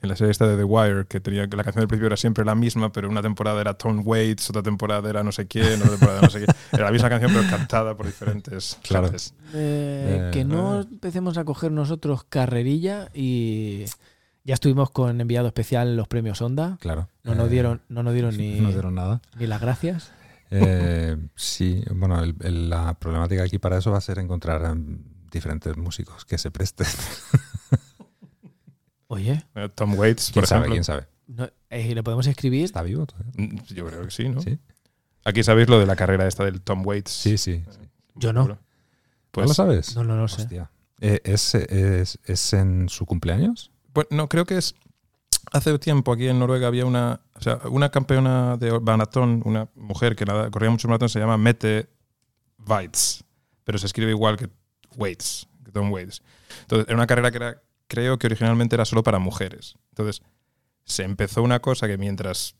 en 0.00 0.08
la 0.08 0.16
serie 0.16 0.30
esta 0.30 0.46
de 0.46 0.56
The 0.56 0.64
Wire, 0.64 1.06
que 1.06 1.20
tenía 1.20 1.48
que 1.48 1.56
la 1.56 1.64
canción 1.64 1.82
del 1.82 1.88
principio 1.88 2.06
era 2.06 2.16
siempre 2.16 2.44
la 2.44 2.54
misma, 2.54 2.92
pero 2.92 3.08
una 3.08 3.20
temporada 3.20 3.60
era 3.60 3.74
Tom 3.74 4.02
Waits, 4.04 4.50
otra 4.50 4.62
temporada 4.62 5.08
era 5.10 5.24
no 5.24 5.32
sé 5.32 5.48
quién, 5.48 5.74
otra 5.82 5.90
temporada 5.90 6.20
no 6.22 6.30
sé 6.30 6.44
quién. 6.44 6.56
Era 6.72 6.84
la 6.84 6.92
misma 6.92 7.08
canción, 7.08 7.32
pero 7.34 7.50
cantada 7.50 7.96
por 7.96 8.06
diferentes 8.06 8.78
claro. 8.82 9.08
Eh, 9.08 9.18
eh, 9.54 10.30
que 10.32 10.44
no 10.44 10.80
eh. 10.80 10.86
empecemos 10.88 11.36
a 11.36 11.44
coger 11.44 11.72
nosotros 11.72 12.24
carrerilla 12.24 13.08
y 13.12 13.86
ya 14.44 14.54
estuvimos 14.54 14.90
con 14.90 15.20
enviado 15.20 15.48
especial 15.48 15.96
los 15.96 16.06
premios 16.06 16.40
Onda. 16.42 16.78
Claro. 16.80 17.08
No 17.24 17.34
nos 17.34 17.50
dieron, 17.50 17.82
no 17.88 18.04
nos 18.04 18.12
dieron 18.12 18.36
ni, 18.36 18.60
no 18.60 18.70
dieron 18.70 18.94
nada. 18.94 19.20
ni 19.36 19.48
las 19.48 19.60
gracias. 19.60 20.12
Eh, 20.50 21.16
sí, 21.34 21.84
bueno, 21.90 22.22
el, 22.22 22.36
el, 22.40 22.70
la 22.70 22.94
problemática 22.94 23.42
aquí 23.42 23.58
para 23.58 23.78
eso 23.78 23.90
va 23.90 23.98
a 23.98 24.00
ser 24.00 24.18
encontrar 24.18 24.62
um, 24.72 24.98
diferentes 25.30 25.76
músicos 25.76 26.24
que 26.24 26.38
se 26.38 26.50
presten. 26.50 26.86
Oye. 29.08 29.42
Eh, 29.54 29.68
Tom 29.74 29.94
Waits, 29.98 30.30
¿Quién 30.32 30.42
por 30.42 30.46
sabe, 30.46 30.60
ejemplo. 30.60 30.74
¿Quién 30.74 30.84
sabe? 30.84 31.06
No, 31.26 31.48
eh, 31.70 31.94
¿Le 31.94 32.02
podemos 32.02 32.26
escribir? 32.26 32.64
¿Está 32.64 32.82
vivo 32.82 33.06
todavía? 33.06 33.32
Mm, 33.36 33.56
Yo 33.74 33.86
creo 33.86 34.04
que 34.04 34.10
sí, 34.10 34.28
¿no? 34.28 34.40
Sí. 34.40 34.58
Aquí 35.24 35.42
sabéis 35.42 35.68
lo 35.68 35.78
de 35.78 35.86
la 35.86 35.96
carrera 35.96 36.26
esta 36.26 36.44
del 36.44 36.60
Tom 36.62 36.86
Waits. 36.86 37.10
Sí, 37.10 37.36
sí. 37.36 37.64
Yo 38.14 38.32
no. 38.32 38.58
Pues, 39.30 39.44
¿No 39.44 39.48
lo 39.48 39.54
sabes? 39.54 39.94
No, 39.96 40.04
no 40.04 40.16
lo 40.16 40.28
sé. 40.28 40.42
Hostia. 40.42 40.70
Eh, 41.00 41.20
¿Es, 41.24 41.54
es, 41.54 42.18
¿Es 42.24 42.52
en 42.52 42.88
su 42.88 43.04
cumpleaños? 43.06 43.70
Pues 43.92 44.06
no, 44.10 44.28
creo 44.28 44.44
que 44.44 44.56
es. 44.58 44.74
Hace 45.52 45.78
tiempo 45.78 46.12
aquí 46.12 46.28
en 46.28 46.38
Noruega 46.38 46.66
había 46.66 46.84
una, 46.84 47.20
o 47.34 47.40
sea, 47.40 47.58
una 47.70 47.90
campeona 47.90 48.56
de 48.58 48.78
maratón, 48.80 49.40
una 49.46 49.68
mujer 49.74 50.14
que 50.14 50.26
nada, 50.26 50.50
corría 50.50 50.68
muchos 50.70 50.88
maratones, 50.88 51.12
se 51.12 51.20
llama 51.20 51.38
Mette 51.38 51.88
Weitz, 52.66 53.24
pero 53.64 53.78
se 53.78 53.86
escribe 53.86 54.10
igual 54.10 54.36
que 54.36 54.50
Waits, 54.96 55.48
que 55.64 55.72
Tom 55.72 55.90
Waits. 55.90 56.22
Entonces, 56.62 56.86
era 56.88 56.96
una 56.96 57.06
carrera 57.06 57.30
que 57.30 57.36
era 57.38 57.62
creo 57.88 58.18
que 58.18 58.26
originalmente 58.26 58.76
era 58.76 58.84
solo 58.84 59.02
para 59.02 59.18
mujeres. 59.18 59.76
Entonces, 59.90 60.22
se 60.84 61.02
empezó 61.02 61.42
una 61.42 61.60
cosa 61.60 61.86
que 61.86 61.98
mientras 61.98 62.54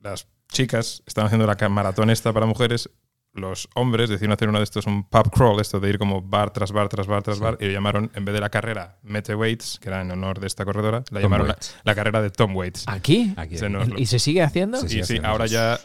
las 0.00 0.28
chicas 0.48 1.02
estaban 1.06 1.26
haciendo 1.26 1.46
la 1.46 1.68
maratón 1.68 2.10
esta 2.10 2.32
para 2.32 2.46
mujeres, 2.46 2.90
los 3.34 3.68
hombres 3.74 4.08
decidieron 4.08 4.32
hacer 4.32 4.48
uno 4.48 4.58
de 4.58 4.64
estos, 4.64 4.86
un 4.86 5.04
pub 5.04 5.30
crawl, 5.30 5.60
esto 5.60 5.80
de 5.80 5.90
ir 5.90 5.98
como 5.98 6.22
bar 6.22 6.50
tras 6.50 6.72
bar, 6.72 6.88
tras 6.88 7.06
bar, 7.06 7.22
tras 7.22 7.36
sí. 7.36 7.42
bar, 7.42 7.56
y 7.60 7.66
lo 7.66 7.72
llamaron, 7.72 8.10
en 8.14 8.24
vez 8.24 8.34
de 8.34 8.40
la 8.40 8.48
carrera 8.48 8.98
Mete 9.02 9.34
Waits, 9.34 9.78
que 9.80 9.88
era 9.88 10.00
en 10.00 10.10
honor 10.10 10.40
de 10.40 10.46
esta 10.46 10.64
corredora, 10.64 10.98
la 11.10 11.20
Tom 11.20 11.22
llamaron 11.22 11.48
la, 11.48 11.58
la, 11.84 11.94
carrera 11.94 12.22
de 12.22 12.30
Tom 12.30 12.56
Waits. 12.56 12.84
¿Aquí? 12.86 13.34
Aquí, 13.36 13.56
aquí. 13.58 13.94
¿Y 13.96 14.06
se 14.06 14.18
sigue 14.18 14.42
haciendo? 14.42 14.80
Sí, 14.80 14.88
sí, 14.88 15.04
sí 15.04 15.20
ahora 15.22 15.46
ya 15.46 15.78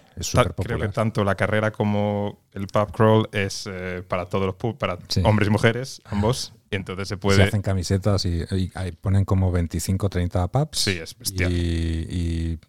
creo 0.58 0.80
que 0.80 0.88
tanto 0.90 1.24
la 1.24 1.36
carrera 1.36 1.72
como 1.72 2.44
el 2.54 2.68
pub 2.68 2.92
crawl 2.92 3.30
es 3.32 3.68
eh, 3.70 4.04
para 4.08 4.26
todos 4.26 4.46
los 4.46 4.56
pub, 4.56 4.78
para 4.78 4.98
hombres 5.24 5.48
y 5.48 5.52
mujeres, 5.52 6.02
ambos. 6.06 6.54
Y 6.74 6.76
entonces 6.76 7.08
se 7.08 7.18
puede. 7.18 7.38
Se 7.38 7.44
hacen 7.44 7.62
camisetas 7.62 8.26
y, 8.26 8.44
y, 8.52 8.72
y 8.74 8.92
ponen 9.00 9.26
como 9.26 9.52
25, 9.52 10.10
30 10.10 10.48
pubs. 10.50 10.80
Sí, 10.80 10.92
es 10.92 11.18
bestial. 11.18 11.52
Y, 11.52 12.08
y 12.10 12.60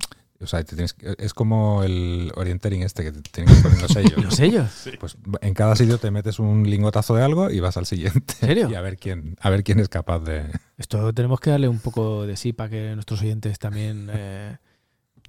o 0.45 0.47
sea, 0.47 0.63
tienes, 0.63 0.95
es 1.19 1.33
como 1.33 1.83
el 1.83 2.31
orientering 2.35 2.83
este 2.83 3.03
que 3.03 3.13
te 3.13 3.23
tienen 3.23 3.55
que 3.55 3.63
poner 3.63 3.81
los 3.81 3.91
sellos. 3.91 4.17
¿Los 4.25 4.35
sellos? 4.35 4.71
Sí. 4.71 4.91
Pues 5.01 5.17
en 5.41 5.55
cada 5.55 5.75
sitio 5.75 5.99
te 5.99 6.11
metes 6.11 6.39
un 6.39 6.69
lingotazo 6.69 7.15
de 7.17 7.23
algo 7.23 7.51
y 7.51 7.61
vas 7.61 7.77
al 7.77 7.87
siguiente. 7.87 8.35
¿En 8.41 8.49
serio? 8.49 8.69
Y 8.75 8.75
a 8.75 8.81
ver 8.81 8.97
quién, 8.97 9.37
a 9.41 9.51
ver 9.51 9.63
quién 9.65 9.81
es 9.81 9.89
capaz 9.89 10.21
de. 10.21 10.45
Esto 10.77 11.13
tenemos 11.13 11.41
que 11.41 11.51
darle 11.51 11.69
un 11.69 11.79
poco 11.79 12.27
de 12.27 12.37
sí 12.37 12.53
para 12.53 12.71
que 12.71 12.95
nuestros 12.95 13.23
oyentes 13.23 13.59
también 13.59 14.11
eh, 14.13 14.59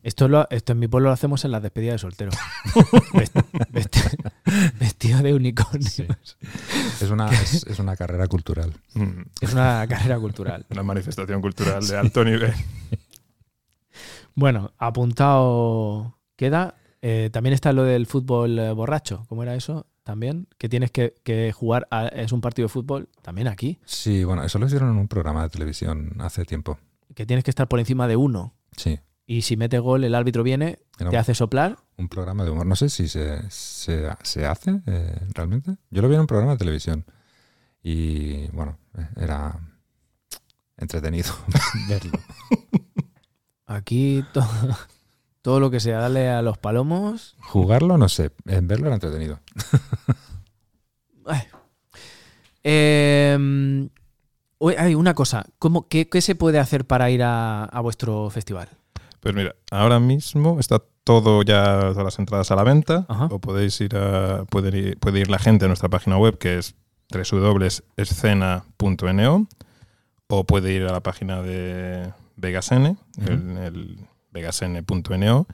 Esto, 0.06 0.28
lo, 0.28 0.48
esto 0.52 0.74
en 0.74 0.78
mi 0.78 0.88
pueblo 0.88 1.10
lo 1.10 1.14
hacemos 1.14 1.46
en 1.46 1.52
las 1.52 1.64
despedidas 1.64 1.96
de 1.96 1.98
soltero. 1.98 2.32
Vestido 4.80 5.24
de 5.24 5.34
unicornio. 5.34 6.06
Es, 7.02 7.10
una, 7.10 7.28
es, 7.32 7.80
una 7.80 7.96
carrera 7.96 8.28
cultural. 8.28 8.72
Es 9.42 9.54
una 9.54 9.84
carrera 9.90 10.20
cultural. 10.20 10.64
Una 10.70 10.84
manifestación 10.84 11.42
cultural 11.42 11.88
de 11.88 11.98
alto 11.98 12.24
nivel. 12.24 12.54
Bueno, 14.38 14.74
apuntado 14.78 16.20
queda. 16.36 16.76
Eh, 17.02 17.30
también 17.32 17.54
está 17.54 17.72
lo 17.72 17.84
del 17.84 18.06
fútbol 18.06 18.60
eh, 18.60 18.72
borracho. 18.74 19.26
¿Cómo 19.30 19.44
era 19.44 19.56
eso? 19.56 19.88
También, 20.04 20.50
que 20.58 20.68
tienes 20.68 20.92
que, 20.92 21.54
jugar, 21.56 21.88
es 22.12 22.34
un 22.34 22.42
partido 22.42 22.66
de 22.66 22.70
fútbol, 22.70 23.08
también 23.22 23.48
aquí. 23.48 23.80
Sí, 23.86 24.26
bueno, 24.26 24.44
eso 24.44 24.60
lo 24.60 24.66
hicieron 24.66 24.92
en 24.92 24.98
un 24.98 25.08
programa 25.08 25.44
de 25.44 25.50
televisión 25.50 26.18
hace 26.20 26.44
tiempo. 26.44 26.78
Que 27.16 27.26
tienes 27.26 27.46
que 27.46 27.50
estar 27.50 27.70
por 27.70 27.80
encima 27.80 28.10
de 28.10 28.18
uno. 28.18 28.54
Sí. 28.76 29.00
Y 29.28 29.42
si 29.42 29.58
mete 29.58 29.80
gol, 29.80 30.04
el 30.04 30.14
árbitro 30.14 30.44
viene, 30.44 30.80
te 30.98 31.18
hace 31.18 31.34
soplar. 31.34 31.78
Un 31.98 32.10
programa 32.10 32.44
de 32.44 32.52
humor. 32.52 32.66
No 32.66 32.76
sé 32.76 32.90
si 32.90 33.08
se, 33.08 33.50
se, 33.50 34.06
hace 34.46 34.82
eh, 34.86 35.20
realmente. 35.34 35.78
Yo 35.90 36.02
lo 36.04 36.10
vi 36.10 36.16
en 36.16 36.22
un 36.22 36.28
programa 36.28 36.54
de 36.54 36.60
televisión. 36.60 37.06
Y 37.82 38.48
bueno, 38.50 38.78
era 39.16 39.60
entretenido 40.78 41.34
verlo. 41.90 42.20
Aquí 43.66 44.24
todo, 44.32 44.48
todo 45.42 45.60
lo 45.60 45.72
que 45.72 45.80
sea, 45.80 46.00
darle 46.00 46.30
a 46.30 46.44
los 46.44 46.60
palomos. 46.60 47.36
Jugarlo, 47.40 47.98
no 47.98 48.10
sé. 48.10 48.32
En 48.46 48.68
verlo 48.68 48.88
era 48.88 48.96
entretenido. 48.96 49.40
eh, 52.64 53.90
hay 54.78 54.96
una 54.96 55.14
cosa. 55.16 55.48
¿cómo, 55.58 55.88
qué, 55.88 56.10
qué, 56.10 56.22
se 56.22 56.36
puede 56.36 56.60
hacer 56.60 56.86
para 56.86 57.10
ir 57.10 57.24
a, 57.24 57.64
a 57.64 57.82
vuestro 57.82 58.30
festival? 58.30 58.70
Pues 59.26 59.34
mira, 59.34 59.56
ahora 59.72 60.00
mismo 60.00 60.60
está 60.60 60.84
todo 61.04 61.42
ya, 61.42 61.80
todas 61.80 62.04
las 62.04 62.20
entradas 62.20 62.52
a 62.52 62.56
la 62.56 62.64
venta. 62.64 63.08
O 63.32 63.40
podéis 63.40 63.82
ir 63.82 63.96
a. 63.96 64.46
Puede 64.46 64.78
ir, 64.78 65.00
puede 65.00 65.22
ir 65.22 65.32
la 65.32 65.40
gente 65.40 65.66
a 65.66 65.68
nuestra 65.68 65.90
página 65.90 66.20
web 66.20 66.38
que 66.38 66.60
es 66.60 66.76
www.escena.no 67.12 69.48
o 70.28 70.44
puede 70.44 70.74
ir 70.74 70.84
a 70.84 70.92
la 70.92 71.02
página 71.02 71.42
de 71.42 72.14
Vegasn, 72.36 73.00
el, 73.28 73.98
vegasn.no, 74.30 75.48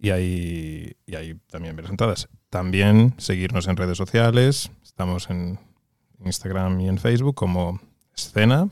y 0.00 0.10
ahí, 0.10 0.96
y 1.06 1.14
ahí 1.14 1.36
también 1.52 1.76
ver 1.76 1.84
las 1.84 1.92
entradas. 1.92 2.28
También 2.50 3.14
seguirnos 3.18 3.68
en 3.68 3.76
redes 3.76 3.96
sociales. 3.96 4.72
Estamos 4.82 5.30
en 5.30 5.60
Instagram 6.24 6.80
y 6.80 6.88
en 6.88 6.98
Facebook 6.98 7.36
como 7.36 7.80
Escena 8.16 8.70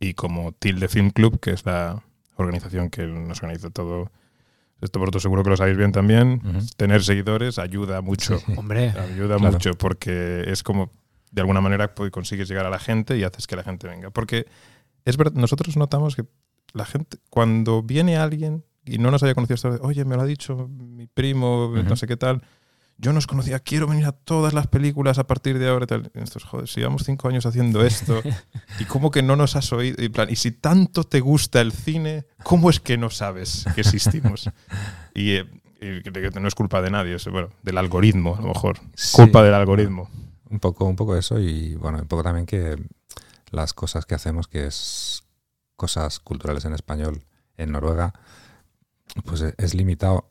y 0.00 0.14
como 0.14 0.52
Tilde 0.52 0.88
Film 0.88 1.10
Club, 1.10 1.40
que 1.40 1.50
es 1.50 1.66
la 1.66 2.02
organización 2.36 2.90
que 2.90 3.06
nos 3.06 3.38
organiza 3.38 3.70
todo. 3.70 4.10
Esto 4.80 4.98
vosotros 4.98 5.22
seguro 5.22 5.44
que 5.44 5.50
lo 5.50 5.56
sabéis 5.56 5.76
bien 5.76 5.92
también. 5.92 6.42
Tener 6.76 7.04
seguidores 7.04 7.58
ayuda 7.58 8.00
mucho. 8.00 8.40
Hombre. 8.56 8.90
Ayuda 8.90 9.38
mucho 9.38 9.74
porque 9.74 10.44
es 10.46 10.62
como, 10.62 10.90
de 11.30 11.40
alguna 11.40 11.60
manera, 11.60 11.94
pues, 11.94 12.10
consigues 12.10 12.48
llegar 12.48 12.66
a 12.66 12.70
la 12.70 12.80
gente 12.80 13.16
y 13.16 13.22
haces 13.22 13.46
que 13.46 13.54
la 13.54 13.62
gente 13.62 13.86
venga. 13.86 14.10
Porque 14.10 14.46
es 15.04 15.16
verdad, 15.16 15.34
nosotros 15.34 15.76
notamos 15.76 16.16
que 16.16 16.24
la 16.72 16.84
gente, 16.84 17.18
cuando 17.30 17.82
viene 17.82 18.16
alguien 18.16 18.64
y 18.84 18.98
no 18.98 19.12
nos 19.12 19.22
haya 19.22 19.34
conocido, 19.34 19.78
oye, 19.82 20.04
me 20.04 20.16
lo 20.16 20.22
ha 20.22 20.26
dicho 20.26 20.68
mi 20.68 21.06
primo, 21.06 21.72
no 21.86 21.94
sé 21.94 22.08
qué 22.08 22.16
tal, 22.16 22.42
yo 22.98 23.12
no 23.12 23.18
os 23.18 23.26
conocía, 23.26 23.58
quiero 23.58 23.86
venir 23.86 24.06
a 24.06 24.12
todas 24.12 24.54
las 24.54 24.66
películas 24.68 25.18
a 25.18 25.26
partir 25.26 25.58
de 25.58 25.68
ahora. 25.68 25.86
Tal. 25.86 26.10
Estos, 26.14 26.44
joder, 26.44 26.68
si 26.68 26.80
llevamos 26.80 27.02
cinco 27.04 27.28
años 27.28 27.46
haciendo 27.46 27.84
esto, 27.84 28.22
y 28.80 28.84
cómo 28.84 29.10
que 29.10 29.22
no 29.22 29.36
nos 29.36 29.56
has 29.56 29.72
oído, 29.72 30.02
y, 30.02 30.08
plan, 30.08 30.28
y 30.30 30.36
si 30.36 30.52
tanto 30.52 31.04
te 31.04 31.20
gusta 31.20 31.60
el 31.60 31.72
cine, 31.72 32.26
¿cómo 32.42 32.70
es 32.70 32.80
que 32.80 32.96
no 32.96 33.10
sabes 33.10 33.64
que 33.74 33.80
existimos? 33.80 34.50
y, 35.14 35.32
eh, 35.32 35.46
no 36.40 36.46
es 36.46 36.54
culpa 36.54 36.80
de 36.80 36.90
nadie, 36.90 37.16
es 37.16 37.26
bueno, 37.26 37.48
del 37.62 37.78
algoritmo, 37.78 38.36
a 38.36 38.40
lo 38.40 38.48
mejor. 38.48 38.78
culpa 39.12 39.42
del 39.42 39.54
algoritmo. 39.54 40.08
Un 40.48 40.60
poco, 40.60 40.84
un 40.84 40.96
poco 40.96 41.16
eso, 41.16 41.40
y 41.40 41.74
bueno, 41.74 41.98
un 41.98 42.06
poco 42.06 42.22
también 42.22 42.46
que 42.46 42.76
las 43.50 43.74
cosas 43.74 44.06
que 44.06 44.14
hacemos, 44.14 44.46
que 44.46 44.66
es 44.66 45.24
cosas 45.76 46.20
culturales 46.20 46.64
en 46.66 46.74
español 46.74 47.24
en 47.56 47.72
Noruega, 47.72 48.12
pues 49.24 49.42
es 49.42 49.74
limitado 49.74 50.30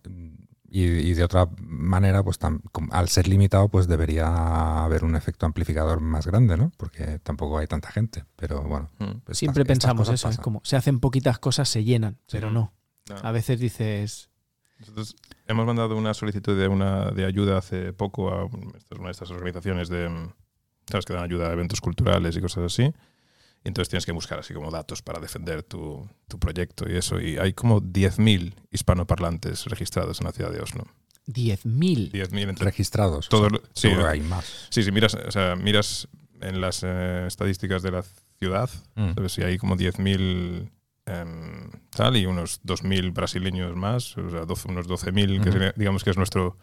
y, 0.73 1.13
de 1.15 1.23
otra 1.25 1.49
manera, 1.59 2.23
pues 2.23 2.39
al 2.91 3.09
ser 3.09 3.27
limitado, 3.27 3.67
pues 3.67 3.89
debería 3.89 4.85
haber 4.85 5.03
un 5.03 5.17
efecto 5.17 5.45
amplificador 5.45 5.99
más 5.99 6.25
grande, 6.25 6.55
¿no? 6.55 6.71
Porque 6.77 7.19
tampoco 7.19 7.57
hay 7.57 7.67
tanta 7.67 7.91
gente. 7.91 8.23
Pero 8.37 8.63
bueno. 8.63 8.89
Mm. 8.99 9.19
Pues 9.25 9.37
Siempre 9.37 9.65
pensamos 9.65 10.07
eso, 10.07 10.29
es 10.29 10.37
como 10.37 10.61
se 10.63 10.77
hacen 10.77 11.01
poquitas 11.01 11.39
cosas, 11.39 11.67
se 11.67 11.83
llenan, 11.83 12.17
pero 12.31 12.51
no. 12.51 12.73
A 13.21 13.33
veces 13.33 13.59
dices. 13.59 14.29
Nosotros 14.79 15.17
hemos 15.45 15.65
mandado 15.65 15.97
una 15.97 16.13
solicitud 16.13 16.57
de 16.57 16.69
una 16.69 17.11
de 17.11 17.25
ayuda 17.25 17.57
hace 17.57 17.91
poco 17.91 18.29
a 18.29 18.45
una 18.45 18.71
de 19.05 19.11
estas 19.11 19.29
organizaciones 19.29 19.89
de 19.89 20.09
¿sabes? 20.89 21.05
que 21.05 21.13
dan 21.13 21.23
ayuda 21.23 21.49
a 21.49 21.51
eventos 21.51 21.81
culturales 21.81 22.37
y 22.37 22.41
cosas 22.41 22.63
así. 22.63 22.93
Y 23.63 23.67
entonces 23.67 23.89
tienes 23.89 24.05
que 24.05 24.11
buscar 24.11 24.39
así 24.39 24.53
como 24.53 24.71
datos 24.71 25.01
para 25.01 25.19
defender 25.19 25.61
tu, 25.61 26.07
tu 26.27 26.39
proyecto 26.39 26.89
y 26.89 26.97
eso. 26.97 27.19
Y 27.19 27.37
hay 27.37 27.53
como 27.53 27.81
10.000 27.81 28.55
hispanoparlantes 28.71 29.65
registrados 29.65 30.19
en 30.19 30.25
la 30.25 30.31
ciudad 30.31 30.51
de 30.51 30.61
Oslo. 30.61 30.85
10.000. 31.27 32.11
10.000 32.11 32.57
registrados. 32.57 33.29
Todos, 33.29 33.51
sí, 33.73 33.89
hay 33.89 34.21
más. 34.21 34.67
Sí, 34.69 34.83
sí, 34.83 34.91
miras, 34.91 35.13
o 35.13 35.31
sea, 35.31 35.55
miras 35.55 36.07
en 36.41 36.59
las 36.59 36.81
eh, 36.83 37.25
estadísticas 37.27 37.83
de 37.83 37.91
la 37.91 38.03
ciudad, 38.39 38.69
mm. 38.95 39.13
¿sabes? 39.13 39.37
Y 39.37 39.43
hay 39.43 39.57
como 39.57 39.75
10.000 39.77 40.69
em, 41.05 41.69
tal 41.91 42.17
y 42.17 42.25
unos 42.25 42.61
2.000 42.63 43.13
brasileños 43.13 43.75
más, 43.75 44.17
o 44.17 44.29
sea, 44.29 44.45
12, 44.45 44.69
unos 44.69 44.87
12.000, 44.87 45.43
que 45.43 45.73
digamos 45.75 46.03
que 46.03 46.09
es 46.09 46.17
nuestro 46.17 46.57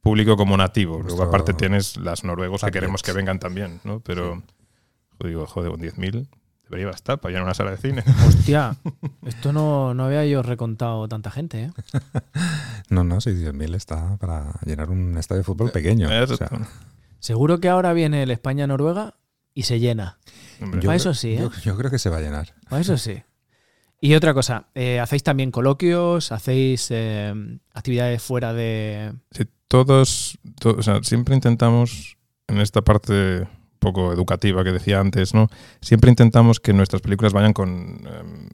público 0.00 0.36
como 0.36 0.56
nativo. 0.56 1.00
Luego 1.00 1.22
aparte 1.22 1.54
tienes 1.54 1.96
las 1.96 2.24
noruegos 2.24 2.62
que 2.62 2.70
queremos 2.72 3.02
que 3.02 3.12
vengan 3.12 3.38
también, 3.38 3.80
¿no? 3.84 4.00
Pero... 4.00 4.42
digo, 5.26 5.46
joder, 5.46 5.70
con 5.70 5.80
10.000 5.80 6.28
debería 6.68 6.86
bastar 6.86 7.18
para 7.18 7.32
llenar 7.32 7.44
una 7.44 7.54
sala 7.54 7.72
de 7.72 7.76
cine. 7.78 8.04
Hostia, 8.26 8.76
esto 9.26 9.52
no, 9.52 9.94
no 9.94 10.04
había 10.04 10.24
yo 10.26 10.42
recontado 10.42 11.08
tanta 11.08 11.30
gente, 11.30 11.64
¿eh? 11.64 11.70
no, 12.90 13.04
no, 13.04 13.20
si 13.20 13.30
10.000 13.30 13.74
está 13.74 14.16
para 14.18 14.54
llenar 14.64 14.90
un 14.90 15.16
estadio 15.16 15.40
de 15.40 15.44
fútbol 15.44 15.70
pequeño. 15.70 16.08
Seguro 17.18 17.58
que 17.60 17.68
ahora 17.68 17.92
viene 17.92 18.22
el 18.22 18.30
España-Noruega 18.30 19.14
y 19.54 19.64
se 19.64 19.80
llena. 19.80 20.18
Para 20.60 20.94
eso 20.94 21.14
sí, 21.14 21.34
¿eh? 21.34 21.48
Yo, 21.62 21.76
creo 21.76 21.90
que 21.90 21.98
se 21.98 22.10
va 22.10 22.18
a 22.18 22.20
llenar. 22.20 22.54
Para 22.68 22.82
eso 22.82 22.96
sí. 22.96 23.22
Y 24.00 24.14
otra 24.14 24.32
cosa, 24.32 24.68
eh, 24.76 25.00
¿hacéis 25.00 25.24
también 25.24 25.50
coloquios? 25.50 26.30
¿Hacéis 26.30 26.88
eh, 26.90 27.34
actividades 27.72 28.22
fuera 28.22 28.52
de...? 28.52 29.12
Sí, 29.32 29.44
todos, 29.66 30.38
o 30.64 30.82
sea, 30.82 31.02
siempre 31.02 31.34
intentamos 31.34 32.16
en 32.46 32.58
esta 32.58 32.82
parte 32.82 33.48
poco 33.78 34.12
educativa 34.12 34.64
que 34.64 34.72
decía 34.72 35.00
antes, 35.00 35.34
¿no? 35.34 35.48
Siempre 35.80 36.10
intentamos 36.10 36.60
que 36.60 36.72
nuestras 36.72 37.02
películas 37.02 37.32
vayan 37.32 37.52
con 37.52 38.06
em, 38.06 38.48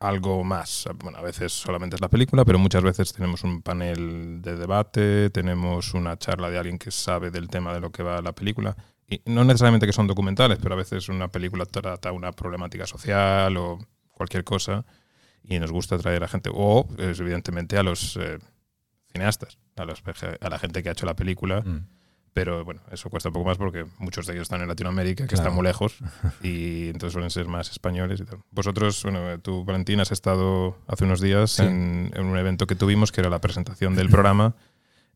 algo 0.00 0.44
más. 0.44 0.88
Bueno, 1.02 1.18
a 1.18 1.22
veces 1.22 1.52
solamente 1.52 1.96
es 1.96 2.00
la 2.00 2.08
película, 2.08 2.44
pero 2.44 2.58
muchas 2.58 2.82
veces 2.82 3.12
tenemos 3.12 3.44
un 3.44 3.62
panel 3.62 4.42
de 4.42 4.56
debate, 4.56 5.30
tenemos 5.30 5.94
una 5.94 6.18
charla 6.18 6.50
de 6.50 6.58
alguien 6.58 6.78
que 6.78 6.90
sabe 6.90 7.30
del 7.30 7.48
tema 7.48 7.72
de 7.72 7.80
lo 7.80 7.90
que 7.90 8.02
va 8.02 8.20
la 8.20 8.32
película. 8.32 8.76
Y 9.08 9.20
no 9.26 9.44
necesariamente 9.44 9.86
que 9.86 9.92
son 9.92 10.06
documentales, 10.06 10.58
pero 10.62 10.74
a 10.74 10.78
veces 10.78 11.08
una 11.08 11.28
película 11.28 11.66
trata 11.66 12.12
una 12.12 12.32
problemática 12.32 12.86
social 12.86 13.56
o 13.56 13.78
cualquier 14.10 14.44
cosa 14.44 14.84
y 15.42 15.58
nos 15.58 15.70
gusta 15.70 15.98
traer 15.98 16.24
a 16.24 16.28
gente, 16.28 16.50
o 16.52 16.88
evidentemente 16.98 17.76
a 17.76 17.82
los 17.82 18.16
eh, 18.16 18.38
cineastas, 19.12 19.58
a, 19.76 19.84
los, 19.84 20.02
a 20.40 20.48
la 20.48 20.58
gente 20.58 20.82
que 20.82 20.88
ha 20.88 20.92
hecho 20.92 21.06
la 21.06 21.16
película. 21.16 21.60
Mm. 21.60 21.86
Pero 22.34 22.64
bueno, 22.64 22.80
eso 22.90 23.08
cuesta 23.10 23.28
un 23.28 23.32
poco 23.32 23.46
más 23.46 23.58
porque 23.58 23.86
muchos 23.98 24.26
de 24.26 24.32
ellos 24.32 24.42
están 24.42 24.60
en 24.60 24.66
Latinoamérica, 24.66 25.28
que 25.28 25.36
están 25.36 25.54
muy 25.54 25.62
lejos, 25.62 25.98
y 26.42 26.88
entonces 26.88 27.12
suelen 27.12 27.30
ser 27.30 27.46
más 27.46 27.70
españoles 27.70 28.20
y 28.20 28.24
tal. 28.24 28.40
Vosotros, 28.50 29.04
bueno, 29.04 29.38
tú, 29.38 29.64
Valentín, 29.64 30.00
has 30.00 30.10
estado 30.10 30.76
hace 30.88 31.04
unos 31.04 31.20
días 31.20 31.60
en, 31.60 32.12
un 32.18 32.36
evento 32.36 32.66
que 32.66 32.74
tuvimos, 32.74 33.12
que 33.12 33.20
era 33.20 33.30
la 33.30 33.40
presentación 33.40 33.94
del 33.94 34.10
programa, 34.10 34.56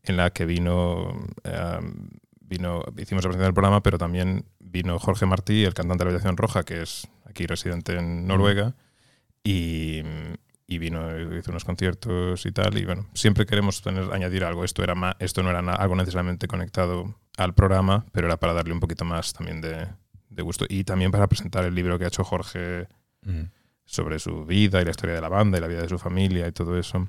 en 0.03 0.15
la 0.15 0.29
que 0.29 0.45
vino, 0.45 1.27
em, 1.43 2.07
vino 2.39 2.85
hicimos 2.95 3.25
la 3.25 3.29
presentación 3.29 3.47
del 3.47 3.53
programa, 3.53 3.83
pero 3.83 3.97
también 3.97 4.45
vino 4.61 4.97
Jorge 4.97 5.25
Martí, 5.25 5.65
el 5.65 5.73
cantante 5.73 6.05
de 6.05 6.05
la 6.05 6.11
Habitación 6.11 6.37
Roja, 6.37 6.63
que 6.63 6.81
es 6.83 7.09
aquí 7.25 7.45
residente 7.47 7.97
en 7.97 8.27
Noruega, 8.27 8.75
y, 9.43 10.03
y 10.71 10.77
vino, 10.77 11.19
hizo 11.35 11.49
unos 11.49 11.65
conciertos 11.65 12.45
y 12.45 12.51
tal. 12.51 12.77
Y 12.77 12.85
bueno, 12.85 13.07
siempre 13.15 13.47
queremos 13.47 13.81
tener, 13.81 14.13
añadir 14.13 14.43
algo. 14.43 14.63
Esto, 14.63 14.83
era 14.83 14.93
más, 14.93 15.15
esto 15.17 15.41
no 15.41 15.49
era 15.49 15.59
algo 15.59 15.95
necesariamente 15.95 16.47
conectado 16.47 17.15
al 17.37 17.55
programa, 17.55 18.05
pero 18.11 18.27
era 18.27 18.37
para 18.37 18.53
darle 18.53 18.73
un 18.73 18.79
poquito 18.79 19.03
más 19.03 19.33
también 19.33 19.61
de, 19.61 19.87
de 20.29 20.41
gusto. 20.43 20.65
Y 20.69 20.83
también 20.83 21.09
para 21.09 21.27
presentar 21.27 21.65
el 21.65 21.73
libro 21.73 21.97
que 21.97 22.05
ha 22.05 22.09
hecho 22.09 22.23
Jorge 22.23 22.87
mm. 23.23 23.45
sobre 23.85 24.19
su 24.19 24.45
vida 24.45 24.79
y 24.79 24.85
la 24.85 24.91
historia 24.91 25.15
de 25.15 25.21
la 25.21 25.29
banda 25.29 25.57
y 25.57 25.61
la 25.61 25.67
vida 25.67 25.81
de 25.81 25.89
su 25.89 25.97
familia 25.97 26.47
y 26.47 26.51
todo 26.51 26.77
eso. 26.77 27.07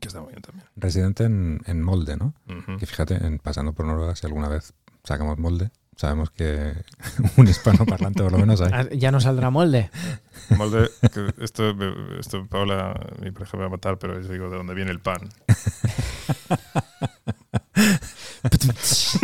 Que 0.00 0.06
está 0.06 0.20
muy 0.20 0.30
bien 0.30 0.42
también. 0.42 0.64
Residente 0.76 1.24
en, 1.24 1.60
en 1.66 1.82
Molde, 1.82 2.16
¿no? 2.16 2.32
Que 2.78 2.86
fíjate, 2.86 3.16
en, 3.26 3.40
pasando 3.40 3.72
por 3.72 3.86
Noruega, 3.86 4.14
si 4.14 4.24
alguna 4.24 4.48
vez 4.48 4.72
sacamos 5.02 5.36
Molde, 5.36 5.72
Sabemos 5.98 6.30
que 6.30 6.74
un 7.36 7.48
hispanoparlante 7.48 8.22
por 8.22 8.30
lo 8.30 8.38
menos 8.38 8.60
hay. 8.60 8.70
Ah, 8.72 8.86
Ya 8.92 9.10
no 9.10 9.20
saldrá 9.20 9.50
molde. 9.50 9.90
Molde, 10.56 10.88
que 11.12 11.34
esto, 11.44 11.74
esto 12.18 12.46
Paola, 12.46 12.94
mi 13.20 13.32
pareja 13.32 13.56
me 13.58 13.64
va 13.64 13.66
a 13.66 13.70
matar, 13.70 13.98
pero 13.98 14.18
yo 14.18 14.32
digo 14.32 14.48
de 14.48 14.56
dónde 14.56 14.72
viene 14.74 14.92
el 14.92 15.00
pan. 15.00 15.18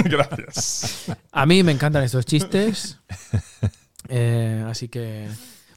Gracias. 0.05 1.07
A 1.33 1.47
mí 1.47 1.63
me 1.63 1.73
encantan 1.73 2.03
estos 2.03 2.27
chistes. 2.27 2.99
Eh, 4.09 4.63
así 4.69 4.89
que, 4.89 5.29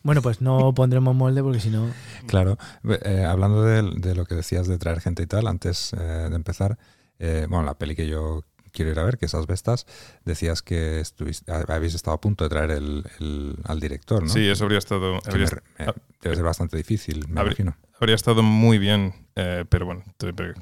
bueno, 0.04 0.22
pues 0.22 0.42
no 0.42 0.74
pondremos 0.74 1.16
molde 1.16 1.42
porque 1.44 1.62
si 1.62 1.70
no... 1.70 1.90
Claro, 2.26 2.58
eh, 3.06 3.24
hablando 3.26 3.64
de, 3.64 3.84
de 3.96 4.16
lo 4.16 4.26
que 4.26 4.36
decías 4.36 4.68
de 4.68 4.78
traer 4.78 5.00
gente 5.00 5.24
y 5.24 5.28
tal, 5.28 5.48
antes 5.48 5.94
eh, 5.94 6.28
de 6.30 6.36
empezar, 6.36 6.78
eh, 7.20 7.46
bueno, 7.50 7.64
la 7.64 7.76
peli 7.76 7.96
que 7.96 8.06
yo 8.08 8.44
quiero 8.78 8.92
ir 8.92 9.00
a 9.00 9.04
ver, 9.04 9.18
que 9.18 9.26
es 9.26 9.34
Asbestas, 9.36 9.86
decías 10.24 10.62
que 10.62 11.00
estuviste- 11.02 11.52
habéis 11.52 11.96
estado 11.96 12.16
a 12.16 12.22
punto 12.22 12.44
de 12.46 12.50
traer 12.52 12.72
el, 12.72 13.04
el- 13.20 13.56
al 13.66 13.80
director, 13.80 14.22
¿no? 14.24 14.30
Sí, 14.30 14.48
eso 14.48 14.64
habría 14.66 14.78
estado, 14.80 15.20
habría, 15.26 15.48
me- 15.80 15.86
me- 15.88 15.94
debe 16.22 16.36
ser 16.36 16.46
bastante 16.46 16.78
difícil, 16.78 17.28
me 17.28 17.42
Habría- 17.42 17.56
imagino. 17.60 17.78
habría 18.00 18.16
estado 18.16 18.44
muy 18.44 18.78
bien, 18.78 19.14
eh, 19.36 19.66
pero 19.68 19.86
bueno, 19.88 20.04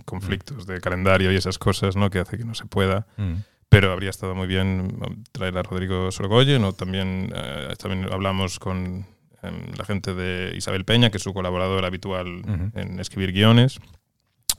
conflictos 0.05 0.65
de 0.65 0.79
calendario 0.79 1.31
y 1.31 1.35
esas 1.35 1.57
cosas, 1.59 1.95
¿no? 1.95 2.09
Que 2.09 2.19
hace 2.19 2.37
que 2.37 2.45
no 2.45 2.55
se 2.55 2.65
pueda. 2.65 3.05
Mm. 3.17 3.33
Pero 3.69 3.91
habría 3.91 4.09
estado 4.11 4.35
muy 4.35 4.47
bien 4.47 4.99
um, 5.05 5.23
traer 5.33 5.57
a 5.57 5.63
Rodrigo 5.63 6.09
Sorogoyen 6.11 6.63
o 6.63 6.71
también, 6.73 7.33
eh, 7.35 7.73
también 7.77 8.07
hablamos 8.13 8.57
con 8.59 9.05
em, 9.43 9.73
la 9.77 9.83
gente 9.85 10.13
de 10.13 10.53
Isabel 10.55 10.85
Peña, 10.85 11.09
que 11.09 11.17
es 11.17 11.23
su 11.23 11.33
colaborador 11.33 11.83
habitual 11.83 12.41
en 12.73 12.99
escribir 12.99 13.31
guiones 13.33 13.79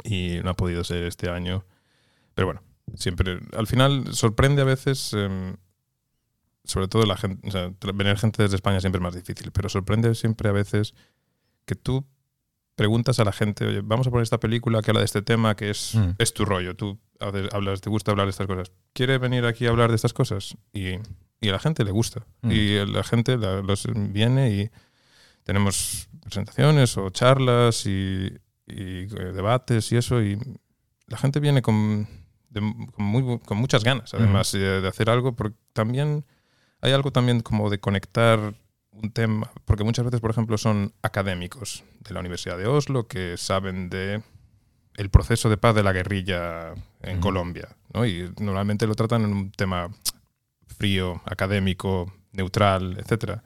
y 0.05 0.39
no 0.45 0.51
ha 0.51 0.55
podido 0.55 0.85
ser 0.85 1.05
este 1.05 1.31
año. 1.31 1.65
Pero 2.35 2.47
bueno, 2.47 2.63
siempre, 2.95 3.41
al 3.57 3.67
final 3.67 4.13
sorprende 4.15 4.63
a 4.63 4.65
veces, 4.65 5.13
em, 5.13 5.57
sobre 6.65 6.89
todo 6.89 7.05
la 7.07 7.17
gente, 7.17 7.47
o 7.49 7.51
sea, 7.51 7.73
venir 7.95 8.17
gente 8.19 8.43
desde 8.43 8.57
España 8.57 8.81
siempre 8.81 8.99
es 8.99 9.03
más 9.03 9.15
difícil, 9.15 9.51
pero 9.53 9.69
sorprende 9.69 10.15
siempre 10.15 10.49
a 10.49 10.53
veces 10.53 10.95
que 11.65 11.75
tú 11.75 12.07
preguntas 12.75 13.19
a 13.21 13.25
la 13.25 13.33
gente, 13.33 13.65
oye, 13.67 13.81
vamos 13.83 14.07
a 14.07 14.11
poner 14.11 14.23
esta 14.25 14.39
película 14.41 14.83
que 14.83 14.91
habla 14.91 15.01
de 15.01 15.07
este 15.07 15.23
tema, 15.23 15.55
que 15.57 15.71
es, 15.71 15.95
Mm. 15.95 16.11
es 16.19 16.35
tu 16.35 16.45
rollo, 16.45 16.77
tú 16.77 16.99
hablas, 17.19 17.81
te 17.81 17.89
gusta 17.89 18.11
hablar 18.11 18.27
de 18.27 18.31
estas 18.31 18.47
cosas, 18.47 18.71
¿quiere 18.93 19.17
venir 19.19 19.47
aquí 19.47 19.67
a 19.67 19.71
hablar 19.71 19.89
de 19.91 19.97
estas 19.97 20.13
cosas? 20.13 20.57
Y, 20.73 20.91
y 21.41 21.49
a 21.49 21.53
la 21.53 21.59
gente 21.59 21.85
le 21.85 21.91
gusta. 21.91 22.27
Mm. 22.43 22.51
Y 22.51 22.87
la 22.87 23.03
gente 23.05 23.39
la- 23.39 23.63
los 23.63 23.87
viene 23.95 24.51
y 24.51 24.71
tenemos 25.45 26.09
presentaciones 26.23 26.97
o 26.99 27.09
charlas 27.11 27.87
y, 27.87 28.27
y, 28.67 29.05
eh, 29.05 29.33
debates 29.35 29.91
y 29.93 29.97
eso, 29.97 30.21
y 30.23 30.39
la 31.07 31.17
gente 31.17 31.41
viene 31.41 31.63
con, 31.63 32.07
de- 32.61 32.91
con, 32.93 33.05
muy 33.05 33.23
bu- 33.23 33.41
con 33.43 33.59
muchas 33.59 33.85
ganas, 33.85 34.13
además, 34.15 34.53
de, 34.53 34.81
de 34.81 34.89
hacer 34.89 35.09
algo, 35.11 35.33
porque 35.35 35.57
también 35.73 36.25
hay 36.81 36.93
algo 36.93 37.11
también 37.13 37.41
como 37.41 37.71
de 37.71 37.79
conectar 37.79 38.55
un 38.91 39.11
tema, 39.13 39.51
porque 39.65 39.85
muchas 39.85 40.05
veces, 40.05 40.21
por 40.21 40.31
ejemplo, 40.31 40.57
son 40.59 40.93
académicos 41.03 41.85
de 42.01 42.15
la 42.15 42.21
Universidad 42.21 42.57
de 42.59 42.67
Oslo 42.67 43.07
que 43.07 43.37
saben 43.37 43.89
de 43.91 44.23
el 44.97 45.11
proceso 45.11 45.51
de 45.51 45.59
paz 45.59 45.75
de 45.75 45.83
la 45.83 45.93
guerrilla 45.93 46.73
en. 47.03 47.21
Colombia, 47.21 47.69
¿no? 47.93 48.07
Y 48.07 48.33
normalmente 48.41 48.87
lo 48.87 48.95
tratan 48.95 49.25
en 49.25 49.33
un 49.33 49.51
tema 49.53 49.91
frío, 50.67 51.21
académico, 51.27 52.13
neutral, 52.33 52.97
etcétera. 52.99 53.43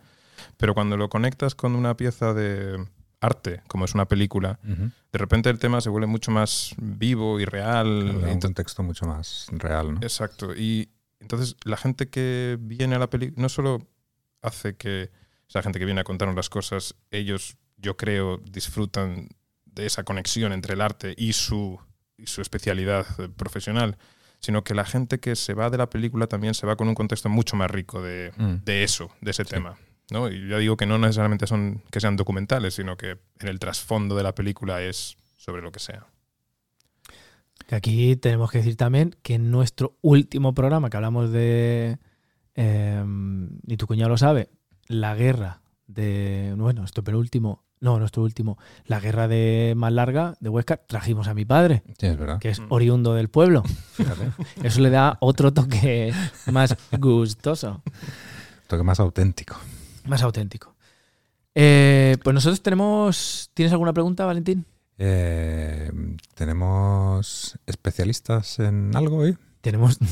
Pero 0.57 0.75
cuando 0.75 0.97
lo 0.97 1.09
conectas 1.09 1.55
con 1.55 1.75
una 1.75 1.97
pieza 1.97 2.33
de 2.35 2.87
arte, 3.21 3.63
como 3.69 3.85
es 3.85 3.95
una 3.95 4.07
película, 4.07 4.59
de 4.63 5.19
repente 5.19 5.51
el 5.51 5.59
tema 5.59 5.81
se 5.81 5.91
vuelve 5.91 6.07
mucho 6.07 6.31
más 6.31 6.75
vivo 6.79 7.39
y 7.41 7.45
real. 7.45 8.03
Claro, 8.05 8.21
da 8.21 8.29
y 8.31 8.33
un 8.35 8.41
to- 8.41 8.47
contexto 8.49 8.83
mucho 8.83 9.07
más 9.07 9.47
real, 9.51 9.95
¿no? 9.95 10.01
Exacto. 10.03 10.55
Y 10.55 10.89
entonces 11.21 11.57
la 11.65 11.77
gente 11.77 12.09
que 12.09 12.57
viene 12.61 12.97
a 12.97 12.99
la 12.99 13.11
película 13.11 13.43
no 13.43 13.49
solo 13.49 13.87
hace 14.43 14.75
que 14.77 15.11
o 15.13 15.59
la 15.59 15.63
gente 15.63 15.79
que 15.79 15.85
viene 15.85 16.01
a 16.01 16.05
contarnos 16.05 16.37
las 16.37 16.49
cosas, 16.49 16.95
ellos, 17.11 17.57
yo 17.77 17.97
creo, 17.97 18.39
disfrutan 18.39 19.29
de 19.65 19.85
esa 19.87 20.05
conexión 20.05 20.53
entre 20.53 20.75
el 20.75 20.81
arte 20.81 21.15
y 21.17 21.33
su, 21.33 21.79
y 22.17 22.27
su 22.27 22.41
especialidad 22.41 23.05
profesional, 23.37 23.99
sino 24.39 24.63
que 24.65 24.75
la 24.75 24.85
gente 24.85 25.19
que 25.21 25.35
se 25.37 25.53
va 25.55 25.69
de 25.69 25.77
la 25.77 25.91
película 25.91 26.27
también 26.29 26.55
se 26.55 26.67
va 26.67 26.77
con 26.77 26.89
un 26.89 26.95
contexto 26.95 27.29
mucho 27.29 27.57
más 27.57 27.71
rico 27.71 28.01
de, 28.01 28.33
Mm. 28.39 28.65
de 28.65 28.85
eso, 28.85 29.11
de 29.21 29.33
ese 29.33 29.45
tema. 29.45 29.77
¿No? 30.13 30.29
Y 30.31 30.49
ya 30.49 30.59
digo 30.59 30.77
que 30.77 30.87
no 30.87 30.99
necesariamente 30.99 31.47
son 31.47 31.83
que 31.91 32.01
sean 32.01 32.17
documentales, 32.17 32.75
sino 32.75 32.97
que 32.97 33.19
en 33.41 33.49
el 33.49 33.59
trasfondo 33.59 34.15
de 34.17 34.23
la 34.23 34.35
película 34.35 34.83
es 34.83 35.17
sobre 35.37 35.63
lo 35.63 35.73
que 35.73 35.79
sea. 35.81 36.07
Que 37.67 37.75
aquí 37.77 38.17
tenemos 38.17 38.51
que 38.51 38.59
decir 38.59 38.77
también 38.77 39.15
que 39.23 39.35
en 39.35 39.51
nuestro 39.51 39.97
último 40.03 40.55
programa 40.55 40.91
que 40.91 40.97
hablamos 40.97 41.31
de, 41.31 41.99
eh, 42.57 43.05
y 43.67 43.77
tu 43.77 43.87
cuñado 43.87 44.09
lo 44.09 44.19
sabe, 44.19 44.51
la 44.89 45.15
guerra 45.15 45.61
de, 45.87 46.53
bueno, 46.57 46.81
nuestro 46.81 47.05
penúltimo, 47.05 47.65
no, 47.81 47.99
nuestro 47.99 48.23
último, 48.23 48.59
la 48.87 48.99
guerra 49.01 49.29
de 49.29 49.75
más 49.77 49.93
larga 49.93 50.35
de 50.41 50.49
Huesca, 50.49 50.77
trajimos 50.79 51.29
a 51.29 51.35
mi 51.35 51.45
padre, 51.45 51.83
Sí, 51.99 52.07
es 52.07 52.19
verdad. 52.19 52.39
que 52.41 52.51
es 52.51 52.61
Mm. 52.61 52.67
oriundo 52.71 53.15
del 53.15 53.29
pueblo. 53.29 53.63
Fíjate. 53.95 54.33
Eso 54.63 54.81
le 54.81 54.91
da 54.91 55.17
otro 55.21 55.53
toque 55.53 56.13
más 56.51 56.77
gustoso, 56.99 57.83
Toque 58.67 58.83
más 58.83 59.01
auténtico. 59.01 59.57
Más 60.07 60.23
auténtico. 60.23 60.75
Eh, 61.55 62.17
pues 62.23 62.35
nosotros 62.35 62.63
tenemos, 62.63 63.51
¿tienes 63.55 63.73
alguna 63.73 63.93
pregunta, 63.93 64.25
Valentín? 64.25 64.67
Eh, 64.99 65.91
¿Tenemos 66.35 67.59
especialistas 67.67 68.59
en 68.59 68.95
algo 68.95 69.19
hoy? 69.19 69.37
Tenemos, 69.61 70.01
no, 70.01 70.09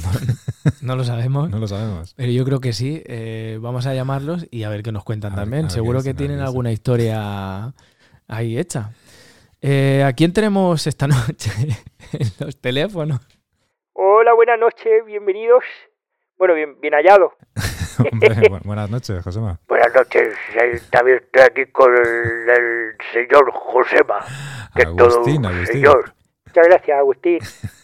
no 0.82 0.96
lo 0.96 1.04
sabemos. 1.04 1.48
No 1.50 1.58
lo 1.58 1.68
sabemos. 1.68 2.14
Pero 2.16 2.32
yo 2.32 2.44
creo 2.44 2.60
que 2.60 2.72
sí. 2.72 3.02
eh, 3.06 3.58
vamos 3.60 3.86
a 3.86 3.94
llamarlos 3.94 4.46
y 4.50 4.64
a 4.64 4.68
ver 4.68 4.82
qué 4.82 4.92
nos 4.92 5.04
cuentan 5.04 5.32
A 5.32 5.36
también. 5.36 5.62
ver 5.62 5.70
Seguro 5.70 6.02
que 6.02 6.14
tienen 6.14 6.40
alguna 6.40 6.72
historia 6.72 7.72
ahí 8.26 8.58
hecha. 8.58 8.92
Eh, 9.60 10.04
¿A 10.06 10.12
quién 10.12 10.32
tenemos 10.32 10.86
esta 10.86 11.06
noche 11.08 11.50
en 12.12 12.30
los 12.40 12.56
teléfonos? 12.60 13.20
Hola, 13.94 14.34
buenas 14.34 14.58
noches, 14.60 15.04
bienvenidos. 15.06 15.64
Bueno, 16.38 16.54
bien, 16.54 16.80
bien 16.80 16.94
hallado. 16.94 17.32
Hombre, 18.12 18.28
bu- 18.48 18.60
buenas 18.64 18.90
noches, 18.90 19.22
Josema. 19.24 19.58
Buenas 19.66 19.92
noches, 19.94 20.36
también 20.90 21.18
estoy 21.18 21.42
aquí 21.42 21.66
con 21.72 21.92
el, 21.92 22.48
el 22.48 22.96
señor 23.12 23.50
Josema, 23.52 24.20
que 24.74 24.82
es 24.82 24.96
todo 24.96 25.08
Agustín, 25.16 25.44
Agustín. 25.44 25.66
señor. 25.66 26.12
Muchas 26.46 26.66
gracias, 26.68 26.98
Agustín. 26.98 27.38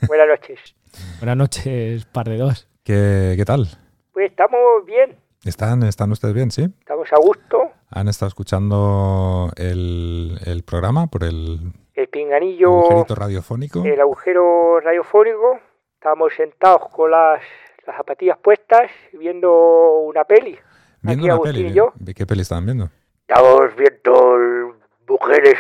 Buenas 0.07 0.28
noches. 0.28 0.61
Buenas 1.18 1.36
noches, 1.36 2.05
par 2.07 2.28
de 2.28 2.36
dos. 2.38 2.68
¿Qué, 2.84 3.34
qué 3.36 3.44
tal? 3.44 3.66
Pues 4.12 4.30
estamos 4.30 4.84
bien, 4.86 5.16
¿Están, 5.44 5.82
¿Están 5.82 6.11
ustedes 6.12 6.32
bien, 6.34 6.50
sí? 6.50 6.62
estamos 6.78 7.12
a 7.12 7.16
gusto. 7.16 7.72
¿Han 7.90 8.09
estado 8.09 8.28
escuchando 8.28 9.50
el, 9.57 10.38
el 10.46 10.62
programa 10.62 11.09
por 11.09 11.24
el 11.24 11.59
El 11.94 12.09
pinganillo, 12.09 12.70
agujerito 12.78 13.14
radiofónico? 13.16 13.84
el 13.84 14.00
agujero 14.00 14.80
radiofónico. 14.80 15.59
Estábamos 15.94 16.32
sentados 16.34 16.88
con 16.90 17.11
las, 17.11 17.40
las 17.87 17.97
zapatillas 17.97 18.39
puestas 18.39 18.91
viendo 19.12 20.01
una 20.01 20.24
peli. 20.24 20.59
Viendo 21.03 21.20
aquí 21.22 21.24
una 21.24 21.35
Agustín 21.35 21.57
peli. 21.62 21.68
y 21.68 21.72
yo. 21.74 21.93
¿De 21.97 22.14
¿Qué 22.14 22.26
peli 22.26 22.43
estaban 22.43 22.64
viendo? 22.66 22.91
Estamos 23.28 23.74
viendo 23.76 24.76
mujeres 25.09 25.57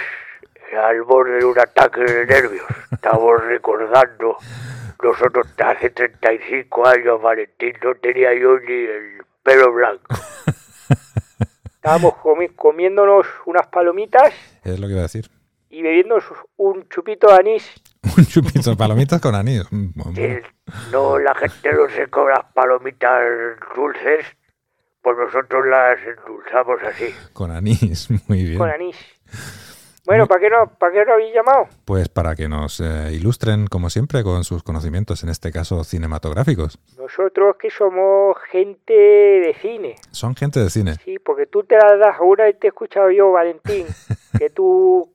al 0.82 1.02
borde 1.02 1.38
de 1.38 1.44
un 1.44 1.58
ataque 1.58 2.00
de 2.00 2.26
nervios. 2.26 2.64
Estamos 2.90 3.42
recordando. 3.44 4.36
Nosotros 5.02 5.46
hace 5.62 5.90
35 5.90 6.86
años, 6.86 7.20
Valentín, 7.20 7.74
no 7.82 7.94
tenía 7.96 8.32
yo 8.34 8.58
ni 8.60 8.72
el 8.72 9.22
pelo 9.42 9.72
blanco. 9.72 10.02
Estábamos 11.76 12.14
comi- 12.14 12.54
comiéndonos 12.56 13.26
unas 13.44 13.66
palomitas 13.66 14.32
Es 14.64 14.80
lo 14.80 14.86
que 14.86 14.92
iba 14.92 15.00
a 15.00 15.04
decir. 15.04 15.26
y 15.68 15.82
bebiéndonos 15.82 16.24
un 16.56 16.88
chupito 16.88 17.26
de 17.28 17.34
anís. 17.34 17.70
Un 18.16 18.24
chupito 18.26 18.70
de 18.70 18.76
palomitas 18.76 19.20
con 19.20 19.34
anís. 19.34 19.64
Mm, 19.70 20.14
Que 20.14 20.42
no, 20.92 21.18
la 21.18 21.34
gente 21.34 21.72
no 21.72 21.88
se 21.88 22.08
cobra 22.08 22.34
las 22.42 22.52
palomitas 22.52 23.20
dulces, 23.74 24.24
pues 25.02 25.16
nosotros 25.18 25.66
las 25.66 25.98
endulzamos 26.00 26.82
así, 26.82 27.14
Con 27.32 27.50
anís, 27.50 28.08
muy 28.28 28.44
bien. 28.44 28.58
con 28.58 28.70
anís. 28.70 28.96
Bueno, 30.06 30.26
¿para 30.26 30.38
qué 30.38 30.50
no, 30.50 30.66
para 30.78 30.92
qué 30.92 31.04
no 31.06 31.14
habéis 31.14 31.34
llamado? 31.34 31.66
Pues 31.86 32.10
para 32.10 32.34
que 32.36 32.46
nos 32.46 32.78
eh, 32.80 33.10
ilustren, 33.14 33.66
como 33.68 33.88
siempre, 33.88 34.22
con 34.22 34.44
sus 34.44 34.62
conocimientos, 34.62 35.22
en 35.22 35.30
este 35.30 35.50
caso 35.50 35.82
cinematográficos. 35.82 36.78
Nosotros 36.98 37.56
que 37.58 37.70
somos 37.70 38.36
gente 38.50 38.92
de 38.92 39.56
cine, 39.62 39.94
Son 40.10 40.36
gente 40.36 40.60
de 40.60 40.68
cine. 40.68 40.96
sí, 41.02 41.18
porque 41.18 41.46
tú 41.46 41.64
te 41.64 41.76
la 41.78 41.96
das 41.96 42.16
a 42.18 42.22
una 42.22 42.50
y 42.50 42.52
te 42.54 42.66
he 42.66 42.68
escuchado 42.68 43.10
yo, 43.10 43.32
Valentín, 43.32 43.86
que 44.38 44.50
tú 44.50 45.10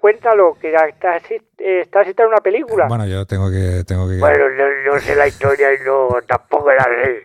cuéntalo, 0.00 0.56
que 0.60 0.72
estás, 0.72 1.22
eh, 1.30 1.80
estás 1.80 2.06
en 2.06 2.26
una 2.26 2.38
película. 2.38 2.86
Bueno, 2.88 3.06
yo 3.06 3.26
tengo 3.26 3.50
que... 3.50 3.84
Tengo 3.84 4.08
que 4.08 4.18
Bueno, 4.18 4.44
no, 4.50 4.92
no 4.94 5.00
sé 5.00 5.14
la 5.16 5.26
historia 5.26 5.72
y 5.74 5.84
no, 5.84 6.08
tampoco 6.26 6.70
la 6.72 6.84
sé. 6.84 7.22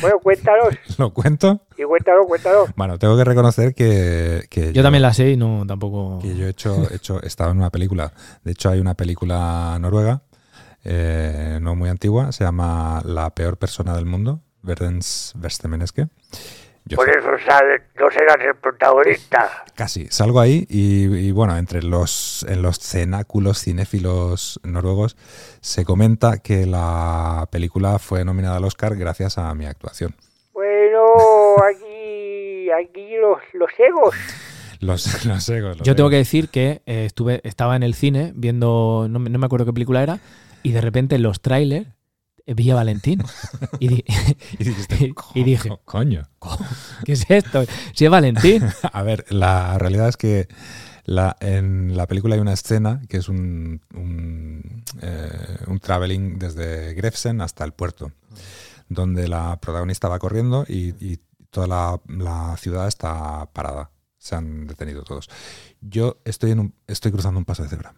Bueno, 0.00 0.18
cuéntanos, 0.20 0.74
¿Lo 0.98 1.12
cuento? 1.12 1.60
y 1.76 1.82
cuéntalo, 1.82 2.26
cuéntalo. 2.26 2.66
Bueno, 2.76 2.98
tengo 2.98 3.16
que 3.16 3.24
reconocer 3.24 3.74
que... 3.74 4.44
que 4.48 4.72
Yo 4.72 4.82
también 4.82 5.02
la 5.02 5.12
sé 5.12 5.30
y 5.30 5.36
no 5.36 5.64
tampoco. 5.66 6.20
que 6.22 6.34
yo 6.34 6.46
he 6.46 6.50
hecho, 6.50 6.88
he 6.90 6.96
hecho, 6.96 7.22
he 7.22 7.26
estado 7.26 7.50
en 7.50 7.58
una 7.58 7.70
película. 7.70 8.12
De 8.42 8.52
hecho, 8.52 8.70
hay 8.70 8.80
una 8.80 8.94
película 8.94 9.76
noruega, 9.80 10.22
eh, 10.84 11.58
no 11.60 11.74
muy 11.74 11.90
antigua, 11.90 12.32
se 12.32 12.44
llama 12.44 13.02
La 13.04 13.34
peor 13.34 13.58
persona 13.58 13.94
del 13.94 14.06
mundo. 14.06 14.40
Verdens 14.62 15.32
Verstemeneske. 15.36 16.08
Yo 16.86 16.96
Por 16.96 17.08
eso 17.08 17.28
sale, 17.46 17.82
no 17.98 18.10
serás 18.10 18.36
el 18.46 18.56
protagonista. 18.56 19.64
Casi, 19.74 20.06
salgo 20.10 20.38
ahí 20.38 20.66
y, 20.68 21.04
y, 21.06 21.32
bueno, 21.32 21.56
entre 21.56 21.82
los, 21.82 22.44
en 22.46 22.60
los 22.60 22.78
cenáculos 22.78 23.62
cinéfilos 23.62 24.60
noruegos 24.64 25.16
se 25.62 25.86
comenta 25.86 26.38
que 26.38 26.66
la 26.66 27.48
película 27.50 27.98
fue 27.98 28.22
nominada 28.26 28.56
al 28.58 28.64
Oscar 28.64 28.96
gracias 28.96 29.38
a 29.38 29.54
mi 29.54 29.64
actuación. 29.64 30.14
Bueno, 30.52 31.04
aquí, 31.70 32.68
aquí 32.70 33.16
los, 33.20 33.38
los 33.54 33.70
egos. 33.78 34.14
Los, 34.80 35.24
los 35.26 35.48
egos, 35.48 35.78
los 35.78 35.86
Yo 35.86 35.96
tengo 35.96 36.08
egos. 36.08 36.10
que 36.10 36.16
decir 36.18 36.48
que 36.50 36.82
eh, 36.84 37.06
estuve, 37.06 37.40
estaba 37.44 37.76
en 37.76 37.82
el 37.82 37.94
cine 37.94 38.32
viendo, 38.36 39.06
no, 39.08 39.18
me- 39.20 39.30
no 39.30 39.38
me 39.38 39.46
acuerdo 39.46 39.64
qué 39.64 39.72
película 39.72 40.02
era, 40.02 40.18
y 40.62 40.72
de 40.72 40.82
repente 40.82 41.14
en 41.16 41.22
los 41.22 41.40
trailers 41.40 41.88
eh, 42.46 42.54
vi 42.54 42.70
a 42.70 42.74
Valentín. 42.74 43.22
Y, 43.78 43.88
di- 43.88 44.04
Y, 44.58 44.64
dijiste, 44.64 45.12
y 45.34 45.44
dije, 45.44 45.68
"Co- 45.68 45.80
coño. 45.84 46.28
¿qué 47.04 47.12
es 47.12 47.24
esto? 47.28 47.64
Si 47.94 48.04
es 48.04 48.10
Valentín. 48.10 48.62
A 48.92 49.02
ver, 49.02 49.24
la 49.32 49.78
realidad 49.78 50.08
es 50.08 50.16
que 50.16 50.48
la, 51.04 51.36
en 51.40 51.96
la 51.96 52.06
película 52.06 52.34
hay 52.34 52.40
una 52.40 52.52
escena 52.52 53.02
que 53.08 53.18
es 53.18 53.28
un, 53.28 53.80
un, 53.94 54.84
eh, 55.02 55.58
un 55.66 55.78
traveling 55.80 56.38
desde 56.38 56.94
Grefsen 56.94 57.40
hasta 57.40 57.64
el 57.64 57.72
puerto, 57.72 58.12
donde 58.88 59.28
la 59.28 59.58
protagonista 59.60 60.08
va 60.08 60.18
corriendo 60.18 60.64
y, 60.68 60.94
y 61.04 61.18
toda 61.50 61.66
la, 61.66 62.00
la 62.08 62.56
ciudad 62.56 62.88
está 62.88 63.46
parada. 63.52 63.90
Se 64.18 64.34
han 64.34 64.66
detenido 64.66 65.02
todos. 65.02 65.28
Yo 65.82 66.18
estoy, 66.24 66.52
en 66.52 66.60
un, 66.60 66.74
estoy 66.86 67.12
cruzando 67.12 67.38
un 67.38 67.44
paso 67.44 67.62
de 67.62 67.68
cebra. 67.68 67.94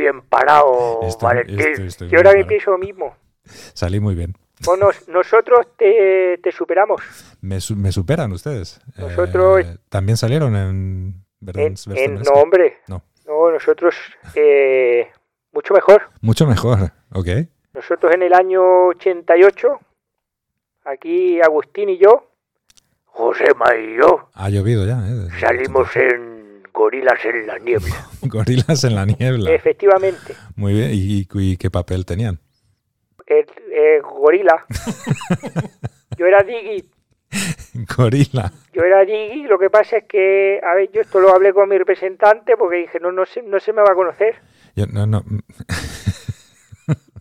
Bien 0.00 0.22
parado, 0.22 1.00
Estoy- 1.02 1.26
Valentín. 1.28 1.60
estoy- 1.60 1.86
estoy 1.86 2.08
Yo 2.08 2.16
ahora 2.18 2.30
parado. 2.30 2.48
pienso 2.48 2.70
lo 2.70 2.78
mismo. 2.78 3.14
Salí 3.44 4.00
muy 4.00 4.14
bien. 4.14 4.34
Nos- 4.78 5.08
nosotros 5.08 5.66
te, 5.76 6.38
te 6.42 6.52
superamos. 6.52 7.00
¿Me, 7.42 7.58
me 7.76 7.92
superan 7.92 8.32
ustedes? 8.32 8.80
Nosotros- 8.96 9.60
Eh, 9.64 9.76
¿También 9.90 10.16
salieron 10.16 10.56
en 10.56 11.14
En, 11.54 11.74
en- 11.96 12.14
no, 12.22 12.32
hombre. 12.32 12.78
No. 12.88 13.02
No, 13.26 13.50
nosotros 13.50 13.94
eh, 14.34 15.08
mucho 15.52 15.72
mejor. 15.74 16.02
Mucho 16.20 16.46
mejor, 16.46 16.92
ok. 17.14 17.28
Nosotros 17.74 18.12
en 18.14 18.22
el 18.22 18.32
año 18.34 18.86
88, 18.88 19.78
aquí 20.84 21.40
Agustín 21.40 21.88
y 21.90 21.98
yo, 21.98 22.30
Josema 23.04 23.74
y 23.76 23.96
yo, 23.96 24.28
Ha 24.34 24.48
llovido 24.50 24.86
ya, 24.86 24.98
¿eh? 25.06 25.28
salimos 25.40 25.94
en 25.96 26.39
Gorilas 26.72 27.24
en 27.24 27.46
la 27.46 27.58
Niebla. 27.58 28.08
Gorilas 28.22 28.84
en 28.84 28.94
la 28.94 29.04
niebla. 29.06 29.50
Efectivamente, 29.52 30.34
Muy 30.56 30.72
bien. 30.74 30.90
¿Y, 30.92 31.26
y 31.32 31.56
qué 31.56 31.70
papel 31.70 32.04
tenían? 32.06 32.38
gorila. 34.02 34.66
Yo 36.18 36.26
era 36.26 36.42
Diggy, 36.42 36.84
Gorila. 37.96 38.52
yo 38.72 38.82
era 38.82 39.04
Diggy, 39.04 39.44
lo 39.44 39.58
que 39.58 39.70
pasa 39.70 39.98
es 39.98 40.04
que, 40.04 40.60
a 40.62 40.74
ver, 40.74 40.90
yo 40.92 41.00
esto 41.00 41.20
lo 41.20 41.34
hablé 41.34 41.54
con 41.54 41.68
mi 41.68 41.78
representante 41.78 42.56
porque 42.56 42.78
dije, 42.78 42.98
no, 43.00 43.12
no, 43.12 43.24
se, 43.24 43.42
no 43.42 43.58
se 43.60 43.72
me 43.72 43.80
va 43.82 43.92
a 43.92 43.94
conocer. 43.94 44.34
Yo, 44.74 44.86
no, 44.86 45.06
no. 45.06 45.24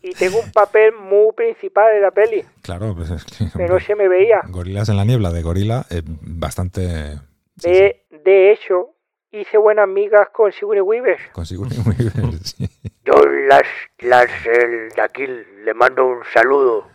Y 0.02 0.12
tengo 0.14 0.40
un 0.40 0.52
papel 0.52 0.94
muy 0.94 1.32
principal 1.34 1.94
de 1.94 2.02
la 2.02 2.12
peli, 2.12 2.44
Claro, 2.62 2.96
pues 2.96 3.12
es 3.12 3.24
que, 3.26 3.46
que 3.56 3.66
no 3.68 3.80
se 3.80 3.96
me 3.96 4.08
veía. 4.08 4.42
Gorilas 4.50 4.90
en 4.90 4.98
la 4.98 5.06
niebla 5.06 5.32
de 5.32 5.42
gorila, 5.44 5.86
eh, 5.92 6.02
bastante. 6.06 7.16
sí, 7.18 7.20
sí, 7.58 7.70
De, 7.70 8.06
de 8.24 8.52
hecho, 8.52 8.96
hice 9.32 9.58
buenas 9.58 9.84
amigas 9.84 10.30
con 10.34 10.52
Sigourney 10.52 10.82
Weaver. 10.82 11.18
consigo 11.34 11.66
muy 11.86 11.96
bien. 11.96 12.40
sí. 12.44 12.70
Yo 13.06 13.14
las, 13.48 13.64
las 14.00 14.30
el 14.46 14.90
de 14.90 15.02
aquí 15.02 15.26
le 15.28 15.74
mando 15.74 16.06
un 16.06 16.24
saludo 16.34 16.88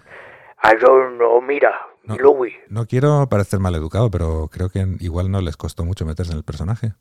a 0.58 0.72
John 0.80 1.18
O'Mira 1.22 1.74
No. 2.04 2.16
Louis. 2.16 2.54
No 2.68 2.86
quiero 2.86 3.28
parecer 3.28 3.60
mal 3.60 3.74
educado, 3.74 4.10
pero 4.10 4.48
creo 4.50 4.68
que 4.68 4.86
igual 5.00 5.30
no 5.30 5.40
les 5.40 5.56
costó 5.56 5.84
mucho 5.84 6.04
meterse 6.06 6.32
en 6.32 6.38
el 6.38 6.44
personaje. 6.44 6.92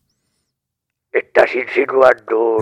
Estás 1.13 1.53
insinuando 1.55 2.57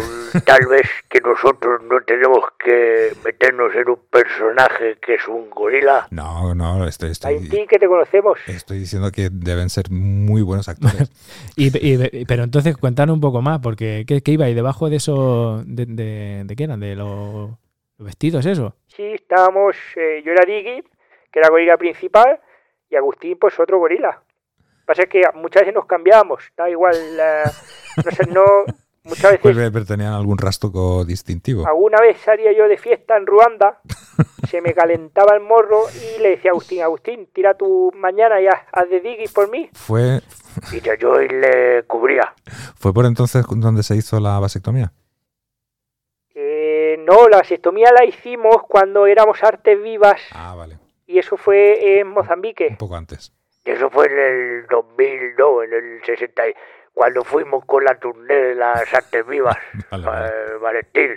tal 0.45 0.67
vez 0.69 0.81
que 1.09 1.21
nosotros 1.21 1.81
no 1.89 2.01
tenemos 2.01 2.39
que 2.59 3.13
meternos 3.23 3.73
en 3.73 3.89
un 3.89 3.99
personaje 4.09 4.97
que 5.01 5.13
es 5.15 5.25
un 5.29 5.49
gorila. 5.49 6.07
No, 6.11 6.53
no, 6.53 6.85
estoy, 6.85 7.11
A 7.11 7.13
ti 7.13 7.35
estoy, 7.43 7.65
que 7.67 7.79
te 7.79 7.87
conocemos. 7.87 8.37
estoy 8.47 8.79
diciendo 8.79 9.09
que 9.09 9.29
deben 9.31 9.69
ser 9.69 9.85
muy 9.89 10.41
buenos 10.41 10.67
actores. 10.67 11.09
Y, 11.55 11.67
y- 11.77 12.25
pero 12.25 12.43
entonces 12.43 12.75
cuéntanos 12.75 13.13
un 13.13 13.21
poco 13.21 13.41
más, 13.41 13.59
porque 13.59 14.03
¿qué, 14.05 14.21
qué 14.21 14.31
iba 14.31 14.45
ahí 14.45 14.53
debajo 14.53 14.89
de 14.89 14.97
eso? 14.97 15.63
¿De, 15.65 15.85
de, 15.85 16.43
de 16.45 16.55
qué 16.57 16.63
eran? 16.65 16.79
¿De 16.81 16.95
los, 16.95 17.51
los 17.97 18.05
vestidos, 18.05 18.45
eso? 18.45 18.75
Sí, 18.87 19.03
estábamos, 19.13 19.75
eh, 19.95 20.21
yo 20.25 20.33
era 20.33 20.43
Diggy, 20.45 20.83
que 21.31 21.39
era 21.39 21.49
gorila 21.49 21.77
principal, 21.77 22.39
y 22.89 22.95
Agustín, 22.97 23.37
pues 23.39 23.57
otro 23.59 23.77
gorila. 23.79 24.21
Pasa 24.85 25.03
es 25.03 25.09
que 25.09 25.21
muchas 25.35 25.61
veces 25.61 25.75
nos 25.75 25.85
cambiábamos, 25.85 26.43
da 26.57 26.69
igual, 26.69 26.95
no 28.05 28.11
sé, 28.11 28.25
no, 28.27 28.43
muchas 29.03 29.37
Pues, 29.39 29.55
veces, 29.55 29.71
pero 29.71 29.85
tenían 29.85 30.13
algún 30.13 30.37
rastro 30.37 31.03
distintivo. 31.05 31.65
alguna 31.67 31.99
vez 32.01 32.17
salía 32.19 32.51
yo 32.51 32.67
de 32.67 32.77
fiesta 32.77 33.15
en 33.17 33.25
Ruanda, 33.25 33.79
se 34.49 34.61
me 34.61 34.73
calentaba 34.73 35.35
el 35.35 35.41
morro 35.41 35.83
y 36.17 36.21
le 36.21 36.31
decía 36.31 36.51
a 36.51 36.53
Agustín, 36.53 36.81
Agustín, 36.81 37.29
tira 37.33 37.53
tu 37.55 37.91
mañana 37.95 38.41
y 38.41 38.47
haz, 38.47 38.59
haz 38.71 38.89
de 38.89 38.99
Diggy 38.99 39.27
por 39.29 39.49
mí. 39.49 39.69
¿Fue, 39.73 40.21
Y 40.73 40.81
yo, 40.81 40.93
yo 40.95 41.17
le 41.19 41.83
cubría. 41.83 42.33
¿Fue 42.75 42.93
por 42.93 43.05
entonces 43.05 43.45
donde 43.47 43.83
se 43.83 43.95
hizo 43.95 44.19
la 44.19 44.39
vasectomía? 44.39 44.91
Eh, 46.33 46.97
no, 47.05 47.27
la 47.27 47.37
vasectomía 47.37 47.91
la 47.97 48.05
hicimos 48.05 48.57
cuando 48.67 49.05
éramos 49.05 49.43
artes 49.43 49.81
vivas 49.81 50.19
Ah, 50.31 50.55
vale. 50.55 50.77
y 51.07 51.19
eso 51.19 51.37
fue 51.37 51.99
en 51.99 52.07
Mozambique. 52.07 52.67
Un 52.71 52.77
poco 52.77 52.95
antes. 52.95 53.33
Eso 53.63 53.89
fue 53.89 54.07
en 54.07 54.17
el 54.19 54.67
2002, 54.67 55.65
en 55.65 55.73
el 55.73 56.03
60, 56.05 56.49
y- 56.49 56.53
cuando 56.93 57.23
fuimos 57.23 57.63
con 57.65 57.83
la 57.85 57.97
turné 57.99 58.33
de 58.35 58.55
las 58.55 58.93
artes 58.93 59.25
vivas, 59.25 59.57
Vale, 59.91 60.05
vale. 60.05 60.27
eh, 60.27 60.57
Valentín. 60.59 61.15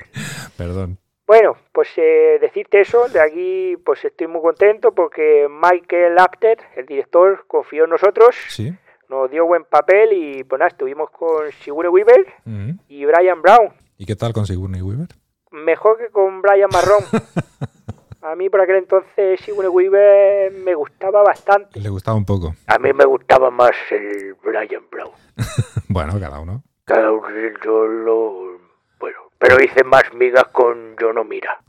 Perdón. 0.56 0.98
Bueno, 1.26 1.56
pues 1.72 1.88
eh, 1.96 2.38
decirte 2.40 2.80
eso, 2.82 3.08
de 3.08 3.18
aquí 3.20 3.76
pues 3.84 4.04
estoy 4.04 4.26
muy 4.26 4.42
contento 4.42 4.92
porque 4.94 5.48
Michael 5.50 6.18
Apter, 6.18 6.58
el 6.76 6.84
director, 6.86 7.44
confió 7.46 7.84
en 7.84 7.90
nosotros, 7.90 8.36
Sí. 8.48 8.72
nos 9.08 9.30
dio 9.30 9.46
buen 9.46 9.64
papel 9.64 10.12
y 10.12 10.44
pues 10.44 10.58
nada, 10.60 10.68
estuvimos 10.68 11.10
con 11.10 11.50
Sigourney 11.50 11.90
Weaver 11.90 12.26
Ujú. 12.44 12.78
y 12.88 13.04
Brian 13.06 13.40
Brown. 13.40 13.72
¿Y 13.96 14.04
qué 14.04 14.16
tal 14.16 14.34
con 14.34 14.44
Sigourney 14.46 14.82
Weaver? 14.82 15.08
Mejor 15.50 15.96
que 15.98 16.08
con 16.10 16.42
Brian 16.42 16.68
Marrón. 16.70 17.00
A 18.24 18.34
mí 18.36 18.48
por 18.48 18.62
aquel 18.62 18.76
entonces 18.76 19.38
Sigourney 19.44 19.68
Weaver 19.68 20.50
me 20.50 20.74
gustaba 20.74 21.22
bastante. 21.22 21.78
Le 21.78 21.90
gustaba 21.90 22.16
un 22.16 22.24
poco. 22.24 22.54
A 22.66 22.78
mí 22.78 22.90
me 22.94 23.04
gustaba 23.04 23.50
más 23.50 23.72
el 23.90 24.34
Brian 24.42 24.82
Brown. 24.90 25.10
Bueno, 25.88 26.18
cada 26.18 26.40
uno. 26.40 26.62
Cada 26.86 27.12
uno 27.12 27.28
yo 27.62 27.86
lo... 27.86 28.58
Bueno, 28.98 29.18
pero 29.38 29.62
hice 29.62 29.84
más 29.84 30.02
migas 30.14 30.46
con 30.52 30.96
Yo 30.98 31.12
no 31.12 31.22
mira. 31.22 31.60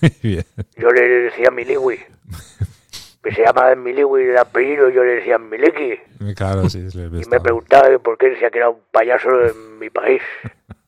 Muy 0.00 0.12
bien. 0.22 0.44
Yo 0.76 0.88
le 0.88 1.02
decía 1.02 1.50
Miliwi. 1.50 1.98
Que 3.22 3.34
se 3.34 3.44
llama 3.44 3.74
Miliwi 3.74 4.24
de 4.24 4.38
apellido, 4.38 4.88
yo 4.88 5.04
le 5.04 5.16
decía 5.16 5.36
Miliki. 5.36 5.98
Claro, 6.34 6.70
sí. 6.70 6.88
Y 6.94 7.28
me 7.28 7.38
preguntaba 7.38 7.98
por 7.98 8.16
qué 8.16 8.30
decía 8.30 8.50
que 8.50 8.56
era 8.56 8.70
un 8.70 8.80
payaso 8.90 9.28
de 9.28 9.52
mi 9.78 9.90
país. 9.90 10.22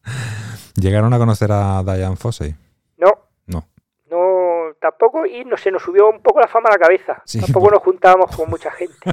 ¿Llegaron 0.77 1.13
a 1.13 1.19
conocer 1.19 1.53
a 1.53 1.83
Diane 1.83 2.17
Fossey? 2.17 2.55
Tampoco. 4.83 5.25
Y 5.25 5.45
no, 5.47 5.57
se 5.57 5.71
nos 5.71 5.83
subió 5.83 6.11
un 6.11 6.21
poco 6.21 6.41
la 6.41 6.49
fama 6.49 6.69
a 6.69 6.73
la 6.73 6.79
cabeza. 6.79 7.23
Sí, 7.25 7.41
tampoco 7.41 7.67
por- 7.67 7.75
nos 7.75 7.83
juntábamos 7.83 8.37
con 8.37 8.51
mucha 8.51 8.71
gente. 8.73 8.97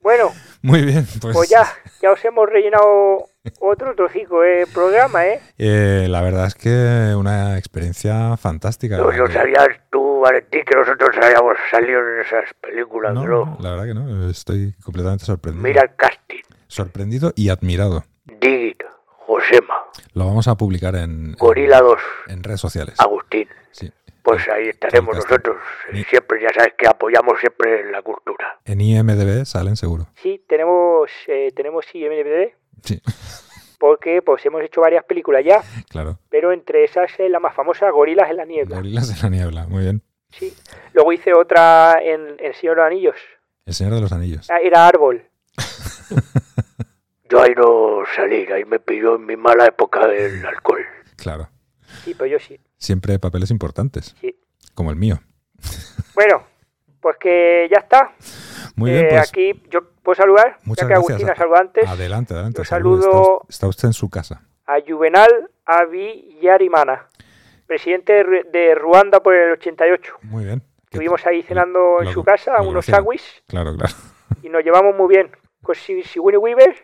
Bueno, 0.00 0.30
Muy 0.62 0.82
bien, 0.86 1.06
pues, 1.20 1.34
pues 1.36 1.50
ya, 1.50 1.66
ya 2.00 2.12
os 2.12 2.24
hemos 2.24 2.48
rellenado 2.48 3.26
otro 3.60 3.94
trocico 3.94 4.40
de 4.40 4.66
programa, 4.72 5.26
¿eh? 5.26 5.40
eh, 5.58 6.06
la 6.08 6.22
verdad 6.22 6.46
es 6.46 6.54
que 6.54 7.14
una 7.14 7.58
experiencia 7.58 8.34
fantástica. 8.38 8.96
No, 8.96 9.12
no 9.12 9.30
sabías 9.30 9.68
tú, 9.90 10.20
Valentín, 10.20 10.62
que 10.64 10.74
nosotros 10.78 11.10
habíamos 11.22 11.58
salido 11.70 12.00
en 12.00 12.20
esas 12.20 12.44
películas, 12.54 13.12
No, 13.12 13.58
la 13.60 13.70
verdad 13.72 13.84
que 13.84 13.94
no. 13.94 14.30
Estoy 14.30 14.72
completamente 14.82 15.26
sorprendido. 15.26 15.62
Mira 15.62 15.82
el 15.82 15.94
casting. 15.94 16.42
Sorprendido 16.68 17.32
y 17.36 17.50
admirado. 17.50 18.04
Digit, 18.24 18.82
Josema, 19.28 19.74
Lo 20.14 20.24
vamos 20.24 20.48
a 20.48 20.54
publicar 20.56 20.94
en, 20.96 21.32
Gorila 21.38 21.82
2, 21.82 21.98
en 22.28 22.42
redes 22.42 22.60
sociales. 22.62 22.94
Agustín. 22.98 23.46
Sí. 23.72 23.92
Pues 24.22 24.48
ahí 24.48 24.68
estaremos 24.70 25.14
nosotros. 25.16 25.56
Ni- 25.92 26.02
Siempre, 26.04 26.40
ya 26.40 26.48
sabes 26.54 26.72
que 26.78 26.88
apoyamos 26.88 27.38
siempre 27.38 27.90
la 27.90 28.00
cultura. 28.00 28.58
En 28.64 28.80
IMDB 28.80 29.44
salen 29.44 29.76
seguro. 29.76 30.06
Sí, 30.22 30.42
tenemos, 30.48 31.10
eh, 31.26 31.52
tenemos 31.54 31.84
IMDb, 31.94 32.54
Sí, 32.82 33.02
porque 33.78 34.22
pues 34.22 34.44
hemos 34.46 34.62
hecho 34.62 34.80
varias 34.80 35.04
películas 35.04 35.42
ya, 35.44 35.62
claro. 35.90 36.18
pero 36.30 36.50
entre 36.52 36.84
esas 36.84 37.10
es 37.18 37.30
la 37.30 37.38
más 37.38 37.54
famosa, 37.54 37.90
Gorilas 37.90 38.30
en 38.30 38.36
la 38.38 38.46
niebla. 38.46 38.76
Gorilas 38.76 39.10
en 39.10 39.22
la 39.22 39.36
niebla. 39.36 39.66
Muy 39.66 39.82
bien. 39.82 40.02
Sí. 40.30 40.54
Luego 40.94 41.12
hice 41.12 41.34
otra 41.34 41.98
en 42.02 42.36
El 42.38 42.54
Señor 42.54 42.76
de 42.76 42.82
los 42.82 42.86
Anillos. 42.90 43.16
El 43.66 43.74
Señor 43.74 43.92
de 43.94 44.00
los 44.00 44.12
Anillos. 44.12 44.48
Ah, 44.50 44.58
Era 44.62 44.86
Árbol. 44.86 45.22
Yo 47.30 47.42
ahí 47.42 47.52
no 47.56 48.02
salí, 48.16 48.46
ahí 48.52 48.64
me 48.64 48.78
pilló 48.80 49.16
en 49.16 49.26
mi 49.26 49.36
mala 49.36 49.66
época 49.66 50.06
del 50.06 50.44
alcohol. 50.46 50.84
Claro. 51.16 51.48
Sí, 52.04 52.14
pero 52.14 52.26
yo 52.26 52.38
sí, 52.38 52.58
Siempre 52.76 53.18
papeles 53.18 53.50
importantes. 53.50 54.14
sí. 54.20 54.34
como 54.74 54.90
el 54.90 54.96
mío. 54.96 55.18
Bueno, 56.14 56.44
pues 57.00 57.16
que 57.18 57.68
ya 57.70 57.78
está. 57.80 58.12
Muy 58.76 58.90
bien, 58.92 59.06
Eh, 59.06 59.08
pues 59.10 59.28
Aquí 59.28 59.62
yo 59.70 59.80
puedo 60.02 60.14
saludar, 60.14 60.58
muchas 60.64 60.84
ya 60.84 60.88
que 60.88 60.94
gracias. 60.94 61.10
Agustín 61.10 61.30
ha 61.30 61.34
saludado 61.36 61.62
antes, 61.62 61.88
adelante, 61.88 62.34
adelante. 62.34 62.58
Yo 62.58 62.64
saludo- 62.64 63.38
Está, 63.42 63.48
está 63.50 63.66
usted 63.68 63.88
en 63.88 63.92
su 63.94 64.08
casa. 64.08 64.42
a 64.66 64.76
Juvenal 64.86 65.50
Avi 65.64 66.38
Yarimana, 66.40 67.08
presidente 67.66 68.12
de, 68.12 68.24
Ru- 68.24 68.50
de 68.50 68.74
Ruanda 68.76 69.20
por 69.20 69.34
el 69.34 69.52
88. 69.52 70.14
Muy 70.22 70.44
bien. 70.44 70.60
¿Qué 70.60 70.96
Estuvimos 70.98 71.26
ahí 71.26 71.42
cenando 71.42 71.98
en 72.00 72.06
Lo- 72.06 72.12
su 72.12 72.22
casa, 72.24 72.56
lo 72.62 72.68
unos 72.68 72.86
sándwiches, 72.86 73.42
Claro, 73.48 73.74
claro. 73.76 73.94
y 74.42 74.48
nos 74.48 74.62
llevamos 74.62 74.94
muy 74.96 75.08
bien. 75.08 75.30
Con 75.62 75.74
Si- 75.74 76.02
Sigourney 76.02 76.38
Weaver 76.38 76.74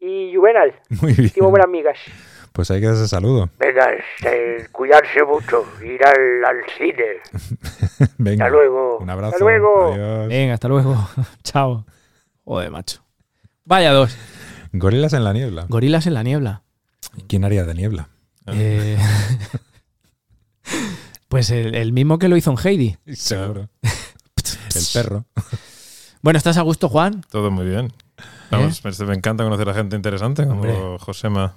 y 0.00 0.34
Juvenal, 0.34 0.74
Muy 1.02 1.12
bien. 1.12 1.26
hicimos 1.26 1.50
buenas 1.50 1.66
amigas. 1.66 1.98
Pues 2.52 2.70
ahí 2.70 2.80
queda 2.80 2.94
ese 2.94 3.06
saludo. 3.06 3.48
Venga, 3.58 3.90
este, 3.92 4.68
cuidarse 4.72 5.22
mucho, 5.24 5.64
ir 5.84 6.00
al, 6.04 6.44
al 6.44 6.56
cine. 6.76 8.08
Venga. 8.18 8.46
Hasta 8.46 8.56
luego. 8.56 8.98
Un 8.98 9.08
abrazo. 9.10 9.34
Hasta 9.34 9.44
luego. 9.44 9.92
Adiós. 9.92 10.28
Venga, 10.28 10.54
hasta 10.54 10.68
luego. 10.68 11.08
Chao. 11.44 11.86
Joder, 12.44 12.70
macho. 12.70 13.02
Vaya 13.64 13.92
dos. 13.92 14.16
Gorilas 14.72 15.12
en 15.12 15.22
la 15.24 15.32
niebla. 15.32 15.66
Gorilas 15.68 16.06
en 16.06 16.14
la 16.14 16.22
niebla. 16.24 16.62
¿Quién 17.28 17.44
haría 17.44 17.64
de 17.64 17.74
niebla? 17.74 18.08
Eh, 18.46 18.98
pues 21.28 21.50
el, 21.50 21.74
el 21.74 21.92
mismo 21.92 22.18
que 22.18 22.28
lo 22.28 22.36
hizo 22.36 22.50
en 22.50 22.58
Heidi. 22.58 22.96
Seguro. 23.14 23.68
El 24.74 24.82
perro. 24.92 25.24
Bueno, 26.22 26.36
¿estás 26.36 26.56
a 26.58 26.62
gusto, 26.62 26.88
Juan? 26.88 27.22
Todo 27.30 27.50
muy 27.50 27.64
bien. 27.66 27.92
Vamos, 28.50 28.82
me- 28.84 29.06
me 29.06 29.14
encanta 29.14 29.44
conocer 29.44 29.68
a 29.68 29.74
gente 29.74 29.96
interesante 29.96 30.46
como 30.46 30.64
¿Eh? 30.66 30.72
Hombre. 30.76 30.98
Josema 30.98 31.54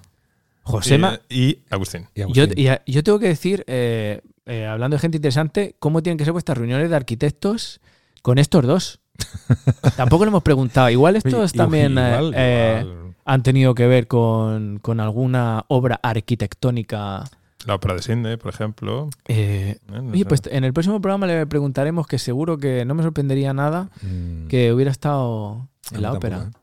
Josema. 0.63 1.19
y, 1.27 1.41
y 1.43 1.59
Agustín. 1.69 2.07
Y 2.15 2.19
Yo, 2.19 2.25
Agustín. 2.43 2.53
y 2.55 2.67
a- 2.67 2.81
yo 2.85 3.03
tengo 3.03 3.19
que 3.19 3.27
decir, 3.27 3.63
eh, 3.67 4.21
eh, 4.45 4.65
hablando 4.65 4.95
de 4.95 5.01
gente 5.01 5.17
interesante, 5.17 5.75
cómo 5.79 6.01
tienen 6.01 6.17
que 6.17 6.23
ser 6.23 6.31
vuestras 6.31 6.57
reuniones 6.57 6.89
de 6.89 6.95
arquitectos 6.95 7.81
con 8.21 8.37
estos 8.37 8.65
dos. 8.65 8.99
Tampoco 9.97 10.23
lo 10.23 10.29
hemos 10.29 10.43
preguntado. 10.43 10.89
Igual 10.89 11.17
estos 11.17 11.53
Y- 11.53 11.57
también 11.57 11.97
eh, 11.97 12.07
igual, 12.11 12.33
eh, 12.37 12.79
igual. 12.83 13.15
han 13.25 13.43
tenido 13.43 13.75
que 13.75 13.87
ver 13.87 14.07
con, 14.07 14.79
con 14.79 14.99
alguna 15.01 15.65
obra 15.67 15.99
arquitectónica. 16.01 17.23
La 17.65 17.75
ópera 17.75 17.95
de 17.95 18.01
Sydney, 18.01 18.37
por 18.37 18.53
ejemplo. 18.53 19.09
eh, 19.27 19.77
Eh, 19.79 19.91
no 20.01 20.11
oye, 20.11 20.19
sé. 20.19 20.25
pues 20.25 20.41
en 20.51 20.63
el 20.63 20.73
próximo 20.73 20.99
programa 21.01 21.27
le 21.27 21.45
preguntaremos 21.47 22.07
que 22.07 22.19
seguro 22.19 22.57
que 22.57 22.83
no 22.85 22.93
me 22.93 23.03
sorprendería 23.03 23.53
nada 23.53 23.89
Mm, 24.01 24.47
que 24.47 24.73
hubiera 24.73 24.91
estado 24.91 25.69
en 25.91 26.01
la 26.01 26.11
ópera. 26.13 26.49
¿eh? 26.49 26.57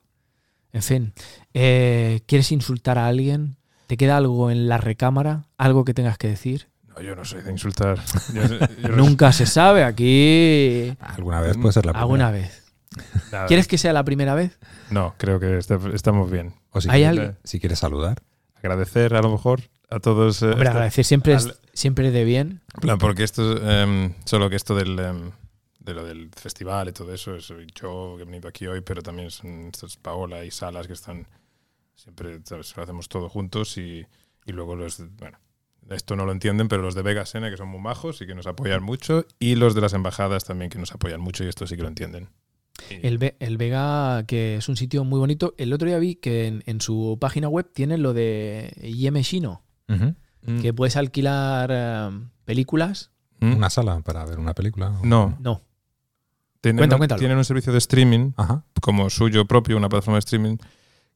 En 0.73 0.83
fin, 0.83 1.13
¿quieres 1.53 2.53
insultar 2.53 2.99
a 2.99 3.07
alguien? 3.09 3.57
¿Te 3.87 3.97
queda 3.97 4.17
algo 4.17 4.51
en 4.51 4.69
la 4.69 4.79
recámara? 4.79 5.47
¿Algo 5.59 5.85
que 5.85 5.95
tengas 5.95 6.17
que 6.19 6.29
decir? 6.29 6.69
No, 6.89 7.01
yo 7.03 7.17
no 7.17 7.25
soy 7.25 7.43
de 7.43 7.51
insultar. 7.51 7.99
Yo- 8.35 8.43
yo- 8.83 8.89
Nunca 8.97 9.33
se 9.33 9.47
sabe 9.47 9.85
aquí. 9.85 10.95
Alguna 11.01 11.41
vez 11.41 11.57
puede 11.57 11.73
ser 11.73 11.87
la 11.87 11.93
primera. 11.93 12.03
Alguna 12.03 12.31
vez. 12.31 12.73
nada. 13.33 13.47
¿Quieres 13.47 13.67
que 13.69 13.79
sea 13.79 13.93
la 13.93 14.05
primera 14.05 14.35
vez? 14.35 14.59
No, 14.91 15.15
creo 15.17 15.41
que 15.41 15.57
está- 15.59 15.79
estamos 15.95 16.31
bien. 16.31 16.55
O 16.73 16.81
si, 16.81 16.89
¿Hay 16.89 17.01
quieres, 17.03 17.19
alguien? 17.19 17.39
si 17.45 17.59
quieres 17.61 17.79
saludar. 17.79 18.23
Agradecer 18.57 19.15
a 19.15 19.23
lo 19.23 19.31
mejor 19.31 19.63
a 19.91 20.01
todos. 20.01 20.43
eh, 20.43 20.47
Hombre, 20.51 20.69
agradecer 20.69 21.05
siempre 21.05 21.35
es, 21.35 21.47
al- 21.47 21.57
siempre 21.73 22.11
de 22.11 22.25
bien. 22.25 22.61
Plan, 22.81 22.99
porque 22.99 23.25
esto, 23.25 23.57
em, 23.69 24.15
solo 24.25 24.49
que 24.51 24.57
esto 24.57 24.75
del, 24.75 24.99
em, 24.99 25.31
de 25.81 25.95
lo 25.95 26.05
del 26.05 26.31
festival 26.37 26.89
y 26.89 26.93
todo 26.93 27.13
eso, 27.13 27.41
soy 27.41 27.67
yo 27.75 28.15
que 28.17 28.23
he 28.23 28.27
venido 28.27 28.49
aquí 28.49 28.67
hoy, 28.67 28.81
pero 28.83 29.03
también 29.03 29.31
son 29.31 29.69
estos 29.73 29.97
Paola 29.97 30.45
y 30.45 30.51
Salas 30.51 30.87
que 30.87 30.93
están 30.93 31.27
siempre, 31.97 32.41
¿sabes? 32.45 32.77
lo 32.77 32.83
hacemos 32.83 33.09
todo 33.09 33.29
juntos 33.29 33.77
y, 33.79 34.07
y 34.47 34.53
luego 34.53 34.77
los, 34.77 35.03
bueno, 35.19 35.39
esto 35.91 36.17
no 36.17 36.25
lo 36.27 36.33
entienden, 36.33 36.69
pero 36.69 36.83
los 36.83 36.95
de 36.95 37.03
Vegas 37.03 37.35
N 37.35 37.51
que 37.51 37.57
son 37.57 37.69
muy 37.69 37.81
majos 37.81 38.21
y 38.23 38.27
que 38.27 38.35
nos 38.35 38.47
apoyan 38.47 38.83
mucho 38.83 39.27
y 39.39 39.55
los 39.57 39.75
de 39.75 39.81
las 39.81 39.93
embajadas 39.93 40.45
también 40.45 40.71
que 40.71 40.79
nos 40.79 40.93
apoyan 40.93 41.21
mucho 41.21 41.45
y 41.45 41.49
esto 41.49 41.67
sí 41.67 41.77
que 41.77 41.83
lo 41.83 41.89
entienden. 41.89 42.29
El, 43.03 43.19
Ve- 43.19 43.37
el 43.41 43.59
Vega, 43.59 44.25
que 44.27 44.57
es 44.57 44.69
un 44.69 44.77
sitio 44.77 45.05
muy 45.05 45.19
bonito. 45.19 45.55
El 45.59 45.73
otro 45.75 45.87
día 45.89 45.99
vi 45.99 46.15
que 46.15 46.47
en, 46.47 46.63
en 46.67 46.81
su 46.81 47.19
página 47.21 47.49
web 47.49 47.69
tienen 47.75 48.03
lo 48.03 48.15
de 48.15 48.73
Shino, 49.91 50.15
Mm, 50.43 50.61
que 50.61 50.73
puedes 50.73 50.97
alquilar 50.97 51.71
eh, 51.73 52.11
películas. 52.47 53.11
mm, 53.41 53.55
Una 53.57 53.69
sala 53.71 54.01
para 54.01 54.25
ver 54.25 54.39
una 54.39 54.55
película. 54.55 54.89
o- 54.89 55.05
No, 55.05 55.37
No. 55.41 55.61
tienen, 56.63 56.89
Cuenta, 56.89 57.15
un- 57.15 57.19
tienen 57.19 57.37
un 57.39 57.45
servicio 57.45 57.73
de 57.73 57.79
streaming 57.79 58.33
Ajá. 58.37 58.65
como 58.81 59.11
suyo 59.11 59.45
propio, 59.47 59.77
una 59.77 59.89
plataforma 59.89 60.17
de 60.17 60.21
streaming 60.21 60.57